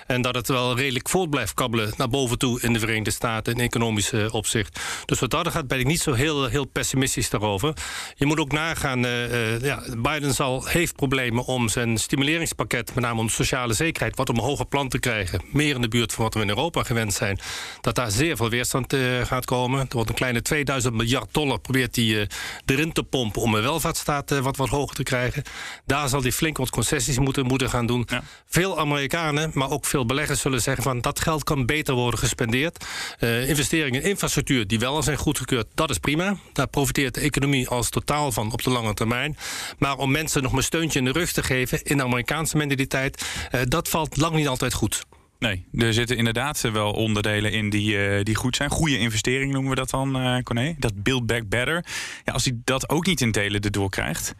en 0.07 0.21
dat 0.21 0.35
het 0.35 0.47
wel 0.47 0.77
redelijk 0.77 1.09
voort 1.09 1.29
blijft 1.29 1.53
kabbelen 1.53 1.93
naar 1.97 2.09
boven 2.09 2.37
toe 2.37 2.61
in 2.61 2.73
de 2.73 2.79
Verenigde 2.79 3.11
Staten 3.11 3.53
in 3.53 3.59
economisch 3.59 4.13
opzicht. 4.31 4.79
Dus 5.05 5.19
wat 5.19 5.29
dat 5.29 5.47
gaat 5.47 5.67
ben 5.67 5.79
ik 5.79 5.85
niet 5.85 6.01
zo 6.01 6.13
heel, 6.13 6.45
heel 6.45 6.65
pessimistisch 6.65 7.29
daarover. 7.29 7.73
Je 8.15 8.25
moet 8.25 8.39
ook 8.39 8.51
nagaan, 8.51 8.99
ja, 9.61 9.83
Biden 9.97 10.33
zal, 10.33 10.65
heeft 10.65 10.95
problemen 10.95 11.45
om 11.45 11.69
zijn 11.69 11.97
stimuleringspakket, 11.97 12.95
met 12.95 13.03
name 13.03 13.19
om 13.19 13.29
sociale 13.29 13.73
zekerheid, 13.73 14.15
wat 14.15 14.29
om 14.29 14.39
hoger 14.39 14.65
plan 14.65 14.79
te 14.89 14.99
krijgen. 14.99 15.41
Meer 15.51 15.75
in 15.75 15.81
de 15.81 15.87
buurt 15.87 16.13
van 16.13 16.23
wat 16.23 16.33
we 16.33 16.41
in 16.41 16.49
Europa 16.49 16.83
gewend 16.83 17.13
zijn. 17.13 17.39
Dat 17.81 17.95
daar 17.95 18.11
zeer 18.11 18.35
veel 18.35 18.49
weerstand 18.49 18.93
uh, 18.93 19.21
gaat 19.25 19.45
komen. 19.45 19.79
Er 19.79 19.95
wordt 19.95 20.09
een 20.09 20.15
kleine 20.15 20.41
2000 20.41 20.93
miljard 20.93 21.33
dollar 21.33 21.59
probeert 21.59 21.95
hij 21.95 22.05
uh, 22.05 22.25
erin 22.65 22.91
te 22.91 23.03
pompen 23.03 23.41
om 23.41 23.55
een 23.55 23.61
welvaartsstaat 23.61 24.31
uh, 24.31 24.39
wat, 24.39 24.57
wat 24.57 24.69
hoger 24.69 24.95
te 24.95 25.03
krijgen. 25.03 25.43
Daar 25.85 26.09
zal 26.09 26.21
hij 26.21 26.31
flink 26.31 26.57
wat 26.57 26.69
concessies 26.69 27.19
moeten, 27.19 27.45
moeten 27.45 27.69
gaan 27.69 27.85
doen. 27.85 28.07
Ja. 28.09 28.23
Veel 28.45 28.79
Amerikanen, 28.79 29.51
maar 29.53 29.69
ook 29.69 29.85
veel 29.85 30.05
beleggers 30.05 30.41
zullen 30.41 30.61
zeggen 30.61 30.83
van 30.83 31.01
dat 31.01 31.19
geld 31.19 31.43
kan 31.43 31.65
beter 31.65 31.93
worden 31.93 32.19
gespendeerd. 32.19 32.85
investeringen 33.19 34.01
in 34.01 34.09
infrastructuur 34.09 34.67
die 34.67 34.79
wel 34.79 34.95
al 34.95 35.03
zijn 35.03 35.17
goedgekeurd, 35.17 35.67
dat 35.73 35.89
is 35.89 35.97
prima. 35.97 36.37
Daar 36.53 36.67
profiteert 36.67 37.13
de 37.13 37.21
economie 37.21 37.67
als 37.67 37.89
totaal 37.89 38.31
van 38.31 38.51
op 38.51 38.63
de 38.63 38.69
lange 38.69 38.93
termijn. 38.93 39.37
Maar 39.77 39.97
om 39.97 40.11
mensen 40.11 40.43
nog 40.43 40.53
een 40.53 40.63
steuntje 40.63 40.99
in 40.99 41.05
de 41.05 41.11
rug 41.11 41.31
te 41.31 41.43
geven 41.43 41.83
in 41.83 41.97
de 41.97 42.03
Amerikaanse 42.03 42.57
mentaliteit, 42.57 43.25
dat 43.63 43.89
valt 43.89 44.17
lang 44.17 44.35
niet 44.35 44.47
altijd 44.47 44.70
goed. 44.73 45.05
Nee, 45.39 45.65
er 45.73 45.93
zitten 45.93 46.17
inderdaad 46.17 46.61
wel 46.61 46.91
onderdelen 46.91 47.51
in 47.51 47.69
die, 47.69 47.93
uh, 47.93 48.23
die 48.23 48.35
goed 48.35 48.55
zijn. 48.55 48.69
Goede 48.69 48.97
investeringen 48.97 49.53
noemen 49.53 49.69
we 49.69 49.75
dat 49.75 49.89
dan, 49.89 50.21
uh, 50.21 50.37
Corné. 50.43 50.75
Dat 50.77 51.03
build 51.03 51.25
back 51.25 51.49
better. 51.49 51.85
Ja, 52.25 52.33
als 52.33 52.45
hij 52.45 52.59
dat 52.63 52.89
ook 52.89 53.05
niet 53.05 53.21
in 53.21 53.31
delen 53.31 53.61
erdoor 53.61 53.89
krijgt... 53.89 54.35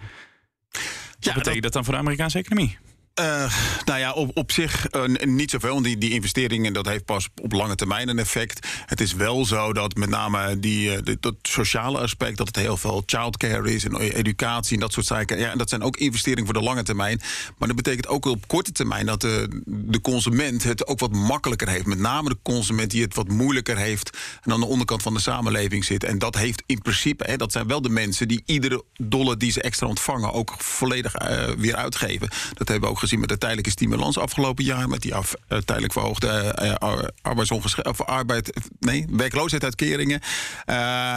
Wat 0.71 0.81
ja, 1.19 1.33
betekent 1.33 1.53
dat... 1.53 1.63
dat 1.63 1.73
dan 1.73 1.83
voor 1.83 1.93
de 1.93 1.99
Amerikaanse 1.99 2.37
economie? 2.37 2.77
Uh, 3.19 3.53
nou 3.85 3.99
ja, 3.99 4.11
op, 4.11 4.37
op 4.37 4.51
zich 4.51 4.87
uh, 4.95 5.25
niet 5.25 5.51
zoveel. 5.51 5.81
Die, 5.81 5.97
die 5.97 6.11
investeringen, 6.11 6.73
dat 6.73 6.85
heeft 6.85 7.05
pas 7.05 7.27
op 7.41 7.51
lange 7.51 7.75
termijn 7.75 8.09
een 8.09 8.19
effect. 8.19 8.67
Het 8.85 9.01
is 9.01 9.13
wel 9.13 9.45
zo 9.45 9.73
dat 9.73 9.95
met 9.95 10.09
name 10.09 10.59
die, 10.59 10.91
uh, 10.91 11.15
dat 11.19 11.35
sociale 11.41 11.99
aspect... 11.99 12.37
dat 12.37 12.47
het 12.47 12.55
heel 12.55 12.77
veel 12.77 13.03
childcare 13.05 13.73
is 13.73 13.85
en 13.85 13.95
educatie 13.95 14.73
en 14.73 14.79
dat 14.79 14.93
soort 14.93 15.05
zaken. 15.05 15.39
Ja, 15.39 15.51
en 15.51 15.57
dat 15.57 15.69
zijn 15.69 15.81
ook 15.81 15.97
investeringen 15.97 16.45
voor 16.45 16.53
de 16.53 16.61
lange 16.61 16.83
termijn. 16.83 17.21
Maar 17.57 17.67
dat 17.67 17.77
betekent 17.77 18.07
ook 18.07 18.25
op 18.25 18.47
korte 18.47 18.71
termijn... 18.71 19.05
dat 19.05 19.21
de, 19.21 19.61
de 19.65 20.01
consument 20.01 20.63
het 20.63 20.87
ook 20.87 20.99
wat 20.99 21.11
makkelijker 21.11 21.69
heeft. 21.69 21.85
Met 21.85 21.99
name 21.99 22.29
de 22.29 22.37
consument 22.41 22.91
die 22.91 23.01
het 23.01 23.15
wat 23.15 23.27
moeilijker 23.27 23.77
heeft... 23.77 24.17
en 24.41 24.51
aan 24.51 24.59
de 24.59 24.65
onderkant 24.65 25.01
van 25.01 25.13
de 25.13 25.19
samenleving 25.19 25.85
zit. 25.85 26.03
En 26.03 26.19
dat 26.19 26.35
heeft 26.35 26.63
in 26.65 26.81
principe, 26.81 27.23
hè, 27.27 27.37
dat 27.37 27.51
zijn 27.51 27.67
wel 27.67 27.81
de 27.81 27.89
mensen... 27.89 28.27
die 28.27 28.43
iedere 28.45 28.83
dollar 28.97 29.37
die 29.37 29.51
ze 29.51 29.61
extra 29.61 29.87
ontvangen... 29.87 30.33
ook 30.33 30.53
volledig 30.57 31.13
weer 31.57 31.75
uitgeven. 31.75 32.29
Dat 32.53 32.67
hebben 32.67 32.89
we 32.89 32.95
ook 32.95 32.99
gezien 33.01 33.19
met 33.19 33.29
de 33.29 33.37
tijdelijke 33.37 33.71
stimulans 33.71 34.17
afgelopen 34.17 34.63
jaar. 34.63 34.89
Met 34.89 35.01
die 35.01 35.11
uh, 35.11 35.19
tijdelijk 35.47 35.93
verhoogde 35.93 36.55
uh, 36.61 37.83
of 37.83 38.01
arbeid, 38.01 38.53
nee, 38.79 39.05
werkloosheidsuitkeringen. 39.09 40.21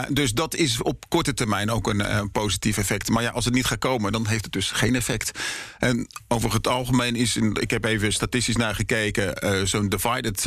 Dus 0.09 0.33
dat 0.33 0.55
is 0.55 0.81
op 0.81 1.09
korte 1.09 1.33
termijn 1.33 1.71
ook 1.71 1.87
een 1.87 2.31
positief 2.31 2.77
effect. 2.77 3.09
Maar 3.09 3.23
ja, 3.23 3.29
als 3.29 3.45
het 3.45 3.53
niet 3.53 3.65
gaat 3.65 3.79
komen, 3.79 4.11
dan 4.11 4.27
heeft 4.27 4.43
het 4.43 4.53
dus 4.53 4.71
geen 4.71 4.95
effect. 4.95 5.39
En 5.79 6.07
over 6.27 6.53
het 6.53 6.67
algemeen 6.67 7.15
is, 7.15 7.35
ik 7.35 7.71
heb 7.71 7.85
even 7.85 8.13
statistisch 8.13 8.55
naar 8.55 8.75
gekeken, 8.75 9.67
zo'n 9.67 9.89
divided 9.89 10.41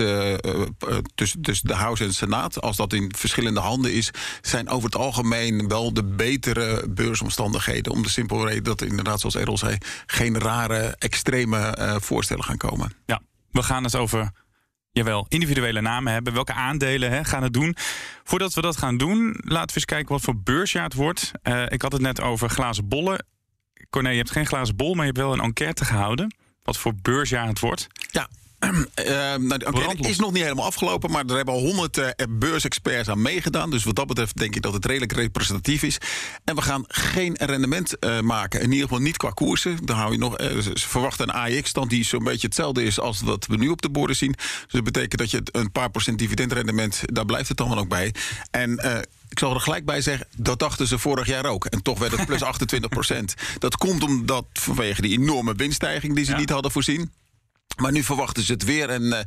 tussen, 1.14 1.42
de 1.42 1.74
House 1.74 2.02
en 2.02 2.08
de 2.08 2.14
Senaat. 2.14 2.60
Als 2.60 2.76
dat 2.76 2.92
in 2.92 3.12
verschillende 3.16 3.60
handen 3.60 3.92
is, 3.92 4.10
zijn 4.40 4.68
over 4.68 4.84
het 4.84 4.96
algemeen 4.96 5.68
wel 5.68 5.92
de 5.92 6.04
betere 6.04 6.88
beursomstandigheden. 6.88 7.92
Om 7.92 8.02
de 8.02 8.08
simpele 8.08 8.46
reden 8.46 8.64
dat 8.64 8.82
inderdaad, 8.82 9.20
zoals 9.20 9.36
Errol 9.36 9.58
zei, 9.58 9.78
geen 10.06 10.38
rare 10.38 10.96
extreme 11.28 11.76
uh, 11.78 11.96
voorstellen 12.00 12.44
gaan 12.44 12.56
komen. 12.56 12.92
Ja, 13.06 13.20
we 13.50 13.62
gaan 13.62 13.84
het 13.84 13.96
over 13.96 14.30
jawel, 14.90 15.26
individuele 15.28 15.80
namen 15.80 16.12
hebben. 16.12 16.32
Welke 16.32 16.52
aandelen 16.52 17.10
hè, 17.10 17.24
gaan 17.24 17.42
het 17.42 17.52
doen? 17.52 17.76
Voordat 18.24 18.54
we 18.54 18.60
dat 18.60 18.76
gaan 18.76 18.96
doen, 18.96 19.40
laten 19.44 19.68
we 19.68 19.74
eens 19.74 19.84
kijken 19.84 20.12
wat 20.12 20.20
voor 20.20 20.36
beursjaar 20.36 20.84
het 20.84 20.94
wordt. 20.94 21.32
Uh, 21.42 21.62
ik 21.68 21.82
had 21.82 21.92
het 21.92 22.00
net 22.00 22.20
over 22.20 22.50
glazen 22.50 22.88
bollen. 22.88 23.26
Corné, 23.90 24.08
je 24.08 24.16
hebt 24.16 24.30
geen 24.30 24.46
glazen 24.46 24.76
bol, 24.76 24.94
maar 24.94 25.06
je 25.06 25.12
hebt 25.12 25.24
wel 25.24 25.32
een 25.32 25.44
enquête 25.44 25.84
gehouden. 25.84 26.36
Wat 26.62 26.78
voor 26.78 26.94
beursjaar 27.02 27.46
het 27.46 27.60
wordt. 27.60 27.86
Ja, 28.10 28.28
uh, 28.58 29.34
nou, 29.34 29.96
is 29.98 30.18
nog 30.18 30.32
niet 30.32 30.42
helemaal 30.42 30.64
afgelopen, 30.64 31.10
maar 31.10 31.24
er 31.26 31.36
hebben 31.36 31.54
al 31.54 31.60
honderd 31.60 31.98
uh, 31.98 32.08
beursexperts 32.28 33.08
aan 33.08 33.22
meegedaan. 33.22 33.70
Dus 33.70 33.84
wat 33.84 33.96
dat 33.96 34.06
betreft 34.06 34.36
denk 34.36 34.56
ik 34.56 34.62
dat 34.62 34.72
het 34.72 34.84
redelijk 34.84 35.12
representatief 35.12 35.82
is. 35.82 35.98
En 36.44 36.54
we 36.54 36.62
gaan 36.62 36.84
geen 36.88 37.36
rendement 37.38 37.94
uh, 38.00 38.20
maken. 38.20 38.60
In 38.60 38.70
ieder 38.70 38.88
geval 38.88 39.02
niet 39.02 39.16
qua 39.16 39.30
koersen. 39.30 39.86
Dan 39.86 39.96
hou 39.96 40.12
je 40.12 40.18
nog, 40.18 40.36
ze 40.62 40.88
verwachten 40.88 41.28
een 41.28 41.34
AX-stand 41.34 41.90
die 41.90 42.04
zo'n 42.04 42.24
beetje 42.24 42.46
hetzelfde 42.46 42.84
is 42.84 43.00
als 43.00 43.20
wat 43.20 43.46
we 43.46 43.56
nu 43.56 43.68
op 43.68 43.82
de 43.82 43.90
borden 43.90 44.16
zien. 44.16 44.32
Dus 44.32 44.66
dat 44.68 44.84
betekent 44.84 45.20
dat 45.20 45.30
je 45.30 45.42
een 45.52 45.72
paar 45.72 45.90
procent 45.90 46.18
dividendrendement, 46.18 47.02
daar 47.04 47.24
blijft 47.24 47.48
het 47.48 47.56
dan 47.56 47.68
wel 47.68 47.78
ook 47.78 47.88
bij. 47.88 48.14
En 48.50 48.78
ik 49.28 49.38
zal 49.38 49.54
er 49.54 49.60
gelijk 49.60 49.84
bij 49.84 50.00
zeggen, 50.00 50.26
dat 50.36 50.58
dachten 50.58 50.86
ze 50.86 50.98
vorig 50.98 51.26
jaar 51.26 51.46
ook. 51.46 51.64
En 51.64 51.82
toch 51.82 51.98
werd 51.98 52.16
het 52.16 52.26
plus 52.26 52.42
28 52.52 52.90
procent. 52.90 53.34
Dat 53.58 53.76
komt 53.76 54.02
omdat 54.02 54.44
vanwege 54.52 55.02
die 55.02 55.18
enorme 55.18 55.54
winststijging 55.54 56.14
die 56.14 56.24
ze 56.24 56.30
ja. 56.30 56.38
niet 56.38 56.50
hadden 56.50 56.70
voorzien. 56.70 57.10
Maar 57.76 57.92
nu 57.92 58.02
verwachten 58.02 58.42
ze 58.42 58.52
het 58.52 58.64
weer. 58.64 58.88
En 58.90 59.02
uh, 59.02 59.18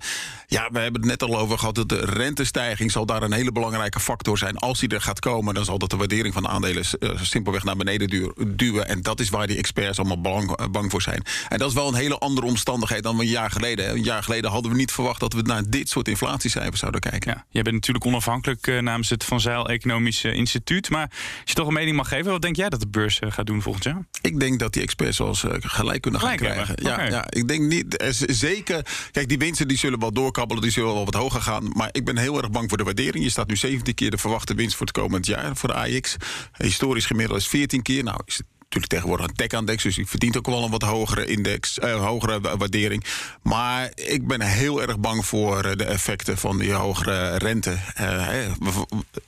ja, 0.48 0.70
we 0.72 0.80
hebben 0.80 1.02
het 1.02 1.10
net 1.10 1.24
al 1.24 1.40
over 1.40 1.58
gehad. 1.58 1.76
De 1.76 2.06
rentestijging 2.06 2.92
zal 2.92 3.06
daar 3.06 3.24
een 3.24 3.32
hele 3.32 3.52
belangrijke 3.52 4.00
factor 4.00 4.38
zijn. 4.38 4.58
Als 4.58 4.80
die 4.80 4.90
er 4.90 5.02
gaat 5.02 5.20
komen, 5.20 5.54
dan 5.54 5.66
zal 5.66 5.78
dat 5.78 5.90
de 5.90 5.98
waardering 5.98 6.34
van 6.34 6.44
de 6.44 6.50
aandelen 6.50 6.84
uh, 7.00 7.10
simpelweg 7.22 7.64
naar 7.64 7.76
beneden 7.76 8.08
duw 8.08 8.34
duwen. 8.48 8.88
En 8.88 9.02
dat 9.02 9.20
is 9.20 9.30
waar 9.30 9.48
die 9.48 9.58
experts 9.58 10.00
allemaal 10.00 10.22
bang, 10.22 10.60
uh, 10.60 10.66
bang, 10.68 10.92
voor 10.92 11.02
zijn. 11.02 11.24
En 11.50 11.58
dat 11.58 11.70
is 11.70 11.76
wel 11.76 11.88
een 11.88 11.94
hele 11.94 12.18
andere 12.18 12.48
omstandigheid 12.48 13.04
dan 13.04 13.20
een 13.20 13.28
jaar 13.28 13.52
geleden. 13.52 13.90
Een 13.90 14.04
jaar 14.04 14.24
geleden 14.24 14.52
hadden 14.52 14.72
we 14.72 14.78
niet 14.78 14.92
verwacht 14.92 15.20
dat 15.20 15.34
we 15.34 15.42
naar 15.42 15.70
dit 15.70 15.90
soort 15.90 16.08
inflatiecijfers 16.08 16.80
zouden 16.80 17.02
kijken. 17.02 17.32
Ja, 17.32 17.46
jij 17.50 17.62
bent 17.62 17.76
natuurlijk 17.76 18.06
onafhankelijk 18.06 18.82
namens 18.82 19.10
het 19.10 19.24
Van 19.24 19.40
Zijl 19.40 19.70
Economisch 19.70 20.24
Instituut. 20.24 20.90
Maar 20.90 21.10
als 21.10 21.42
je 21.44 21.54
toch 21.54 21.68
een 21.68 21.74
mening 21.74 21.96
mag 21.96 22.08
geven, 22.08 22.32
wat 22.32 22.42
denk 22.42 22.56
jij 22.56 22.70
dat 22.70 22.80
de 22.80 22.88
beurs 22.88 23.20
gaat 23.28 23.46
doen 23.46 23.62
volgend 23.62 23.84
jaar? 23.84 24.06
Ik 24.22 24.40
denk 24.40 24.60
dat 24.60 24.74
die 24.74 24.82
experts 24.82 25.18
zoals 25.18 25.46
gelijk 25.60 26.02
kunnen 26.02 26.20
gelijk 26.20 26.42
gaan 26.42 26.52
krijgen. 26.52 26.76
Ja, 26.84 26.94
okay. 26.94 27.10
ja, 27.10 27.26
ik 27.30 27.48
denk 27.48 27.62
niet 27.62 27.98
zeker. 28.34 28.86
Kijk, 29.12 29.30
die 29.30 29.38
winsten 29.38 29.68
die 29.68 29.78
zullen 29.78 30.00
wel 30.00 30.12
doorkabbelen, 30.12 30.64
die 30.64 30.72
zullen 30.72 30.94
wel 30.94 31.06
wat 31.06 31.14
hoger 31.14 31.42
gaan. 31.42 31.72
Maar 31.74 31.90
ik 31.92 32.06
ben 32.06 32.18
heel 32.18 32.38
erg 32.38 32.52
bang 32.52 32.70
voor 32.70 32.78
de 32.78 32.84
waardering. 32.84 33.24
Je 33.24 33.30
staat 33.30 33.48
nu 33.48 33.56
17 33.56 33.94
keer 33.94 34.12
de 34.12 34.18
verwachte 34.18 34.54
winst 34.54 34.76
voor 34.76 34.86
het 34.86 34.96
komend 34.96 35.26
jaar 35.26 35.56
voor 35.56 35.70
de 35.70 35.76
AX. 35.76 36.16
Historisch 36.58 37.06
gemiddeld 37.06 37.40
is 37.40 37.48
14 37.48 37.82
keer. 37.82 38.04
Nou, 38.04 38.20
is 38.26 38.42
natuurlijk 38.72 38.88
tegenwoordig 38.88 39.28
een 39.28 39.36
tech-index, 39.36 39.84
dus 39.84 39.96
die 39.96 40.08
verdient 40.08 40.38
ook 40.38 40.46
wel 40.46 40.64
een 40.64 40.72
wat 40.72 40.82
hogere 40.82 41.26
index, 41.26 41.80
uh, 41.80 42.06
hogere 42.06 42.58
waardering. 42.58 43.04
Maar 43.42 43.92
ik 43.96 44.28
ben 44.28 44.42
heel 44.42 44.82
erg 44.82 45.00
bang 45.00 45.26
voor 45.26 45.78
de 45.78 45.84
effecten 45.84 46.38
van 46.38 46.58
die 46.58 46.74
hogere 46.74 47.38
rente. 47.38 47.78
Uh, 48.02 48.52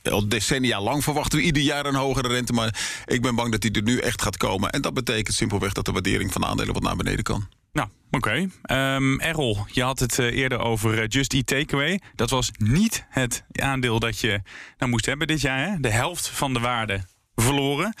al 0.02 0.28
decennia 0.28 0.80
lang 0.80 1.04
verwachten 1.04 1.38
we 1.38 1.44
ieder 1.44 1.62
jaar 1.62 1.86
een 1.86 1.94
hogere 1.94 2.28
rente, 2.28 2.52
maar 2.52 3.02
ik 3.06 3.22
ben 3.22 3.34
bang 3.34 3.50
dat 3.50 3.60
die 3.60 3.72
er 3.72 3.82
nu 3.82 3.98
echt 3.98 4.22
gaat 4.22 4.36
komen. 4.36 4.70
En 4.70 4.82
dat 4.82 4.94
betekent 4.94 5.36
simpelweg 5.36 5.72
dat 5.72 5.84
de 5.84 5.92
waardering 5.92 6.32
van 6.32 6.44
aandelen 6.44 6.74
wat 6.74 6.82
naar 6.82 6.96
beneden 6.96 7.24
kan. 7.24 7.48
Nou, 7.74 7.88
oké. 8.10 8.48
Um, 8.72 9.20
Errol, 9.20 9.66
je 9.70 9.82
had 9.82 9.98
het 9.98 10.18
uh, 10.18 10.36
eerder 10.36 10.58
over 10.58 10.98
uh, 10.98 11.04
Just 11.08 11.32
Eat 11.32 11.46
Takeaway. 11.46 12.00
Dat 12.14 12.30
was 12.30 12.50
niet 12.56 13.06
het 13.08 13.44
aandeel 13.52 13.98
dat 13.98 14.18
je 14.18 14.40
nou 14.78 14.90
moest 14.90 15.06
hebben 15.06 15.26
dit 15.26 15.40
jaar. 15.40 15.68
Hè? 15.68 15.80
De 15.80 15.90
helft 15.90 16.28
van 16.28 16.52
de 16.52 16.60
waarde 16.60 17.04
verloren. 17.34 17.94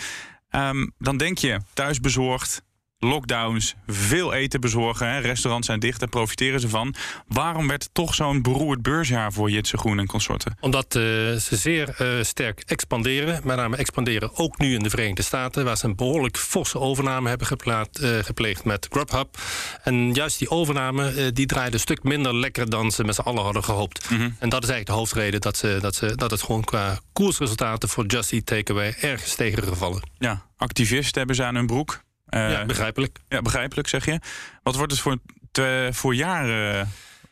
Um, 0.50 0.92
dan 0.98 1.16
denk 1.16 1.38
je 1.38 1.60
thuisbezorgd, 1.72 2.62
lockdowns, 3.04 3.74
veel 3.86 4.32
eten 4.32 4.60
bezorgen. 4.60 5.08
Hè? 5.08 5.18
Restaurants 5.18 5.66
zijn 5.66 5.80
dicht, 5.80 6.00
daar 6.00 6.08
profiteren 6.08 6.60
ze 6.60 6.68
van. 6.68 6.94
Waarom 7.28 7.68
werd 7.68 7.88
toch 7.92 8.14
zo'n 8.14 8.42
beroerd 8.42 8.82
beursjaar 8.82 9.32
voor 9.32 9.50
Jitse 9.50 9.78
Groen 9.78 9.98
en 9.98 10.06
consorten? 10.06 10.56
Omdat 10.60 10.94
uh, 10.94 11.02
ze 11.36 11.56
zeer 11.56 11.96
uh, 12.00 12.22
sterk 12.22 12.62
expanderen. 12.66 13.40
Met 13.44 13.56
name 13.56 13.76
expanderen 13.76 14.36
ook 14.36 14.58
nu 14.58 14.74
in 14.74 14.82
de 14.82 14.90
Verenigde 14.90 15.22
Staten... 15.22 15.64
waar 15.64 15.76
ze 15.76 15.84
een 15.84 15.96
behoorlijk 15.96 16.36
forse 16.36 16.78
overname 16.78 17.28
hebben 17.28 17.46
geplaat, 17.46 18.00
uh, 18.00 18.18
gepleegd 18.18 18.64
met 18.64 18.86
Grubhub. 18.90 19.38
En 19.82 20.12
juist 20.12 20.38
die 20.38 20.50
overname 20.50 21.32
die 21.32 21.46
draaide 21.46 21.74
een 21.74 21.80
stuk 21.80 22.02
minder 22.02 22.34
lekker... 22.36 22.70
dan 22.70 22.90
ze 22.90 23.04
met 23.04 23.14
z'n 23.14 23.20
allen 23.20 23.42
hadden 23.42 23.64
gehoopt. 23.64 24.10
Mm 24.10 24.16
-hmm. 24.16 24.36
En 24.38 24.48
dat 24.48 24.62
is 24.62 24.68
eigenlijk 24.68 24.86
de 24.86 24.92
hoofdreden 24.92 25.40
dat, 25.40 25.56
ze, 25.56 25.78
dat, 25.80 25.94
ze, 25.94 26.14
dat 26.16 26.30
het 26.30 26.42
gewoon 26.42 26.64
qua 26.64 26.98
koersresultaten... 27.12 27.88
voor 27.88 28.06
Just 28.06 28.32
Eat 28.32 28.46
Takeaway 28.46 28.94
erg 29.00 29.24
is 29.24 29.34
tegengevallen. 29.34 30.02
Ja, 30.18 30.42
activisten 30.56 31.18
hebben 31.18 31.36
ze 31.36 31.44
aan 31.44 31.54
hun 31.54 31.66
broek. 31.66 32.02
Uh, 32.34 32.50
ja, 32.50 32.64
begrijpelijk. 32.64 33.18
Ja, 33.28 33.42
begrijpelijk 33.42 33.88
zeg 33.88 34.04
je. 34.04 34.18
Wat 34.62 34.76
wordt 34.76 34.92
het 34.92 35.00
voor, 35.00 35.16
te, 35.50 35.88
voor 35.92 36.14
jaren 36.14 36.88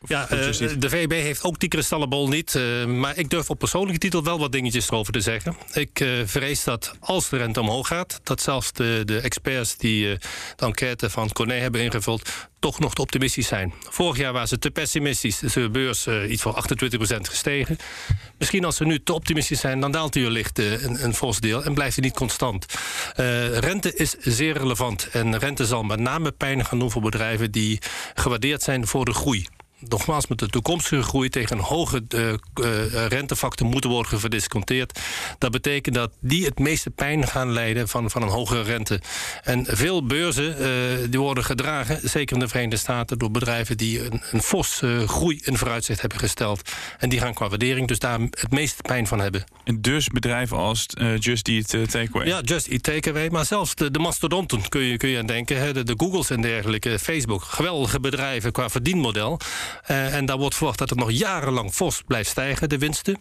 Ja, 0.07 0.29
eh, 0.29 0.77
de 0.77 0.89
VEB 0.89 1.11
heeft 1.11 1.43
ook 1.43 1.59
die 1.59 1.69
kristallenbol 1.69 2.27
niet. 2.27 2.55
eh, 2.55 2.85
maar 2.85 3.17
ik 3.17 3.29
durf 3.29 3.49
op 3.49 3.59
persoonlijke 3.59 3.99
titel 3.99 4.23
wel 4.23 4.39
wat 4.39 4.51
dingetjes 4.51 4.87
erover 4.87 5.13
te 5.13 5.21
zeggen. 5.21 5.57
Ik 5.73 5.99
eh, 5.99 6.09
vrees 6.25 6.63
dat 6.63 6.95
als 6.99 7.29
de 7.29 7.37
rente 7.37 7.59
omhoog 7.59 7.87
gaat... 7.87 8.19
dat 8.23 8.41
zelfs 8.41 8.71
de, 8.71 9.01
de 9.05 9.19
experts 9.19 9.77
die 9.77 10.17
de 10.55 10.65
enquête 10.65 11.09
van 11.09 11.31
Corné 11.31 11.53
hebben 11.53 11.81
ingevuld... 11.81 12.29
toch 12.59 12.79
nog 12.79 12.93
te 12.93 13.01
optimistisch 13.01 13.47
zijn. 13.47 13.73
Vorig 13.89 14.17
jaar 14.17 14.33
waren 14.33 14.47
ze 14.47 14.59
te 14.59 14.71
pessimistisch. 14.71 15.39
Dus 15.39 15.53
de 15.53 15.69
beurs 15.69 16.05
eh, 16.05 16.31
iets 16.31 16.41
van 16.41 16.55
28% 16.55 17.21
gestegen. 17.21 17.77
Misschien 18.37 18.65
als 18.65 18.75
ze 18.75 18.85
nu 18.85 19.03
te 19.03 19.13
optimistisch 19.13 19.59
zijn... 19.59 19.79
dan 19.79 19.91
daalt 19.91 20.13
die 20.13 20.23
wellicht 20.23 20.59
een, 20.59 21.03
een 21.03 21.13
fors 21.13 21.39
deel 21.39 21.63
en 21.63 21.73
blijft 21.73 21.95
hij 21.95 22.05
niet 22.05 22.15
constant. 22.15 22.65
Rente 23.59 23.95
is 23.95 24.15
zeer 24.19 24.57
relevant. 24.57 25.09
En 25.11 25.37
rente 25.37 25.65
zal 25.65 25.83
met 25.83 25.99
name 25.99 26.31
pijn 26.31 26.65
gaan 26.65 26.79
doen 26.79 26.91
voor 26.91 27.01
bedrijven... 27.01 27.51
die 27.51 27.79
gewaardeerd 28.13 28.61
zijn 28.61 28.87
voor 28.87 29.05
de 29.05 29.13
groei 29.13 29.47
nogmaals, 29.87 30.27
met 30.27 30.39
de 30.39 30.47
toekomstige 30.47 31.03
groei 31.03 31.29
tegen 31.29 31.57
een 31.57 31.63
hoge 31.63 32.03
eh, 32.09 32.29
eh, 32.29 32.37
rentefactor 33.07 33.67
moeten 33.67 33.89
worden 33.89 34.19
verdisconteerd. 34.19 34.99
Dat 35.37 35.51
betekent 35.51 35.95
dat 35.95 36.11
die 36.19 36.45
het 36.45 36.59
meeste 36.59 36.89
pijn 36.89 37.27
gaan 37.27 37.51
lijden 37.51 37.87
van, 37.87 38.09
van 38.09 38.21
een 38.21 38.29
hogere 38.29 38.61
rente. 38.61 39.01
En 39.43 39.65
veel 39.69 40.05
beurzen 40.05 40.57
eh, 40.57 41.09
die 41.09 41.19
worden 41.19 41.43
gedragen, 41.43 42.09
zeker 42.09 42.35
in 42.35 42.41
de 42.41 42.47
Verenigde 42.47 42.77
Staten, 42.77 43.17
door 43.17 43.31
bedrijven 43.31 43.77
die 43.77 44.05
een, 44.05 44.21
een 44.31 44.41
fors 44.41 44.81
groei 45.05 45.39
in 45.43 45.57
vooruitzicht 45.57 46.01
hebben 46.01 46.19
gesteld. 46.19 46.71
En 46.99 47.09
die 47.09 47.19
gaan 47.19 47.33
qua 47.33 47.49
waardering 47.49 47.87
dus 47.87 47.99
daar 47.99 48.19
het 48.19 48.51
meeste 48.51 48.81
pijn 48.81 49.07
van 49.07 49.19
hebben. 49.19 49.43
En 49.63 49.81
dus 49.81 50.07
bedrijven 50.07 50.57
als 50.57 50.85
Just 51.19 51.47
Eat 51.47 51.67
Takeaway. 51.67 52.27
Ja, 52.27 52.41
Just 52.41 52.67
Eat 52.67 52.83
Takeaway. 52.83 53.29
Maar 53.29 53.45
zelfs 53.45 53.75
de, 53.75 53.91
de 53.91 53.99
mastodonten 53.99 54.69
kun 54.69 54.81
je, 54.81 54.97
kun 54.97 55.09
je 55.09 55.17
aan 55.17 55.25
denken. 55.25 55.57
Hè, 55.57 55.73
de, 55.73 55.83
de 55.83 55.93
Googles 55.97 56.29
en 56.29 56.41
dergelijke, 56.41 56.99
Facebook. 56.99 57.43
Geweldige 57.43 57.99
bedrijven 57.99 58.51
qua 58.51 58.69
verdienmodel. 58.69 59.39
Eh, 59.85 60.15
en 60.15 60.25
daar 60.25 60.37
wordt 60.37 60.55
verwacht 60.55 60.77
dat 60.77 60.89
het 60.89 60.99
nog 60.99 61.11
jarenlang 61.11 61.73
fors 61.73 62.01
blijft 62.07 62.29
stijgen, 62.29 62.69
de 62.69 62.77
winsten. 62.77 63.17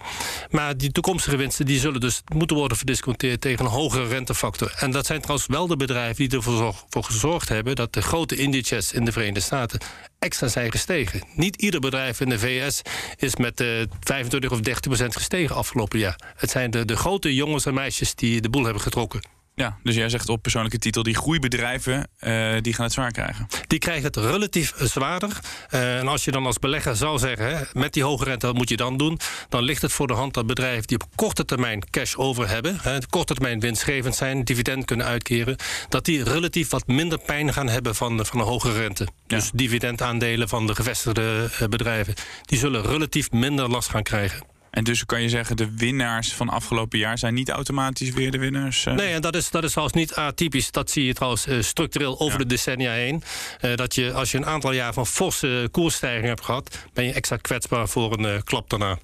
Maar 0.51 0.77
die 0.77 0.93
toekomstige 0.93 1.37
winsten 1.37 1.67
die 1.67 1.79
zullen 1.79 2.01
dus 2.01 2.23
moeten 2.35 2.57
worden 2.57 2.77
verdisconteerd 2.77 3.41
tegen 3.41 3.65
een 3.65 3.71
hogere 3.71 4.07
rentefactor. 4.07 4.75
En 4.79 4.91
dat 4.91 5.07
zijn 5.07 5.21
trouwens 5.21 5.49
wel 5.49 5.67
de 5.67 5.77
bedrijven 5.77 6.29
die 6.29 6.38
ervoor 6.38 6.75
voor 6.88 7.05
gezorgd 7.05 7.49
hebben 7.49 7.77
dat 7.77 7.93
de 7.93 8.03
grote 8.03 8.37
indices 8.37 8.93
in 8.93 9.05
de 9.05 9.12
Verenigde 9.12 9.41
Staten 9.41 9.81
extra 10.19 10.49
zijn 10.49 10.71
gestegen. 10.71 11.23
Niet 11.35 11.57
ieder 11.57 11.81
bedrijf 11.81 12.21
in 12.21 12.29
de 12.29 12.38
VS 12.38 12.83
is 13.17 13.37
met 13.37 13.61
eh 13.61 13.69
25 14.01 14.51
of 14.51 14.61
30 14.61 14.81
procent 14.81 15.17
gestegen 15.17 15.57
afgelopen 15.57 15.99
jaar. 15.99 16.35
Het 16.37 16.51
zijn 16.51 16.71
de, 16.71 16.85
de 16.85 16.97
grote 16.97 17.35
jongens 17.35 17.67
en 17.67 17.75
meisjes 17.75 18.15
die 18.15 18.41
de 18.41 18.51
boel 18.51 18.65
hebben 18.65 18.83
getrokken. 18.83 19.42
Ja, 19.55 19.79
dus 19.83 19.95
jij 19.95 20.09
zegt 20.09 20.29
op 20.29 20.43
persoonlijke 20.43 20.79
titel... 20.79 21.03
die 21.03 21.15
groeibedrijven, 21.15 22.09
eh, 22.19 22.57
die 22.61 22.73
gaan 22.73 22.85
het 22.85 22.93
zwaar 22.93 23.11
krijgen. 23.11 23.47
Die 23.67 23.79
krijgen 23.79 24.05
het 24.05 24.17
relatief 24.17 24.73
zwaarder. 24.77 25.38
Eh, 25.69 25.99
en 25.99 26.09
als 26.09 26.25
je 26.25 26.31
dan 26.31 26.47
als 26.47 26.59
belegger 26.59 26.97
zou 26.97 27.19
zeggen, 27.19 27.57
hè, 27.57 27.65
met 27.73 27.93
die 27.93 28.03
hoge 28.03 28.25
rente, 28.25 28.47
wat 28.47 28.55
moet 28.55 28.69
je 28.69 28.77
dan 28.77 28.97
doen? 28.97 29.19
Dan 29.49 29.62
ligt 29.62 29.83
het 29.83 29.93
voor 29.93 30.07
de 30.07 30.12
hand 30.12 30.35
dat 30.35 30.47
bedrijven 30.47 30.87
die 30.87 31.01
op 31.01 31.09
korte 31.15 31.45
termijn 31.45 31.91
cash 31.91 32.15
over 32.15 32.49
hebben, 32.49 32.79
hè, 32.83 33.07
korte 33.07 33.35
termijn 33.35 33.61
winstgevend 33.61 34.15
zijn, 34.15 34.45
dividend 34.45 34.85
kunnen 34.85 35.07
uitkeren, 35.07 35.57
dat 35.88 36.05
die 36.05 36.25
relatief 36.25 36.71
wat 36.71 36.87
minder 36.87 37.19
pijn 37.19 37.53
gaan 37.53 37.69
hebben 37.69 37.95
van, 37.95 38.27
van 38.27 38.41
een 38.41 38.47
hoge 38.47 38.73
rente. 38.73 39.09
Dus 39.27 39.51
dividendaandelen 39.55 40.49
van 40.49 40.67
de 40.67 40.75
gevestigde 40.75 41.51
eh, 41.59 41.69
bedrijven, 41.69 42.15
die 42.43 42.59
zullen 42.59 42.83
relatief 42.83 43.31
minder 43.31 43.69
last 43.69 43.88
gaan 43.88 44.03
krijgen. 44.03 44.52
En 44.73 44.85
dus 44.85 45.05
kan 45.05 45.23
je 45.23 45.29
zeggen, 45.29 45.57
de 45.57 45.71
winnaars 45.77 46.35
van 46.35 46.49
afgelopen 46.49 46.99
jaar... 46.99 47.19
zijn 47.19 47.35
niet 47.35 47.49
automatisch 47.49 48.11
weer 48.11 48.31
de 48.31 48.39
winnaars? 48.39 48.87
eh? 48.87 48.95
Nee, 48.95 49.13
en 49.13 49.21
dat 49.21 49.37
is, 49.37 49.51
dat 49.51 49.65
is 49.65 49.71
trouwens 49.71 49.97
niet 49.97 50.15
atypisch. 50.15 50.71
Dat 50.71 50.91
zie 50.91 51.05
je 51.05 51.15
trouwens 51.15 51.47
eh, 51.47 51.61
structureel 51.61 52.21
over 52.21 52.39
de 52.39 52.47
decennia 52.47 52.93
heen. 52.93 53.23
Eh, 53.61 53.75
dat 53.75 53.95
je, 53.95 54.13
als 54.13 54.31
je 54.31 54.39
een 54.39 54.47
aantal 54.47 54.73
jaar 54.73 54.93
van 54.93 55.07
forse 55.07 55.69
koersstijging 55.71 56.27
hebt 56.27 56.45
gehad... 56.45 56.79
ben 56.93 57.05
je 57.05 57.13
extra 57.13 57.37
kwetsbaar 57.37 57.89
voor 57.89 58.19
een 58.19 58.45
klap 58.45 58.71
daarna. 58.71 58.99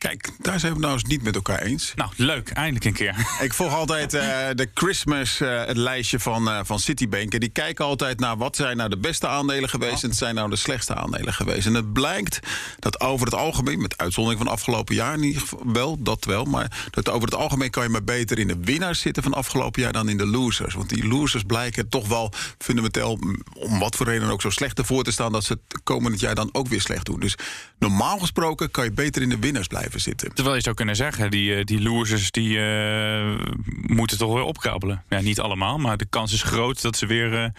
Kijk, 0.00 0.30
daar 0.38 0.60
zijn 0.60 0.72
we 0.72 0.78
het 0.78 0.86
nou 0.86 0.92
eens 0.92 1.04
niet 1.04 1.22
met 1.22 1.34
elkaar 1.34 1.62
eens. 1.62 1.92
Nou, 1.96 2.10
leuk. 2.16 2.50
Eindelijk 2.50 2.84
een 2.84 2.92
keer. 2.92 3.26
Ik 3.46 3.54
volg 3.54 3.74
altijd 3.74 4.14
eh, 4.14 4.22
de 4.54 4.68
Christmas, 4.74 5.40
eh, 5.40 5.64
het 5.64 5.76
lijstje 5.76 6.18
van, 6.18 6.48
eh, 6.48 6.60
van 6.62 6.78
Citibank. 6.78 7.34
En 7.34 7.40
die 7.40 7.48
kijken 7.48 7.84
altijd 7.84 8.20
naar 8.20 8.36
wat 8.36 8.56
zijn 8.56 8.76
nou 8.76 8.90
de 8.90 8.98
beste 8.98 9.28
aandelen 9.28 9.68
geweest... 9.68 10.02
en 10.02 10.08
wat 10.08 10.18
zijn 10.18 10.34
nou 10.34 10.50
de 10.50 10.56
slechtste 10.56 10.94
aandelen 10.94 11.34
geweest. 11.34 11.66
En 11.66 11.74
het 11.74 11.92
blijkt 11.92 12.40
dat 12.78 13.00
over 13.00 13.26
het 13.26 13.34
algemeen... 13.34 13.80
met 13.80 13.98
uitzondering 13.98 14.42
van 14.42 14.52
afgelopen 14.52 14.94
jaar 14.94 15.14
in 15.14 15.22
ieder 15.22 15.40
geval 15.40 15.62
wel, 15.72 16.02
dat 16.02 16.24
wel... 16.24 16.44
maar 16.44 16.88
dat 16.90 17.08
over 17.08 17.28
het 17.28 17.38
algemeen 17.38 17.70
kan 17.70 17.82
je 17.82 17.88
maar 17.88 18.04
beter 18.04 18.38
in 18.38 18.46
de 18.46 18.58
winnaars 18.60 19.00
zitten 19.00 19.22
van 19.22 19.34
afgelopen 19.34 19.82
jaar... 19.82 19.92
dan 19.92 20.08
in 20.08 20.16
de 20.16 20.26
losers. 20.26 20.74
Want 20.74 20.88
die 20.88 21.06
losers 21.06 21.42
blijken 21.42 21.88
toch 21.88 22.08
wel 22.08 22.32
fundamenteel... 22.58 23.16
m, 23.16 23.34
om 23.54 23.78
wat 23.78 23.96
voor 23.96 24.06
reden 24.06 24.30
ook 24.30 24.40
zo 24.40 24.50
slecht 24.50 24.78
ervoor 24.78 25.04
te 25.04 25.12
staan... 25.12 25.32
dat 25.32 25.44
ze 25.44 25.52
het 25.52 25.82
komend 25.82 26.20
jaar 26.20 26.34
dan 26.34 26.48
ook 26.52 26.68
weer 26.68 26.80
slecht 26.80 27.06
doen. 27.06 27.20
Dus 27.20 27.34
normaal 27.78 28.18
gesproken 28.18 28.70
kan 28.70 28.84
je 28.84 28.92
beter 28.92 29.22
in 29.22 29.28
de 29.28 29.38
winnaars 29.38 29.66
blijven 29.66 29.89
zitten. 29.98 30.34
Terwijl 30.34 30.56
je 30.56 30.62
zou 30.62 30.74
kunnen 30.74 30.96
zeggen, 30.96 31.30
die, 31.30 31.54
eh, 31.54 31.64
die 31.64 31.82
losers 31.82 32.30
die 32.30 32.58
eh, 32.58 33.46
moeten 33.86 34.18
toch 34.18 34.32
weer 34.32 34.42
opkrabbelen. 34.42 35.02
Ja, 35.08 35.20
niet 35.20 35.40
allemaal, 35.40 35.78
maar 35.78 35.96
de 35.96 36.06
kans 36.10 36.32
is 36.32 36.42
groot 36.42 36.82
dat 36.82 36.96
ze 36.96 37.06
weer 37.06 37.34
eh, 37.42 37.50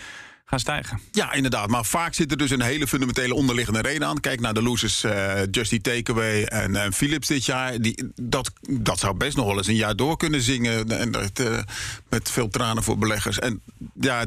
gaan 0.52 0.60
stijgen. 0.60 1.00
Ja, 1.12 1.34
inderdaad. 1.34 1.70
Maar 1.70 1.86
vaak 1.86 2.14
zit 2.14 2.32
er 2.32 2.38
dus 2.38 2.50
een 2.50 2.62
hele 2.62 2.88
fundamentele 2.88 3.34
onderliggende 3.34 3.82
reden 3.82 4.08
aan. 4.08 4.20
Kijk 4.20 4.40
naar 4.40 4.54
de 4.54 4.62
losers 4.62 5.04
uh, 5.04 5.34
Just 5.52 5.72
Eat 5.72 5.84
Takeaway 5.84 6.44
en 6.44 6.72
uh, 6.72 6.84
Philips 6.94 7.28
dit 7.28 7.46
jaar. 7.46 7.82
Die, 7.82 8.12
dat, 8.16 8.52
dat 8.62 9.00
zou 9.00 9.16
best 9.16 9.38
nog 9.38 9.46
wel 9.46 9.58
eens 9.58 9.68
een 9.68 9.76
jaar 9.76 9.96
door 9.96 10.18
kunnen 10.18 10.42
zingen. 10.42 11.00
En 11.00 11.12
dat, 11.12 11.40
uh, 11.40 11.60
met 12.10 12.32
veel 12.32 12.50
tranen 12.50 12.84
voor 12.84 12.98
beleggers. 12.98 13.40
En 13.40 13.62
ja, 14.00 14.26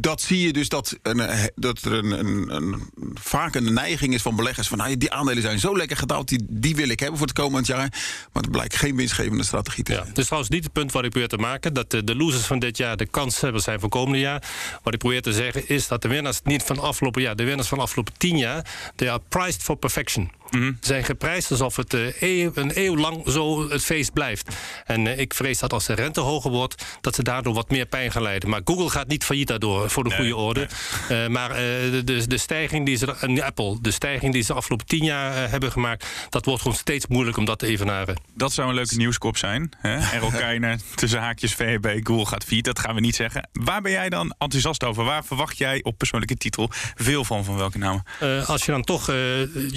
dat 0.00 0.20
zie 0.20 0.40
je 0.40 0.52
dus 0.52 0.68
dat, 0.68 0.98
een, 1.02 1.50
dat 1.54 1.82
er 1.82 1.92
een, 1.92 2.10
een, 2.10 2.54
een, 2.54 2.90
vaak 3.14 3.54
een 3.54 3.72
neiging 3.72 4.14
is 4.14 4.22
van 4.22 4.36
beleggers. 4.36 4.68
Van 4.68 4.78
nou, 4.78 4.96
die 4.96 5.12
aandelen 5.12 5.42
zijn 5.42 5.58
zo 5.58 5.76
lekker 5.76 5.96
gedaald. 5.96 6.28
Die, 6.28 6.46
die 6.48 6.76
wil 6.76 6.88
ik 6.88 7.00
hebben 7.00 7.18
voor 7.18 7.26
het 7.26 7.36
komend 7.36 7.66
jaar. 7.66 7.88
Maar 8.32 8.42
het 8.42 8.50
blijkt 8.50 8.76
geen 8.76 8.96
winstgevende 8.96 9.44
strategie 9.44 9.84
te 9.84 9.92
zijn. 9.92 10.06
Ja, 10.06 10.12
dus 10.12 10.24
trouwens 10.24 10.52
niet 10.52 10.64
het 10.64 10.72
punt 10.72 10.92
wat 10.92 11.04
ik 11.04 11.10
probeer 11.10 11.28
te 11.28 11.36
maken. 11.36 11.74
Dat 11.74 11.90
de, 11.90 12.04
de 12.04 12.16
losers 12.16 12.44
van 12.44 12.58
dit 12.58 12.76
jaar 12.76 12.96
de 12.96 13.06
kanshebbers 13.06 13.64
zijn 13.64 13.80
voor 13.80 13.88
komende 13.88 14.18
jaar. 14.18 14.42
Wat 14.82 14.92
ik 14.92 14.98
probeer 14.98 15.22
te 15.22 15.32
zeggen 15.32 15.55
is 15.64 15.88
dat 15.88 16.02
de 16.02 16.08
winnaars 16.08 16.40
niet 16.42 16.62
van 16.62 16.78
afgelopen 16.78 17.22
jaar, 17.22 17.36
de 17.36 17.44
winnaars 17.44 17.68
van 17.68 17.78
afgelopen 17.78 18.12
tien 18.16 18.38
jaar, 18.38 18.92
they 18.94 19.10
are 19.10 19.20
priced 19.28 19.62
for 19.62 19.76
perfection. 19.76 20.30
Mm 20.50 20.60
-hmm. 20.60 20.78
zijn 20.80 21.04
geprijsd 21.04 21.50
alsof 21.50 21.76
het 21.76 21.92
eeuw, 22.20 22.50
een 22.54 22.70
eeuw 22.74 22.96
lang 22.96 23.22
zo 23.26 23.70
het 23.70 23.84
feest 23.84 24.12
blijft. 24.12 24.56
En 24.84 25.06
uh, 25.06 25.18
ik 25.18 25.34
vrees 25.34 25.58
dat 25.58 25.72
als 25.72 25.86
de 25.86 25.92
rente 25.92 26.20
hoger 26.20 26.50
wordt, 26.50 26.84
dat 27.00 27.14
ze 27.14 27.22
daardoor 27.22 27.54
wat 27.54 27.70
meer 27.70 27.86
pijn 27.86 28.12
gaan 28.12 28.22
leiden. 28.22 28.48
Maar 28.48 28.60
Google 28.64 28.90
gaat 28.90 29.08
niet 29.08 29.24
failliet 29.24 29.48
daardoor, 29.48 29.90
voor 29.90 30.04
de 30.04 30.08
nee, 30.08 30.18
goede 30.18 30.36
orde. 30.36 30.68
Nee. 31.08 31.24
Uh, 31.24 31.28
maar 31.28 31.48
de, 31.48 32.02
de, 32.04 32.26
de, 32.26 32.38
stijging 32.38 32.86
die 32.86 32.96
ze, 32.96 33.42
Apple, 33.44 33.78
de 33.80 33.90
stijging 33.90 34.32
die 34.32 34.42
ze 34.42 34.52
de 34.52 34.58
afgelopen 34.58 34.86
tien 34.86 35.04
jaar 35.04 35.50
hebben 35.50 35.72
gemaakt, 35.72 36.06
dat 36.30 36.44
wordt 36.44 36.62
gewoon 36.62 36.76
steeds 36.76 37.06
moeilijk 37.06 37.36
om 37.36 37.44
dat 37.44 37.58
te 37.58 37.66
evenaren. 37.66 38.20
Dat 38.34 38.52
zou 38.52 38.68
een 38.68 38.74
leuke 38.74 38.96
nieuwskop 38.96 39.36
zijn. 39.36 39.72
Errol 40.12 40.30
Keijner, 40.30 40.78
tussen 40.94 41.20
haakjes 41.20 41.54
VHB, 41.54 42.06
Google 42.06 42.26
gaat 42.26 42.44
failliet. 42.44 42.64
Dat 42.64 42.78
gaan 42.78 42.94
we 42.94 43.00
niet 43.00 43.16
zeggen. 43.16 43.48
Waar 43.52 43.82
ben 43.82 43.92
jij 43.92 44.08
dan 44.08 44.34
enthousiast 44.38 44.84
over? 44.84 45.04
Waar 45.04 45.24
verwacht 45.24 45.58
jij 45.58 45.82
op 45.82 45.98
persoonlijke 45.98 46.36
titel 46.36 46.70
veel 46.94 47.24
van? 47.24 47.44
Van 47.44 47.56
welke 47.56 47.78
namen? 47.78 48.04
als 48.46 48.64
je 48.64 48.72
dan 48.72 48.82
toch, 48.82 49.08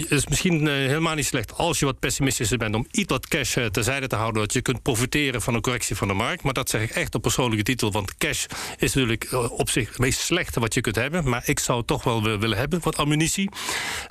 is 0.09 0.27
misschien 0.27 0.58
helemaal 0.67 1.15
niet 1.15 1.25
slecht 1.25 1.57
als 1.57 1.79
je 1.79 1.85
wat 1.85 1.99
pessimistischer 1.99 2.57
bent 2.57 2.75
om 2.75 2.87
iets 2.91 3.11
wat 3.11 3.27
cash 3.27 3.57
terzijde 3.71 4.07
te 4.07 4.15
houden, 4.15 4.41
dat 4.41 4.53
je 4.53 4.61
kunt 4.61 4.81
profiteren 4.81 5.41
van 5.41 5.53
een 5.53 5.61
correctie 5.61 5.95
van 5.95 6.07
de 6.07 6.13
markt. 6.13 6.43
Maar 6.43 6.53
dat 6.53 6.69
zeg 6.69 6.81
ik 6.81 6.89
echt 6.89 7.15
op 7.15 7.21
persoonlijke 7.21 7.63
titel, 7.63 7.91
want 7.91 8.17
cash 8.17 8.45
is 8.77 8.93
natuurlijk 8.93 9.33
op 9.49 9.69
zich 9.69 9.87
het 9.87 9.99
meest 9.99 10.19
slechte 10.19 10.59
wat 10.59 10.73
je 10.73 10.81
kunt 10.81 10.95
hebben. 10.95 11.29
Maar 11.29 11.41
ik 11.45 11.59
zou 11.59 11.77
het 11.77 11.87
toch 11.87 12.03
wel 12.03 12.21
willen 12.21 12.57
hebben, 12.57 12.79
wat 12.83 12.97
ammunitie. 12.97 13.49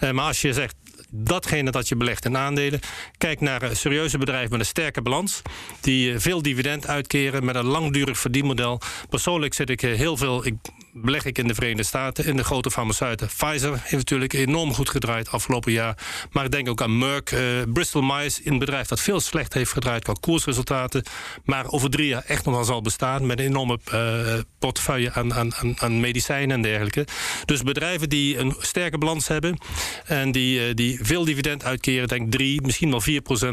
maar 0.00 0.24
als 0.24 0.40
je 0.40 0.52
zegt, 0.52 0.74
datgene 1.10 1.70
dat 1.70 1.88
je 1.88 1.96
belegt 1.96 2.24
in 2.24 2.36
aandelen. 2.36 2.80
Kijk 3.18 3.40
naar 3.40 3.62
uh, 3.62 3.70
serieuze 3.72 4.18
bedrijven 4.18 4.50
met 4.50 4.60
een 4.60 4.66
sterke 4.66 5.02
balans. 5.02 5.42
Die 5.80 6.12
uh, 6.12 6.18
veel 6.18 6.42
dividend 6.42 6.86
uitkeren 6.86 7.44
met 7.44 7.54
een 7.54 7.64
langdurig 7.64 8.18
verdienmodel. 8.18 8.80
Persoonlijk 9.08 9.54
zit 9.54 9.70
ik 9.70 9.82
uh, 9.82 9.96
heel 9.96 10.16
veel. 10.16 10.46
Ik 10.46 10.54
beleg 11.00 11.24
ik 11.24 11.38
in 11.38 11.48
de 11.48 11.54
Verenigde 11.54 11.82
Staten, 11.82 12.24
in 12.24 12.36
de 12.36 12.44
grote 12.44 12.70
farmaceuten. 12.70 13.26
Pfizer 13.26 13.72
heeft 13.72 13.92
natuurlijk 13.92 14.32
enorm 14.32 14.74
goed 14.74 14.88
gedraaid 14.88 15.30
afgelopen 15.30 15.72
jaar. 15.72 15.98
Maar 16.30 16.44
ik 16.44 16.50
denk 16.50 16.68
ook 16.68 16.82
aan 16.82 16.98
Merck, 16.98 17.36
Bristol 17.72 18.02
Myers, 18.02 18.40
een 18.44 18.58
bedrijf 18.58 18.88
dat 18.88 19.00
veel 19.00 19.20
slecht 19.20 19.54
heeft 19.54 19.72
gedraaid 19.72 20.04
qua 20.04 20.12
koersresultaten. 20.20 21.02
Maar 21.44 21.66
over 21.66 21.90
drie 21.90 22.06
jaar 22.06 22.24
echt 22.26 22.44
nog 22.44 22.54
wel 22.54 22.64
zal 22.64 22.82
bestaan 22.82 23.26
met 23.26 23.38
een 23.38 23.44
enorme 23.44 23.78
portefeuille 24.58 25.12
aan, 25.12 25.34
aan, 25.34 25.52
aan 25.78 26.00
medicijnen 26.00 26.56
en 26.56 26.62
dergelijke. 26.62 27.06
Dus 27.44 27.62
bedrijven 27.62 28.08
die 28.08 28.38
een 28.38 28.54
sterke 28.58 28.98
balans 28.98 29.28
hebben 29.28 29.58
en 30.04 30.32
die, 30.32 30.74
die 30.74 30.98
veel 31.02 31.24
dividend 31.24 31.64
uitkeren, 31.64 32.08
denk 32.08 32.30
3, 32.30 32.62
misschien 32.62 32.90
wel 32.90 33.02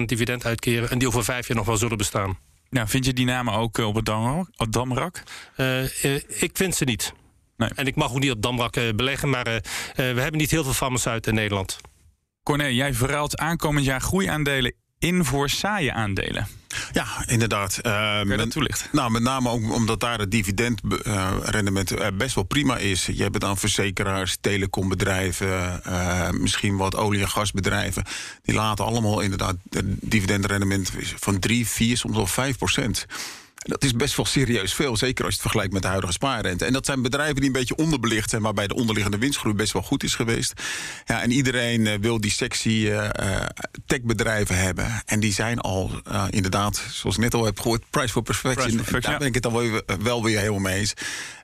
4% 0.02 0.06
dividend 0.06 0.46
uitkeren 0.46 0.90
en 0.90 0.98
die 0.98 1.08
over 1.08 1.24
vijf 1.24 1.48
jaar 1.48 1.58
nog 1.58 1.66
wel 1.66 1.78
zullen 1.78 1.98
bestaan. 1.98 2.38
Nou, 2.70 2.88
vind 2.88 3.06
je 3.06 3.14
die 3.14 3.26
namen 3.26 3.54
ook 3.54 3.78
op 3.78 3.96
het 3.96 4.74
Damrak? 4.74 5.24
Uh, 5.58 6.04
uh, 6.04 6.16
ik 6.28 6.52
vind 6.54 6.76
ze 6.76 6.84
niet. 6.84 7.14
Nee. 7.58 7.70
En 7.76 7.88
ik 7.88 7.96
mag 7.96 8.12
ook 8.12 8.20
niet 8.20 8.32
op 8.32 8.42
Damrak 8.42 8.76
uh, 8.76 8.94
beleggen, 8.96 9.30
maar 9.30 9.44
we 9.96 10.04
hebben 10.04 10.38
niet 10.38 10.52
heel 10.52 10.64
veel 10.64 10.74
farmaceuten 10.74 11.32
in 11.32 11.38
Nederland. 11.38 11.78
Corné, 12.44 12.66
jij 12.66 12.94
verruilt 12.94 13.38
aankomend 13.38 13.86
jaar 13.86 14.02
groeiaandelen 14.02 14.74
in 15.00 15.26
voor 15.26 15.50
saaie 15.50 15.94
aandelen. 15.94 16.48
Ja, 16.92 17.06
inderdaad. 17.28 17.80
Uh, 17.84 18.20
Kun 18.20 18.30
je 18.30 18.38
dat 18.38 18.52
toelichten? 18.52 18.88
Nou, 18.92 19.12
met 19.12 19.22
name 19.22 19.50
ook 19.50 19.74
omdat 19.74 20.00
daar 20.00 20.20
het 20.20 20.32
dividendrendement 20.32 21.92
uh, 21.92 22.08
best 22.14 22.36
wel 22.36 22.44
prima 22.44 22.78
is. 22.78 23.06
Je 23.06 23.24
hebt 23.24 23.40
dan 23.40 23.58
verzekeraars, 23.58 24.38
telecombedrijven, 24.42 25.82
uh, 25.88 26.30
misschien 26.30 26.78
wat 26.78 26.96
olie- 26.96 27.22
en 27.22 27.30
gasbedrijven. 27.30 28.04
Die 28.42 28.56
laten 28.56 28.86
allemaal 28.86 29.20
inderdaad 29.20 29.56
het 29.70 29.86
dividendrendement 30.02 30.92
van 31.16 31.40
3, 31.40 31.68
4, 31.68 31.98
soms 31.98 32.16
wel 32.16 32.28
5 32.28 32.58
procent. 32.58 33.06
Dat 33.68 33.84
is 33.84 33.94
best 33.94 34.16
wel 34.16 34.26
serieus 34.26 34.74
veel, 34.74 34.98
zeker 34.98 35.26
als 35.26 35.34
je 35.34 35.40
het 35.40 35.42
vergelijkt 35.42 35.74
met 35.74 35.82
de 35.82 35.88
huidige 35.88 36.14
spaarrente. 36.14 36.66
En 36.66 36.74
dat 36.74 36.86
zijn 36.86 37.02
bedrijven 37.02 37.36
die 37.36 37.46
een 37.46 37.52
beetje 37.52 37.76
onderbelicht 37.76 38.30
zijn, 38.30 38.42
waarbij 38.42 38.68
de 38.68 38.76
onderliggende 38.76 39.18
winstgroei 39.18 39.56
best 39.56 39.74
wel 39.74 39.82
goed 39.82 40.04
is 40.04 40.16
geweest. 40.16 40.62
Ja, 41.06 41.22
en 41.22 41.32
iedereen 41.32 41.82
uh, 41.82 41.94
wil 42.02 42.22
die 42.22 42.32
sexy 42.32 42.70
uh, 42.70 43.08
techbedrijven 43.86 44.58
hebben. 44.58 45.02
En 45.06 45.20
die 45.20 45.34
zijn 45.34 45.60
al 45.60 45.92
uh, 46.12 46.24
inderdaad, 46.30 46.82
zoals 46.92 47.16
ik 47.16 47.22
net 47.22 47.34
al 47.34 47.46
heb 47.46 47.60
gehoord, 47.60 47.84
price 47.90 48.12
for 48.12 48.22
perfection. 48.22 48.56
Price 48.56 48.78
for 48.78 48.84
perfection 48.84 49.02
daar 49.02 49.12
ja. 49.12 49.18
ben 49.18 49.28
ik 49.28 49.34
het 49.34 49.44
dan 49.44 49.54
wel, 49.54 49.98
wel 50.04 50.24
weer 50.24 50.40
helemaal 50.40 50.60
mee 50.60 50.80
eens. 50.80 50.94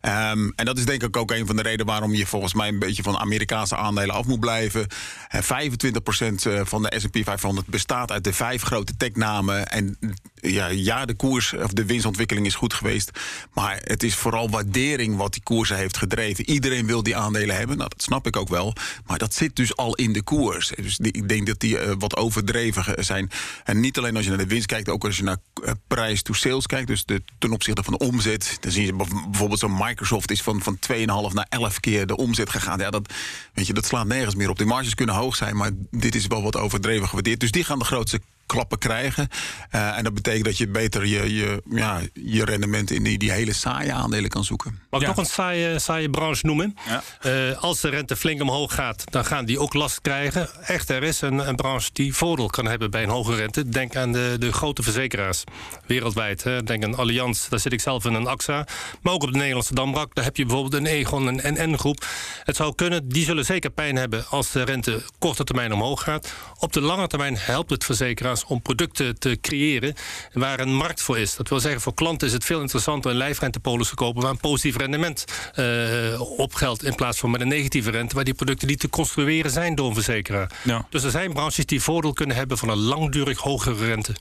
Um, 0.02 0.54
en 0.56 0.66
dat 0.66 0.78
is 0.78 0.86
denk 0.86 1.04
ik 1.04 1.18
ook 1.18 1.32
een 1.32 1.45
van 1.45 1.56
de 1.56 1.62
redenen 1.62 1.86
waarom 1.86 2.14
je 2.14 2.26
volgens 2.26 2.54
mij 2.54 2.68
een 2.68 2.80
beetje 2.80 3.04
van 3.04 3.18
Amerikaanse 3.18 3.76
aandelen 3.76 4.16
af 4.16 4.26
moet 4.26 4.39
blijven. 4.39 4.88
Uh, 5.36 5.41
25% 5.41 6.62
van 6.64 6.84
de 6.84 7.00
S&P 7.00 7.18
500 7.24 7.68
bestaat 7.68 8.12
uit 8.12 8.24
de 8.24 8.34
vijf 8.34 8.62
grote 8.62 8.98
technamen. 8.98 9.68
En 9.68 9.98
ja, 10.42 10.68
ja, 10.68 11.06
de 11.06 11.14
koers 11.14 11.54
of 11.54 11.72
de 11.72 11.86
winstontwikkeling 11.86 12.46
is 12.46 12.56
goed 12.56 12.74
geweest. 12.74 13.12
Maar 13.54 13.80
het 13.84 14.04
is 14.04 14.16
vooral 14.16 14.50
waardering 14.50 15.16
wat 15.16 15.34
die 15.34 15.44
koersen 15.44 15.78
heeft 15.78 15.98
gedreven. 15.98 16.50
Iedereen 16.50 16.86
wil 16.86 17.04
die 17.04 17.16
aandelen 17.16 17.56
hebben. 17.56 17.78
Nou, 17.78 17.89
dat 17.89 18.04
snap 18.04 18.28
ik 18.28 18.36
ook 18.36 18.50
wel. 18.50 18.74
Maar 19.06 19.18
dat 19.18 19.34
zit 19.34 19.56
dus 19.56 19.76
al 19.76 19.96
in 19.96 20.14
de 20.14 20.22
koers. 20.22 20.72
Dus 20.76 20.98
die, 20.98 21.12
ik 21.12 21.30
denk 21.30 21.48
dat 21.48 21.60
die 21.60 21.86
uh, 21.86 21.92
wat 21.98 22.18
overdreven 22.18 23.04
zijn. 23.04 23.30
En 23.64 23.80
niet 23.80 23.98
alleen 23.98 24.16
als 24.16 24.24
je 24.24 24.30
naar 24.30 24.39
de 24.39 24.48
winst 24.48 24.66
kijkt, 24.66 24.89
ook 24.89 25.06
als 25.06 25.18
je 25.18 25.24
naar 25.24 25.38
uh, 25.64 25.72
prijs 25.88 26.22
to 26.22 26.34
sales 26.34 26.66
kijkt. 26.66 26.88
Dus 26.88 27.06
de, 27.06 27.22
ten 27.39 27.52
opzichte 27.52 27.84
van 27.84 27.94
de 27.94 28.06
omzet. 28.06 28.58
Dan 28.60 28.72
zie 28.72 28.86
je 28.86 28.94
bijvoorbeeld 28.94 29.60
zo'n 29.60 29.78
Microsoft 29.78 30.32
is 30.32 30.42
van, 30.42 30.62
van 30.62 30.80
2,5 30.92 31.06
naar 31.34 31.48
11 31.50 31.80
keer 31.80 32.08
de 32.08 32.18
omzet 32.18 32.50
gegaan. 32.50 32.80
Ja, 32.80 32.89
dat, 32.89 33.14
weet 33.54 33.68
je, 33.68 33.74
dat 33.74 33.86
slaat 33.86 34.08
nergens 34.08 34.36
meer 34.36 34.50
op. 34.50 34.58
Die 34.58 34.68
marges 34.68 34.96
kunnen 34.96 35.16
hoog 35.16 35.36
zijn, 35.36 35.56
maar 35.56 35.72
dit 35.92 36.16
is 36.16 36.28
wel 36.28 36.44
wat 36.44 36.58
overdreven 36.58 37.08
gewaardeerd. 37.08 37.39
Dus 37.39 37.52
die 37.52 37.64
gaan 37.64 37.80
de 37.80 37.86
grootste 37.86 38.22
klappen 38.52 38.78
krijgen. 38.78 39.28
Uh, 39.76 39.97
en 39.97 40.04
dat 40.04 40.14
betekent 40.14 40.45
dat 40.45 40.58
je 40.58 40.68
beter 40.68 41.06
je, 41.06 41.34
je, 41.34 41.62
ja, 41.70 41.99
je 42.14 42.45
rendement 42.45 42.91
in 42.91 43.04
die, 43.04 43.18
die 43.18 43.32
hele 43.32 43.54
saaie 43.54 43.93
aandelen 43.93 44.30
kan 44.30 44.43
zoeken. 44.43 44.80
Mag 44.89 45.02
ik 45.02 45.08
ja. 45.08 45.14
nog 45.14 45.24
een 45.26 45.32
saaie, 45.32 45.80
saaie 45.80 46.10
branche 46.10 46.45
noemen? 46.45 46.78
Ja. 46.88 47.04
Uh, 47.49 47.58
als 47.58 47.82
de 47.82 47.89
rente 47.89 48.16
flink 48.16 48.41
omhoog 48.41 48.74
gaat, 48.74 49.04
dan 49.12 49.26
gaan 49.26 49.45
die 49.45 49.60
ook 49.60 49.74
last 49.74 50.02
krijgen. 50.02 50.49
Echt, 50.66 50.89
er 50.89 51.04
is 51.04 51.22
een, 51.22 51.47
een 51.47 51.56
branche 51.56 51.89
die 51.93 52.14
voordeel 52.14 52.47
kan 52.47 52.66
hebben 52.66 52.91
bij 52.91 53.04
een 53.04 53.10
hoge 53.10 53.36
rente. 53.36 53.70
Denk 53.70 53.95
aan 53.95 54.12
de, 54.12 54.36
de 54.39 54.52
grote 54.52 54.84
verzekeraars 54.84 55.43
wereldwijd. 55.86 56.43
Hè. 56.43 56.64
Denk 56.64 56.84
aan 56.84 56.95
Allianz, 56.95 57.47
daar 57.49 57.60
zit 57.60 57.74
ik 57.74 57.82
zelf 57.82 58.06
in 58.06 58.14
een 58.14 58.28
AXA. 58.28 58.66
Maar 59.02 59.14
ook 59.14 59.24
op 59.24 59.32
de 59.32 59.38
Nederlandse 59.38 59.74
Dambrak, 59.74 60.16
daar 60.16 60.26
heb 60.26 60.38
je 60.38 60.45
bijvoorbeeld 60.45 60.74
een 60.74 60.89
Egon, 60.91 61.28
een 61.28 61.54
NN-groep. 61.54 62.06
Het 62.43 62.56
zou 62.56 62.76
kunnen, 62.76 63.10
die 63.10 63.26
zullen 63.26 63.45
zeker 63.45 63.70
pijn 63.70 63.95
hebben 63.95 64.28
als 64.30 64.52
de 64.52 64.64
rente 64.64 65.02
korte 65.20 65.43
termijn 65.43 65.74
omhoog 65.74 66.04
gaat. 66.04 66.34
Op 66.60 66.74
de 66.74 66.82
lange 66.82 67.08
termijn 67.08 67.38
helpt 67.38 67.70
het 67.70 67.86
verzekeraars 67.86 68.41
om 68.46 68.62
producten 68.62 69.20
te 69.20 69.38
creëren 69.42 69.94
waar 70.34 70.60
een 70.60 70.76
markt 70.76 71.02
voor 71.02 71.20
is. 71.20 71.36
Dat 71.36 71.50
wil 71.50 71.60
zeggen, 71.60 71.82
voor 71.82 71.94
klanten 71.94 72.28
is 72.28 72.34
het 72.34 72.46
veel 72.46 72.62
interessanter 72.62 73.12
een 73.12 73.18
lijfrentepolis 73.18 73.89
te 73.89 73.96
kopen 73.96 74.22
waar 74.22 74.32
een 74.32 74.38
positief 74.38 74.78
rendement 74.78 75.26
uh, 75.56 76.22
op 76.39 76.54
geldt 76.54 76.84
in 76.84 76.96
plaats 76.96 77.20
van 77.20 77.32
met 77.32 77.42
een 77.42 77.48
negatieve 77.48 77.92
rente, 77.92 78.16
waar 78.16 78.24
die 78.24 78.34
producten 78.34 78.68
niet 78.68 78.80
te 78.80 78.89
construeren 78.89 79.52
zijn 79.52 79.76
door 79.76 79.88
een 79.88 79.94
verzekeraar. 79.94 80.52
Ja. 80.64 80.88
Dus 80.89 81.04
er 81.04 81.12
zijn 81.12 81.34
branches 81.34 81.66
die 81.66 81.82
voordeel 81.82 82.14
kunnen 82.14 82.36
hebben 82.36 82.58
van 82.58 82.70
een 82.70 82.78
langdurig 82.78 83.38
hogere 83.38 83.86
rente. 83.86 84.16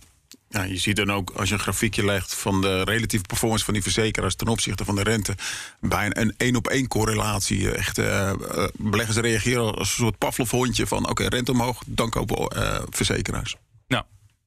Ja, 0.48 0.62
je 0.62 0.76
ziet 0.76 0.96
dan 0.96 1.12
ook 1.12 1.30
als 1.30 1.48
je 1.48 1.54
een 1.54 1.60
grafiekje 1.60 2.04
legt 2.04 2.34
van 2.34 2.60
de 2.60 2.82
relatieve 2.82 3.24
performance 3.24 3.64
van 3.64 3.74
die 3.74 3.82
verzekeraars 3.82 4.34
ten 4.34 4.48
opzichte 4.48 4.84
van 4.84 4.94
de 4.94 5.02
rente, 5.02 5.34
bijna 5.80 6.16
een 6.16 6.34
één 6.36 6.56
op 6.56 6.68
één 6.68 6.88
correlatie. 6.88 7.70
Echt, 7.70 7.98
uh, 7.98 8.32
beleggers 8.72 9.16
reageren 9.16 9.74
als 9.74 9.88
een 9.88 10.04
soort 10.04 10.18
Pavlov-hondje 10.18 10.86
van 10.86 10.98
oké, 10.98 11.10
okay, 11.10 11.26
rente 11.26 11.52
omhoog, 11.52 11.82
dan 11.86 12.10
kopen 12.10 12.56
uh, 12.56 12.78
verzekeraars. 12.88 13.56
Nou, 13.90 14.04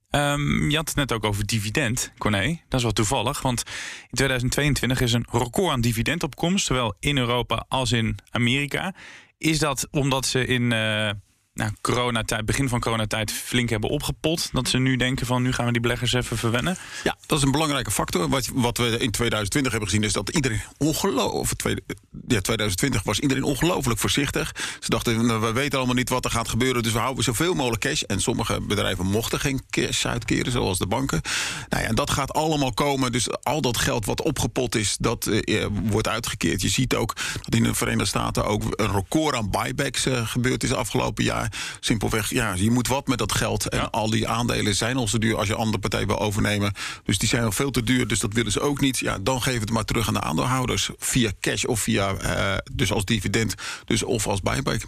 um, 0.09 0.69
je 0.69 0.75
had 0.75 0.87
het 0.87 0.97
net 0.97 1.11
ook 1.11 1.23
over 1.23 1.45
dividend, 1.45 2.11
Corné. 2.17 2.47
Dat 2.67 2.77
is 2.79 2.83
wel 2.83 2.91
toevallig, 2.91 3.41
want 3.41 3.63
in 4.09 4.15
2022 4.15 5.01
is 5.01 5.13
een 5.13 5.25
record 5.31 5.71
aan 5.71 5.81
dividendopkomst, 5.81 6.65
zowel 6.65 6.95
in 6.99 7.17
Europa 7.17 7.65
als 7.67 7.91
in 7.91 8.17
Amerika. 8.29 8.95
Is 9.37 9.59
dat 9.59 9.87
omdat 9.91 10.25
ze 10.25 10.45
in 10.45 10.71
uh, 10.71 11.09
nou, 11.53 11.71
coronatijd, 11.81 12.45
begin 12.45 12.69
van 12.69 12.79
coronatijd 12.79 13.31
flink 13.31 13.69
hebben 13.69 13.89
opgepot? 13.89 14.49
Dat 14.51 14.67
ze 14.67 14.77
nu 14.77 14.95
denken 14.95 15.25
van 15.25 15.41
nu 15.41 15.53
gaan 15.53 15.65
we 15.65 15.71
die 15.71 15.81
beleggers 15.81 16.13
even 16.13 16.37
verwennen? 16.37 16.77
Ja, 17.03 17.17
dat 17.25 17.37
is 17.37 17.43
een 17.43 17.51
belangrijke 17.51 17.91
factor. 17.91 18.29
Wat, 18.29 18.49
wat 18.53 18.77
we 18.77 18.97
in 18.97 19.11
2020 19.11 19.71
hebben 19.71 19.89
gezien 19.89 20.05
is 20.05 20.13
dat 20.13 20.29
iedereen 20.29 20.61
ongelooflijk... 20.77 21.81
Ja, 22.27 22.41
2020 22.41 23.03
was 23.03 23.19
iedereen 23.19 23.43
ongelooflijk 23.43 23.99
voorzichtig. 23.99 24.51
Ze 24.79 24.89
dachten, 24.89 25.41
we 25.41 25.51
weten 25.51 25.77
allemaal 25.77 25.95
niet 25.95 26.09
wat 26.09 26.25
er 26.25 26.31
gaat 26.31 26.49
gebeuren... 26.49 26.83
dus 26.83 26.91
we 26.91 26.99
houden 26.99 27.23
zoveel 27.23 27.53
mogelijk 27.53 27.81
cash. 27.81 28.01
En 28.01 28.21
sommige 28.21 28.61
bedrijven 28.61 29.05
mochten 29.05 29.39
geen 29.39 29.61
cash 29.69 30.05
uitkeren, 30.05 30.51
zoals 30.51 30.77
de 30.77 30.87
banken. 30.87 31.21
Nou 31.69 31.83
ja, 31.83 31.89
en 31.89 31.95
dat 31.95 32.09
gaat 32.09 32.33
allemaal 32.33 32.73
komen. 32.73 33.11
Dus 33.11 33.41
al 33.43 33.61
dat 33.61 33.77
geld 33.77 34.05
wat 34.05 34.21
opgepot 34.21 34.75
is, 34.75 34.97
dat 34.99 35.27
uh, 35.27 35.65
wordt 35.83 36.07
uitgekeerd. 36.07 36.61
Je 36.61 36.69
ziet 36.69 36.95
ook 36.95 37.15
dat 37.41 37.55
in 37.55 37.63
de 37.63 37.73
Verenigde 37.73 38.05
Staten 38.05 38.45
ook 38.45 38.63
een 38.69 38.91
record 38.91 39.35
aan 39.35 39.49
buybacks 39.49 40.05
uh, 40.05 40.27
gebeurd 40.27 40.63
is 40.63 40.73
afgelopen 40.73 41.23
jaar. 41.23 41.42
Simpelweg, 41.79 42.29
ja, 42.29 42.53
je 42.53 42.71
moet 42.71 42.87
wat 42.87 43.07
met 43.07 43.17
dat 43.17 43.31
geld. 43.31 43.69
En 43.69 43.79
ja. 43.79 43.87
al 43.91 44.09
die 44.09 44.27
aandelen 44.27 44.75
zijn 44.75 44.97
al 44.97 45.07
zo 45.07 45.17
duur 45.17 45.37
als 45.37 45.47
je 45.47 45.55
andere 45.55 45.79
partij 45.79 46.05
wil 46.05 46.19
overnemen. 46.19 46.73
Dus 47.03 47.17
die 47.17 47.29
zijn 47.29 47.43
al 47.43 47.51
veel 47.51 47.71
te 47.71 47.83
duur, 47.83 48.07
dus 48.07 48.19
dat 48.19 48.33
willen 48.33 48.51
ze 48.51 48.59
ook 48.59 48.81
niet. 48.81 48.99
Ja, 48.99 49.17
dan 49.19 49.41
geef 49.41 49.59
het 49.59 49.71
maar 49.71 49.85
terug 49.85 50.07
aan 50.07 50.13
de 50.13 50.21
aandeelhouders. 50.21 50.89
Via 50.97 51.31
cash 51.39 51.63
of 51.63 51.79
via, 51.79 52.15
uh, 52.21 52.57
dus 52.71 52.91
als 52.91 53.05
dividend, 53.05 53.55
dus 53.85 54.03
of 54.03 54.27
als 54.27 54.41
buyback. 54.41 54.81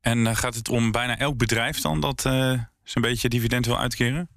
En 0.00 0.18
uh, 0.18 0.36
gaat 0.36 0.54
het 0.54 0.68
om 0.68 0.92
bijna 0.92 1.18
elk 1.18 1.36
bedrijf 1.36 1.80
dan 1.80 2.00
dat 2.00 2.24
uh, 2.26 2.52
zo'n 2.84 3.02
beetje 3.02 3.28
dividend 3.28 3.66
wil 3.66 3.78
uitkeren? 3.78 4.28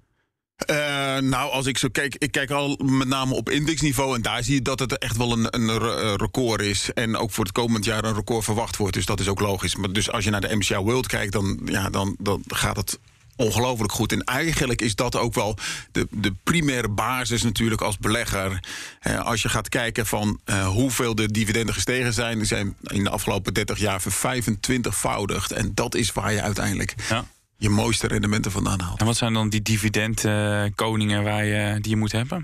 Uh, 0.70 1.18
nou, 1.18 1.52
als 1.52 1.66
ik 1.66 1.78
zo 1.78 1.88
kijk, 1.92 2.16
ik 2.18 2.32
kijk 2.32 2.52
al 2.52 2.80
met 2.84 3.08
name 3.08 3.34
op 3.34 3.50
indexniveau 3.50 4.16
en 4.16 4.22
daar 4.22 4.44
zie 4.44 4.54
je 4.54 4.62
dat 4.62 4.80
het 4.80 4.98
echt 4.98 5.18
wel 5.18 5.32
een, 5.32 5.48
een 5.50 5.78
record 6.18 6.62
is. 6.62 6.94
En 6.94 7.18
ook 7.18 7.32
voor 7.32 7.44
het 7.44 7.54
komend 7.54 7.86
jaar 7.86 8.04
een 8.04 8.16
record 8.16 8.44
verwacht 8.44 8.78
wordt. 8.78 8.94
Dus 8.94 9.06
dat 9.06 9.20
is 9.20 9.28
ook 9.28 9.40
logisch. 9.40 9.76
Maar 9.76 9.92
dus 9.92 10.12
als 10.12 10.24
je 10.24 10.30
naar 10.30 10.42
de 10.42 10.56
MSCI 10.56 10.76
World 10.76 11.08
kijkt, 11.08 11.32
dan, 11.32 11.60
ja, 11.66 11.90
dan, 11.90 12.16
dan 12.20 12.44
gaat 12.48 12.76
het 12.76 13.00
ongelooflijk 13.36 13.92
goed. 13.92 14.12
En 14.12 14.24
eigenlijk 14.24 14.82
is 14.82 14.96
dat 14.96 15.16
ook 15.16 15.34
wel 15.34 15.58
de, 15.92 16.08
de 16.12 16.34
primaire 16.44 16.90
basis 16.90 17.44
natuurlijk 17.44 17.82
als 17.82 17.98
belegger. 17.98 18.60
Eh, 19.00 19.20
als 19.20 19.42
je 19.42 19.50
gaat 19.50 19.70
kijken 19.70 20.06
van 20.06 20.40
uh, 20.46 20.68
hoeveel 20.68 21.16
de 21.16 21.32
dividenden 21.32 21.74
gestegen 21.74 22.14
zijn... 22.14 22.38
die 22.38 22.48
zijn 22.48 22.76
in 22.84 23.04
de 23.04 23.10
afgelopen 23.10 23.54
30 23.54 23.80
jaar 23.80 24.02
ver 24.02 24.42
25voudigd. 24.44 25.52
En 25.52 25.72
dat 25.74 25.96
is 25.96 26.12
waar 26.12 26.34
je 26.34 26.42
uiteindelijk... 26.42 26.96
Ja 27.10 27.26
je 27.64 27.70
mooiste 27.70 28.08
rendementen 28.08 28.52
vandaan 28.52 28.80
haalt. 28.80 29.00
En 29.00 29.06
wat 29.06 29.18
zijn 29.18 29.34
dan 29.34 29.50
die 29.50 29.62
dividendkoningen 29.62 31.24
waar 31.24 31.46
je, 31.46 31.78
die 31.82 31.92
je 31.92 31.98
moet 31.98 32.12
hebben? 32.12 32.42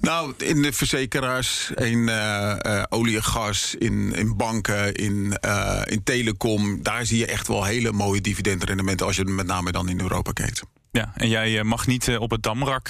Nou, 0.00 0.34
in 0.36 0.62
de 0.62 0.72
verzekeraars, 0.72 1.70
in 1.74 1.98
uh, 1.98 2.56
uh, 2.62 2.82
olie 2.88 3.16
en 3.16 3.22
gas, 3.22 3.74
in, 3.74 4.12
in 4.14 4.36
banken, 4.36 4.94
in, 4.94 5.38
uh, 5.44 5.82
in 5.84 6.02
telecom... 6.02 6.82
daar 6.82 7.06
zie 7.06 7.18
je 7.18 7.26
echt 7.26 7.48
wel 7.48 7.64
hele 7.64 7.92
mooie 7.92 8.20
dividendrendementen... 8.20 9.06
als 9.06 9.16
je 9.16 9.24
met 9.24 9.46
name 9.46 9.72
dan 9.72 9.88
in 9.88 10.00
Europa 10.00 10.32
kijkt. 10.32 10.62
Ja, 10.92 11.12
en 11.14 11.28
jij 11.28 11.64
mag 11.64 11.86
niet 11.86 12.16
op 12.18 12.30
het 12.30 12.42
damrak 12.42 12.88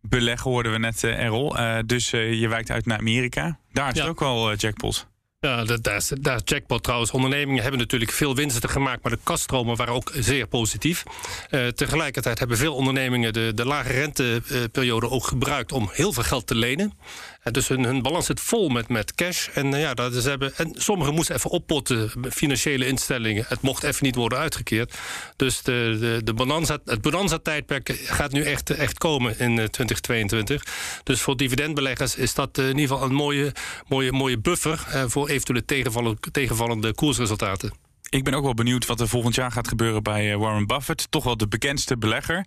beleggen, 0.00 0.50
hoorden 0.50 0.72
we 0.72 0.78
net, 0.78 1.04
Errol. 1.04 1.56
dus 1.86 2.10
je 2.10 2.46
wijkt 2.48 2.70
uit 2.70 2.86
naar 2.86 2.98
Amerika. 2.98 3.58
Daar 3.72 3.90
is 3.90 3.94
ja. 3.94 4.00
het 4.00 4.10
ook 4.10 4.20
wel 4.20 4.54
jackpot. 4.54 5.06
Ja, 5.40 5.64
dat, 5.64 5.86
is, 5.86 6.12
jackpot 6.44 6.82
trouwens. 6.82 7.10
Ondernemingen 7.10 7.62
hebben 7.62 7.80
natuurlijk 7.80 8.10
veel 8.10 8.34
winsten 8.34 8.68
gemaakt, 8.68 9.02
maar 9.02 9.12
de 9.12 9.18
kaststromen 9.22 9.76
waren 9.76 9.94
ook 9.94 10.12
zeer 10.14 10.46
positief. 10.46 11.02
Uh, 11.50 11.66
tegelijkertijd 11.66 12.38
hebben 12.38 12.56
veel 12.56 12.74
ondernemingen 12.74 13.32
de, 13.32 13.52
de 13.54 13.64
lage 13.64 13.92
renteperiode 13.92 15.10
ook 15.10 15.24
gebruikt 15.24 15.72
om 15.72 15.88
heel 15.92 16.12
veel 16.12 16.22
geld 16.22 16.46
te 16.46 16.54
lenen. 16.54 16.92
Dus 17.50 17.68
hun, 17.68 18.02
balans 18.02 18.26
zit 18.26 18.40
vol 18.40 18.68
met, 18.68 18.88
met 18.88 19.14
cash. 19.14 19.48
En, 19.48 19.72
uh, 19.72 19.80
ja, 19.80 19.94
dat 19.94 20.14
is 20.14 20.24
hebben, 20.24 20.56
en 20.56 20.72
sommigen 20.74 21.14
moesten 21.14 21.34
even 21.34 21.50
oppotten, 21.50 22.10
financiële 22.30 22.86
instellingen. 22.86 23.44
Het 23.48 23.60
mocht 23.60 23.82
even 23.82 24.04
niet 24.04 24.14
worden 24.14 24.38
uitgekeerd. 24.38 24.94
Dus 25.36 25.62
de, 25.62 25.96
de, 26.00 26.34
de 26.34 26.80
het 26.84 27.00
bonanza-tijdperk 27.00 28.00
gaat 28.04 28.32
nu 28.32 28.42
echt, 28.42 28.70
echt 28.70 28.98
komen 28.98 29.38
in 29.38 29.50
uh, 29.50 29.56
2022. 29.56 30.62
Dus 31.04 31.20
voor 31.20 31.36
dividendbeleggers 31.36 32.16
is 32.16 32.34
dat 32.34 32.58
in 32.58 32.66
ieder 32.66 32.80
geval 32.80 33.02
een 33.02 33.14
mooie, 33.14 33.52
mooie, 33.88 34.12
mooie 34.12 34.38
buffer 34.38 34.86
voor 35.06 35.28
eventuele 35.28 35.64
tegenvallende, 35.64 36.18
tegenvallende 36.32 36.94
koersresultaten. 36.94 37.72
Ik 38.10 38.24
ben 38.24 38.34
ook 38.34 38.44
wel 38.44 38.54
benieuwd 38.54 38.86
wat 38.86 39.00
er 39.00 39.08
volgend 39.08 39.34
jaar 39.34 39.52
gaat 39.52 39.68
gebeuren 39.68 40.02
bij 40.02 40.36
Warren 40.36 40.66
Buffett. 40.66 41.10
Toch 41.10 41.24
wel 41.24 41.36
de 41.36 41.48
bekendste 41.48 41.96
belegger. 41.96 42.46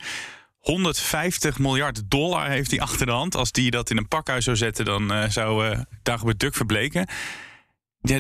150 0.61 1.59
miljard 1.59 2.01
dollar 2.09 2.49
heeft 2.49 2.71
hij 2.71 2.79
achter 2.79 3.05
de 3.05 3.11
hand. 3.11 3.35
Als 3.35 3.51
die 3.51 3.71
dat 3.71 3.89
in 3.89 3.97
een 3.97 4.07
pakhuis 4.07 4.43
zou 4.43 4.57
zetten, 4.57 4.85
dan 4.85 5.11
uh, 5.11 5.29
zou 5.29 5.69
uh, 5.69 5.79
Dagobert 6.03 6.39
Duck 6.39 6.55
verbleken. 6.55 7.07
Ja, 8.01 8.19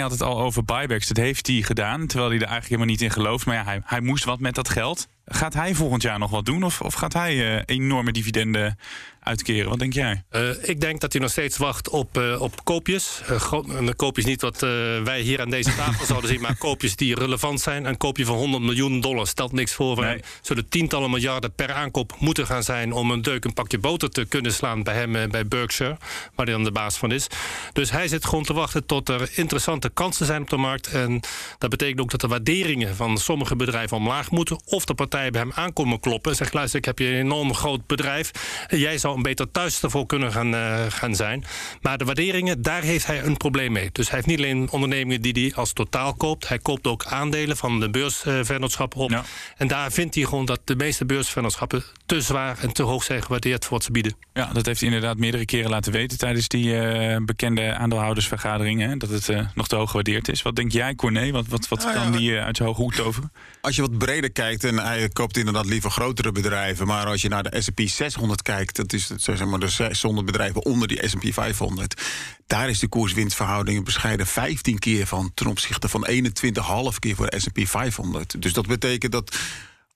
had 0.00 0.10
het 0.10 0.22
al 0.22 0.40
over 0.40 0.64
buybacks. 0.64 1.08
Dat 1.08 1.16
heeft 1.16 1.46
hij 1.46 1.62
gedaan, 1.62 2.06
terwijl 2.06 2.30
hij 2.30 2.38
er 2.38 2.46
eigenlijk 2.46 2.68
helemaal 2.68 2.86
niet 2.86 3.02
in 3.02 3.10
gelooft. 3.10 3.46
Maar 3.46 3.54
ja, 3.54 3.64
hij, 3.64 3.80
hij 3.84 4.00
moest 4.00 4.24
wat 4.24 4.40
met 4.40 4.54
dat 4.54 4.68
geld. 4.68 5.08
Gaat 5.24 5.54
hij 5.54 5.74
volgend 5.74 6.02
jaar 6.02 6.18
nog 6.18 6.30
wat 6.30 6.44
doen? 6.44 6.62
Of, 6.62 6.80
of 6.80 6.94
gaat 6.94 7.12
hij 7.12 7.54
uh, 7.54 7.62
enorme 7.66 8.12
dividenden 8.12 8.78
uitkeren? 9.22 9.68
Wat 9.68 9.78
denk 9.78 9.92
jij? 9.92 10.22
Uh, 10.30 10.50
ik 10.62 10.80
denk 10.80 11.00
dat 11.00 11.12
hij 11.12 11.22
nog 11.22 11.30
steeds 11.30 11.56
wacht 11.56 11.88
op, 11.88 12.18
uh, 12.18 12.40
op 12.40 12.64
koopjes. 12.64 13.20
Uh, 13.30 13.88
koopjes 13.96 14.24
niet 14.24 14.40
wat 14.40 14.60
wij 15.04 15.20
hier 15.20 15.40
aan 15.40 15.50
deze 15.50 15.74
tafel 15.82 16.06
zouden 16.06 16.30
zien, 16.30 16.40
maar 16.40 16.56
koopjes 16.56 16.96
die 16.96 17.14
relevant 17.14 17.60
zijn. 17.60 17.84
Een 17.84 17.96
koopje 17.96 18.24
van 18.24 18.36
100 18.36 18.62
miljoen 18.62 19.00
dollar 19.00 19.26
stelt 19.26 19.52
niks 19.52 19.72
voor. 19.72 20.00
Nee. 20.00 20.08
Hem. 20.08 20.20
Zullen 20.40 20.68
tientallen 20.68 21.10
miljarden 21.10 21.54
per 21.54 21.72
aankoop 21.72 22.14
moeten 22.18 22.46
gaan 22.46 22.62
zijn 22.62 22.92
om 22.92 23.10
een 23.10 23.22
deuk 23.22 23.44
een 23.44 23.52
pakje 23.52 23.78
boter 23.78 24.10
te 24.10 24.24
kunnen 24.24 24.52
slaan 24.52 24.82
bij 24.82 24.94
hem 24.94 25.30
bij 25.30 25.46
Berkshire, 25.46 25.96
waar 26.34 26.46
hij 26.46 26.54
dan 26.54 26.64
de 26.64 26.72
baas 26.72 26.96
van 26.96 27.12
is. 27.12 27.26
Dus 27.72 27.90
hij 27.90 28.08
zit 28.08 28.24
gewoon 28.24 28.44
te 28.44 28.52
wachten 28.52 28.86
tot 28.86 29.08
er 29.08 29.30
interessante 29.34 29.90
kansen 29.90 30.26
zijn 30.26 30.42
op 30.42 30.50
de 30.50 30.56
markt. 30.56 30.86
En 30.86 31.20
dat 31.58 31.70
betekent 31.70 32.00
ook 32.00 32.10
dat 32.10 32.20
de 32.20 32.28
waarderingen 32.28 32.96
van 32.96 33.18
sommige 33.18 33.56
bedrijven 33.56 33.96
omlaag 33.96 34.30
moeten. 34.30 34.60
Of 34.64 34.84
de 34.84 34.94
partij 34.94 35.30
bij 35.30 35.40
hem 35.40 35.52
aankomen 35.54 36.00
kloppen 36.00 36.30
en 36.30 36.36
zegt: 36.36 36.54
luister, 36.54 36.78
ik 36.78 36.84
heb 36.84 36.98
je 36.98 37.06
een 37.06 37.20
enorm 37.20 37.54
groot 37.54 37.86
bedrijf. 37.86 38.30
Jij 38.68 38.98
zou 38.98 39.11
een 39.16 39.22
beter 39.22 39.50
thuis 39.50 39.82
ervoor 39.82 40.06
kunnen 40.06 40.32
gaan, 40.32 40.54
uh, 40.54 40.80
gaan 40.88 41.14
zijn. 41.14 41.44
Maar 41.80 41.98
de 41.98 42.04
waarderingen, 42.04 42.62
daar 42.62 42.82
heeft 42.82 43.06
hij 43.06 43.22
een 43.22 43.36
probleem 43.36 43.72
mee. 43.72 43.88
Dus 43.92 44.06
hij 44.06 44.16
heeft 44.16 44.28
niet 44.28 44.38
alleen 44.38 44.70
ondernemingen 44.70 45.22
die 45.22 45.32
hij 45.32 45.54
als 45.54 45.72
totaal 45.72 46.14
koopt. 46.14 46.48
Hij 46.48 46.58
koopt 46.58 46.86
ook 46.86 47.04
aandelen 47.04 47.56
van 47.56 47.80
de 47.80 47.90
beursvennootschappen 47.90 49.00
op. 49.00 49.10
Ja. 49.10 49.24
En 49.56 49.68
daar 49.68 49.92
vindt 49.92 50.14
hij 50.14 50.24
gewoon 50.24 50.44
dat 50.44 50.60
de 50.64 50.76
meeste 50.76 51.04
beursvennootschappen 51.04 51.84
te 52.06 52.20
zwaar 52.20 52.58
en 52.58 52.72
te 52.72 52.82
hoog 52.82 53.02
zijn 53.02 53.22
gewaardeerd 53.22 53.64
voor 53.64 53.72
wat 53.72 53.84
ze 53.84 53.92
bieden. 53.92 54.14
Ja, 54.32 54.52
dat 54.52 54.66
heeft 54.66 54.80
hij 54.80 54.88
inderdaad 54.88 55.16
meerdere 55.16 55.44
keren 55.44 55.70
laten 55.70 55.92
weten 55.92 56.18
tijdens 56.18 56.48
die 56.48 56.66
uh, 56.74 57.16
bekende 57.24 57.74
aandeelhoudersvergaderingen. 57.74 58.98
Dat 58.98 59.08
het 59.08 59.28
uh, 59.28 59.46
nog 59.54 59.68
te 59.68 59.76
hoog 59.76 59.90
gewaardeerd 59.90 60.28
is. 60.28 60.42
Wat 60.42 60.56
denk 60.56 60.72
jij, 60.72 60.94
Corné? 60.94 61.30
Wat, 61.30 61.46
wat, 61.46 61.68
wat 61.68 61.84
ah, 61.84 61.94
kan 61.94 62.12
ja, 62.12 62.18
die 62.18 62.38
uit 62.38 62.56
zijn 62.56 62.68
hoge 62.68 62.80
hoed 62.82 63.00
over? 63.00 63.22
Als 63.60 63.76
je 63.76 63.82
wat 63.82 63.98
breder 63.98 64.32
kijkt, 64.32 64.64
en 64.64 64.78
hij 64.78 65.08
koopt 65.08 65.36
inderdaad 65.36 65.66
liever 65.66 65.90
grotere 65.90 66.32
bedrijven. 66.32 66.86
Maar 66.86 67.06
als 67.06 67.22
je 67.22 67.28
naar 67.28 67.42
de 67.42 67.60
SP 67.66 67.80
600 67.84 68.42
kijkt, 68.42 68.76
dat 68.76 68.92
is 68.92 69.01
zeg 69.16 69.44
maar 69.44 69.58
de 69.58 69.68
600 69.68 70.26
bedrijven 70.26 70.64
onder 70.64 70.88
die 70.88 71.08
SP 71.12 71.24
500. 71.30 72.02
Daar 72.46 72.68
is 72.68 72.78
de 72.78 72.88
koerswinstverhouding 72.88 73.78
een 73.78 73.84
bescheiden 73.84 74.26
15 74.26 74.78
keer 74.78 75.06
van 75.06 75.30
ten 75.34 75.46
opzichte 75.46 75.88
van 75.88 76.06
21,5 76.10 76.98
keer 76.98 77.14
voor 77.14 77.30
de 77.30 77.40
SP 77.44 77.58
500. 77.64 78.42
Dus 78.42 78.52
dat 78.52 78.66
betekent 78.66 79.12
dat 79.12 79.36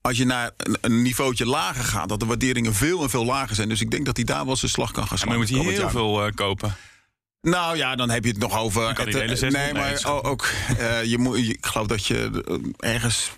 als 0.01 0.17
je 0.17 0.25
naar 0.25 0.51
een, 0.81 1.03
niveautje 1.03 1.47
lager 1.47 1.85
gaat, 1.85 2.09
dat 2.09 2.21
de 2.21 2.27
waarderingen 2.27 2.75
veel 2.75 3.03
en 3.03 3.11
veel 3.11 3.25
lager 3.25 3.55
zijn. 3.55 3.69
Dus 3.69 3.81
ik 3.81 3.91
denk 3.91 4.07
dat 4.07 4.17
hij 4.17 4.25
daar 4.25 4.47
wel 4.47 4.57
zijn 4.57 4.71
slag 4.71 4.91
kan 4.91 5.07
gaan 5.07 5.19
slaan. 5.19 5.29
maar 5.29 5.39
moet 5.39 5.49
hij 5.49 5.59
heel 5.59 5.91
veel 5.91 6.27
uh, 6.27 6.33
kopen. 6.35 6.77
Nou 7.43 7.77
ja, 7.77 7.97
dan 7.97 8.11
heb 8.11 8.25
je 8.25 8.31
het 8.31 8.39
nog 8.39 8.59
over. 8.59 8.89
Het, 8.89 9.43
uh, 9.43 9.51
nee, 9.51 9.73
maar 9.73 10.23
ook. 10.23 10.49
Uh, 10.81 11.05
je 11.05 11.19
moet, 11.19 11.37
ik 11.37 11.67
geloof 11.67 11.87
dat 11.87 12.07
je 12.07 12.45
ergens 12.79 13.31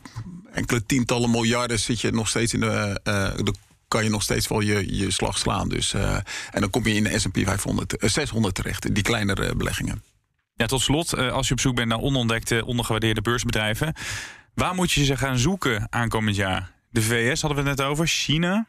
enkele 0.53 0.87
tientallen 0.87 1.31
miljarden 1.31 1.79
zit 1.79 2.01
je 2.01 2.11
nog 2.11 2.29
steeds 2.29 2.55
in 2.55 2.61
de, 2.61 3.01
uh, 3.05 3.45
de 3.45 3.55
kan 3.89 4.05
je 4.05 4.11
nog 4.11 4.23
steeds 4.23 4.49
wel 4.49 4.61
je, 4.61 4.97
je 4.97 5.11
slag 5.11 5.39
slaan. 5.39 5.69
Dus, 5.69 5.95
uh, 5.95 6.15
en 6.51 6.61
dan 6.61 6.71
kom 6.71 6.87
je 6.87 6.95
in 6.95 7.05
de 7.05 7.19
S&P 7.19 7.39
500, 7.45 7.95
600 7.99 8.55
terecht, 8.55 8.95
die 8.95 9.03
kleinere 9.03 9.55
beleggingen. 9.57 10.03
Ja, 10.55 10.67
tot 10.67 10.81
slot, 10.81 11.17
als 11.17 11.47
je 11.49 11.55
op 11.55 11.61
zoek 11.61 11.75
bent 11.75 11.89
naar 11.89 11.99
onontdekte, 11.99 12.65
ondergewaardeerde 12.65 13.21
beursbedrijven... 13.21 13.95
waar 14.55 14.75
moet 14.75 14.93
je 14.93 15.05
ze 15.05 15.17
gaan 15.17 15.39
zoeken 15.39 15.87
aankomend 15.91 16.37
jaar? 16.37 16.73
De 16.91 17.03
VS 17.03 17.41
hadden 17.41 17.65
we 17.65 17.69
het 17.69 17.79
net 17.79 17.87
over, 17.87 18.07
China... 18.07 18.67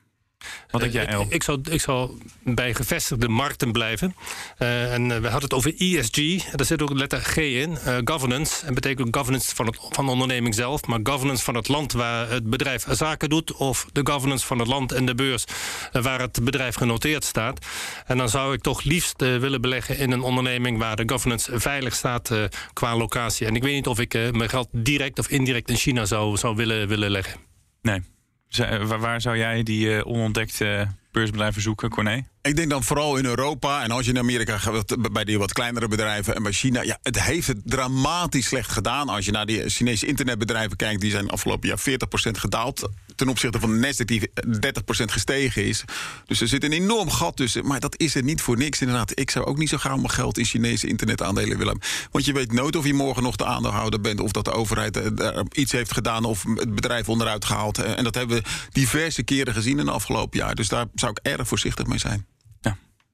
Wat 0.72 0.82
denk 0.82 0.94
jij, 0.94 1.06
El? 1.06 1.22
Ik, 1.22 1.32
ik, 1.32 1.44
zou, 1.44 1.60
ik 1.70 1.82
zou 1.82 2.18
bij 2.44 2.74
gevestigde 2.74 3.28
markten 3.28 3.72
blijven. 3.72 4.16
Uh, 4.60 4.94
en 4.94 5.08
we 5.08 5.14
hadden 5.14 5.42
het 5.42 5.54
over 5.54 5.74
ESG. 5.78 6.52
Daar 6.56 6.66
zit 6.66 6.82
ook 6.82 6.94
letter 6.94 7.20
G 7.20 7.36
in. 7.38 7.72
Uh, 7.72 7.98
governance. 8.04 8.66
En 8.66 8.74
betekent 8.74 9.08
ook 9.08 9.16
governance 9.16 9.56
van, 9.56 9.66
het, 9.66 9.78
van 9.90 10.06
de 10.06 10.12
onderneming 10.12 10.56
zelf. 10.56 10.86
Maar 10.86 11.00
governance 11.04 11.44
van 11.44 11.56
het 11.56 11.68
land 11.68 11.92
waar 11.92 12.30
het 12.30 12.50
bedrijf 12.50 12.86
zaken 12.90 13.30
doet. 13.30 13.54
Of 13.54 13.86
de 13.92 14.02
governance 14.04 14.46
van 14.46 14.60
het 14.60 14.68
land 14.68 14.92
en 14.92 15.06
de 15.06 15.16
beurs 15.16 15.44
uh, 15.94 16.02
waar 16.02 16.20
het 16.20 16.44
bedrijf 16.44 16.76
genoteerd 16.76 17.24
staat. 17.24 17.66
En 18.06 18.18
dan 18.18 18.30
zou 18.30 18.54
ik 18.54 18.62
toch 18.62 18.84
liefst 18.84 19.22
willen 19.22 19.62
beleggen 19.62 19.98
in 19.98 20.12
een 20.12 20.22
onderneming 20.22 20.78
waar 20.78 20.96
de 20.96 21.10
governance 21.10 21.60
veilig 21.60 21.96
staat 21.96 22.32
qua 22.74 22.96
locatie. 22.96 23.48
En 23.48 23.56
ik 23.56 23.64
weet 23.64 23.74
niet 23.74 23.88
of 23.88 24.00
ik 24.00 24.14
mijn 24.14 24.50
geld 24.50 24.68
direct 24.72 25.20
of 25.20 25.30
indirect 25.30 25.70
in 25.70 25.76
China 25.76 26.06
zou, 26.06 26.38
zou 26.38 26.56
willen, 26.56 26.88
willen 26.88 27.12
leggen. 27.12 27.40
Nee. 27.82 28.02
Waar 29.00 29.22
zou 29.22 29.38
jij 29.38 29.64
die 29.64 29.86
uh, 29.86 30.08
onontdekte 30.08 30.88
beursbedrijven 31.12 31.62
zoeken, 31.62 31.90
Corné? 31.90 32.26
Ik 32.42 32.56
denk 32.56 32.70
dan 32.70 32.84
vooral 32.84 33.18
in 33.18 33.26
Europa 33.26 33.84
en 33.84 33.92
als 33.92 34.06
je 34.06 34.12
in 34.12 34.18
Amerika 34.18 34.58
gaat, 34.58 35.12
bij 35.12 35.24
die 35.24 35.40
wat 35.40 35.54
kleinere 35.54 35.88
bedrijven 35.88 36.36
en 36.36 36.44
bij 36.44 36.52
China. 36.52 36.82
Ja, 36.82 36.98
het 37.02 37.22
heeft 37.22 37.48
het 37.48 37.62
dramatisch 37.64 38.46
slecht 38.48 38.72
gedaan. 38.72 39.10
Als 39.10 39.26
je 39.26 39.32
naar 39.32 39.46
die 39.46 39.70
Chinese 39.70 40.06
internetbedrijven 40.06 40.78
kijkt, 40.78 41.02
die 41.02 41.12
zijn 41.12 41.30
afgelopen 41.30 41.68
jaar 41.68 41.80
40% 41.80 42.32
gedaald. 42.32 42.90
Ten 43.20 43.30
opzichte 43.30 43.60
van 43.60 43.82
de 43.82 44.06
die 44.06 44.30
30% 44.30 44.32
gestegen 45.06 45.66
is. 45.66 45.84
Dus 46.26 46.42
er 46.42 46.48
zit 46.48 46.64
een 46.64 46.72
enorm 46.72 47.10
gat 47.10 47.36
tussen. 47.36 47.66
Maar 47.66 47.80
dat 47.80 48.00
is 48.00 48.16
er 48.16 48.24
niet 48.24 48.42
voor 48.42 48.58
niks 48.58 48.82
inderdaad. 48.82 49.20
Ik 49.20 49.32
zou 49.32 49.46
ook 49.46 49.58
niet 49.58 49.70
zo 49.70 49.78
graag 49.78 49.96
mijn 49.96 50.10
geld 50.10 50.38
in 50.38 50.46
Chinese 50.46 50.88
internetaandelen 50.88 51.58
willen. 51.58 51.80
Want 52.12 52.26
je 52.26 52.34
weet 52.34 52.52
nooit 52.52 52.76
of 52.76 52.86
je 52.86 52.94
morgen 52.94 53.24
nog 53.24 53.36
de 53.36 53.46
aandeelhouder 53.46 54.02
bent. 54.02 54.20
Of 54.20 54.32
dat 54.32 54.46
de 54.46 54.52
overheid 54.52 54.96
er 54.96 55.46
iets 55.52 55.72
heeft 55.72 55.94
gedaan 55.94 56.26
of 56.26 56.44
het 56.56 56.76
bedrijf 56.76 57.10
onderuit 57.10 57.46
gehaald. 57.46 57.78
En 57.78 58.04
dat 58.04 58.16
hebben 58.16 58.38
we 58.38 58.50
diverse 58.72 59.24
keren 59.24 59.54
gezien 59.54 59.80
in 59.80 59.86
het 59.86 59.96
afgelopen 59.96 60.40
jaar. 60.40 60.56
Dus 60.56 60.68
daar 60.68 60.86
zou 60.94 61.12
ik 61.12 61.20
erg 61.32 61.48
voorzichtig 61.48 61.88
mee 61.88 62.00
zijn. 62.00 62.26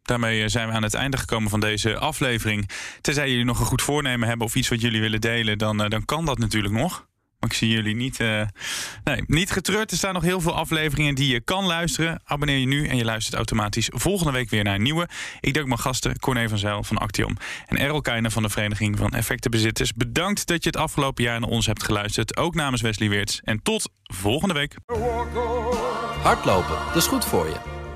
Daarmee 0.02 0.44
eh, 0.44 0.50
zijn 0.50 0.68
we 0.68 0.74
aan 0.74 0.84
het 0.84 0.94
einde 0.94 1.18
gekomen 1.18 1.50
van 1.50 1.60
deze 1.60 1.98
aflevering. 1.98 2.70
Tenzij 3.02 3.30
jullie 3.30 3.46
nog 3.46 3.60
een 3.60 3.66
goed 3.66 3.82
voornemen 3.82 4.28
hebben 4.28 4.48
of 4.48 4.56
iets 4.56 4.70
wat 4.70 4.82
jullie 4.82 5.02
willen 5.02 5.22
delen, 5.22 5.58
dan, 5.58 5.78
dan 5.78 6.06
kan 6.06 6.26
dat 6.26 6.38
natuurlijk 6.38 6.74
nog. 6.74 7.08
Maar 7.40 7.50
ik 7.50 7.56
zie 7.56 7.70
jullie 7.70 7.96
niet, 7.96 8.20
uh, 8.20 8.42
nee, 9.04 9.24
niet 9.28 9.52
getreurd. 9.52 9.92
Er 9.92 9.98
staan 9.98 10.14
nog 10.14 10.24
heel 10.24 10.42
veel 10.42 10.56
afleveringen 10.56 11.16
die 11.16 11.34
je 11.34 11.42
kan 11.42 11.66
luisteren. 11.66 12.22
Abonneer 12.24 12.58
je 12.58 12.66
nu 12.66 12.88
en 12.88 12.98
je 12.98 13.06
luistert 13.06 13.36
automatisch 13.36 13.90
volgende 13.94 14.32
week 14.32 14.50
weer 14.50 14.64
naar 14.64 14.76
een 14.76 14.82
nieuwe. 14.82 15.08
Ik 15.40 15.54
dank 15.54 15.68
mijn 15.68 15.80
gasten 15.80 16.20
Corné 16.20 16.50
van 16.50 16.58
Zijl 16.58 16.84
van 16.84 16.98
Actium 16.98 17.38
en 17.66 17.78
Errol 17.78 18.02
Keijner 18.02 18.32
van 18.32 18.44
de 18.44 18.50
Vereniging 18.50 18.98
van 18.98 19.12
Effectenbezitters. 19.12 19.94
Bedankt 19.94 20.48
dat 20.48 20.64
je 20.64 20.70
het 20.70 20.78
afgelopen 20.78 21.24
jaar 21.24 21.40
naar 21.40 21.50
ons 21.50 21.66
hebt 21.66 21.84
geluisterd. 21.84 22.38
Ook 22.38 22.56
namens 22.56 22.82
Wesley 22.82 23.10
Weerts. 23.10 23.42
En 23.44 23.62
tot 23.64 23.90
volgende 24.04 24.54
week. 24.54 24.76
Hardlopen, 26.22 26.78
dat 26.88 26.96
is 26.96 27.08
goed 27.08 27.26
voor 27.26 27.46
je. 27.46 27.56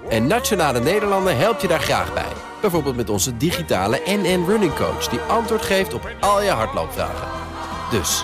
En 0.10 0.28
Nationale 0.28 0.80
Nederlanden 0.80 1.38
helpt 1.38 1.62
je 1.62 1.68
daar 1.68 1.80
graag 1.80 2.14
bij. 2.14 2.32
Bijvoorbeeld 2.62 2.96
met 2.96 3.10
onze 3.10 3.38
digitale 3.38 4.02
NN 4.06 4.46
Running 4.48 4.74
Coach... 4.74 5.08
die 5.08 5.20
antwoord 5.20 5.62
geeft 5.62 5.94
op 5.94 6.16
al 6.20 6.42
je 6.42 6.50
hardloopvragen. 6.50 7.28
Dus, 7.92 8.24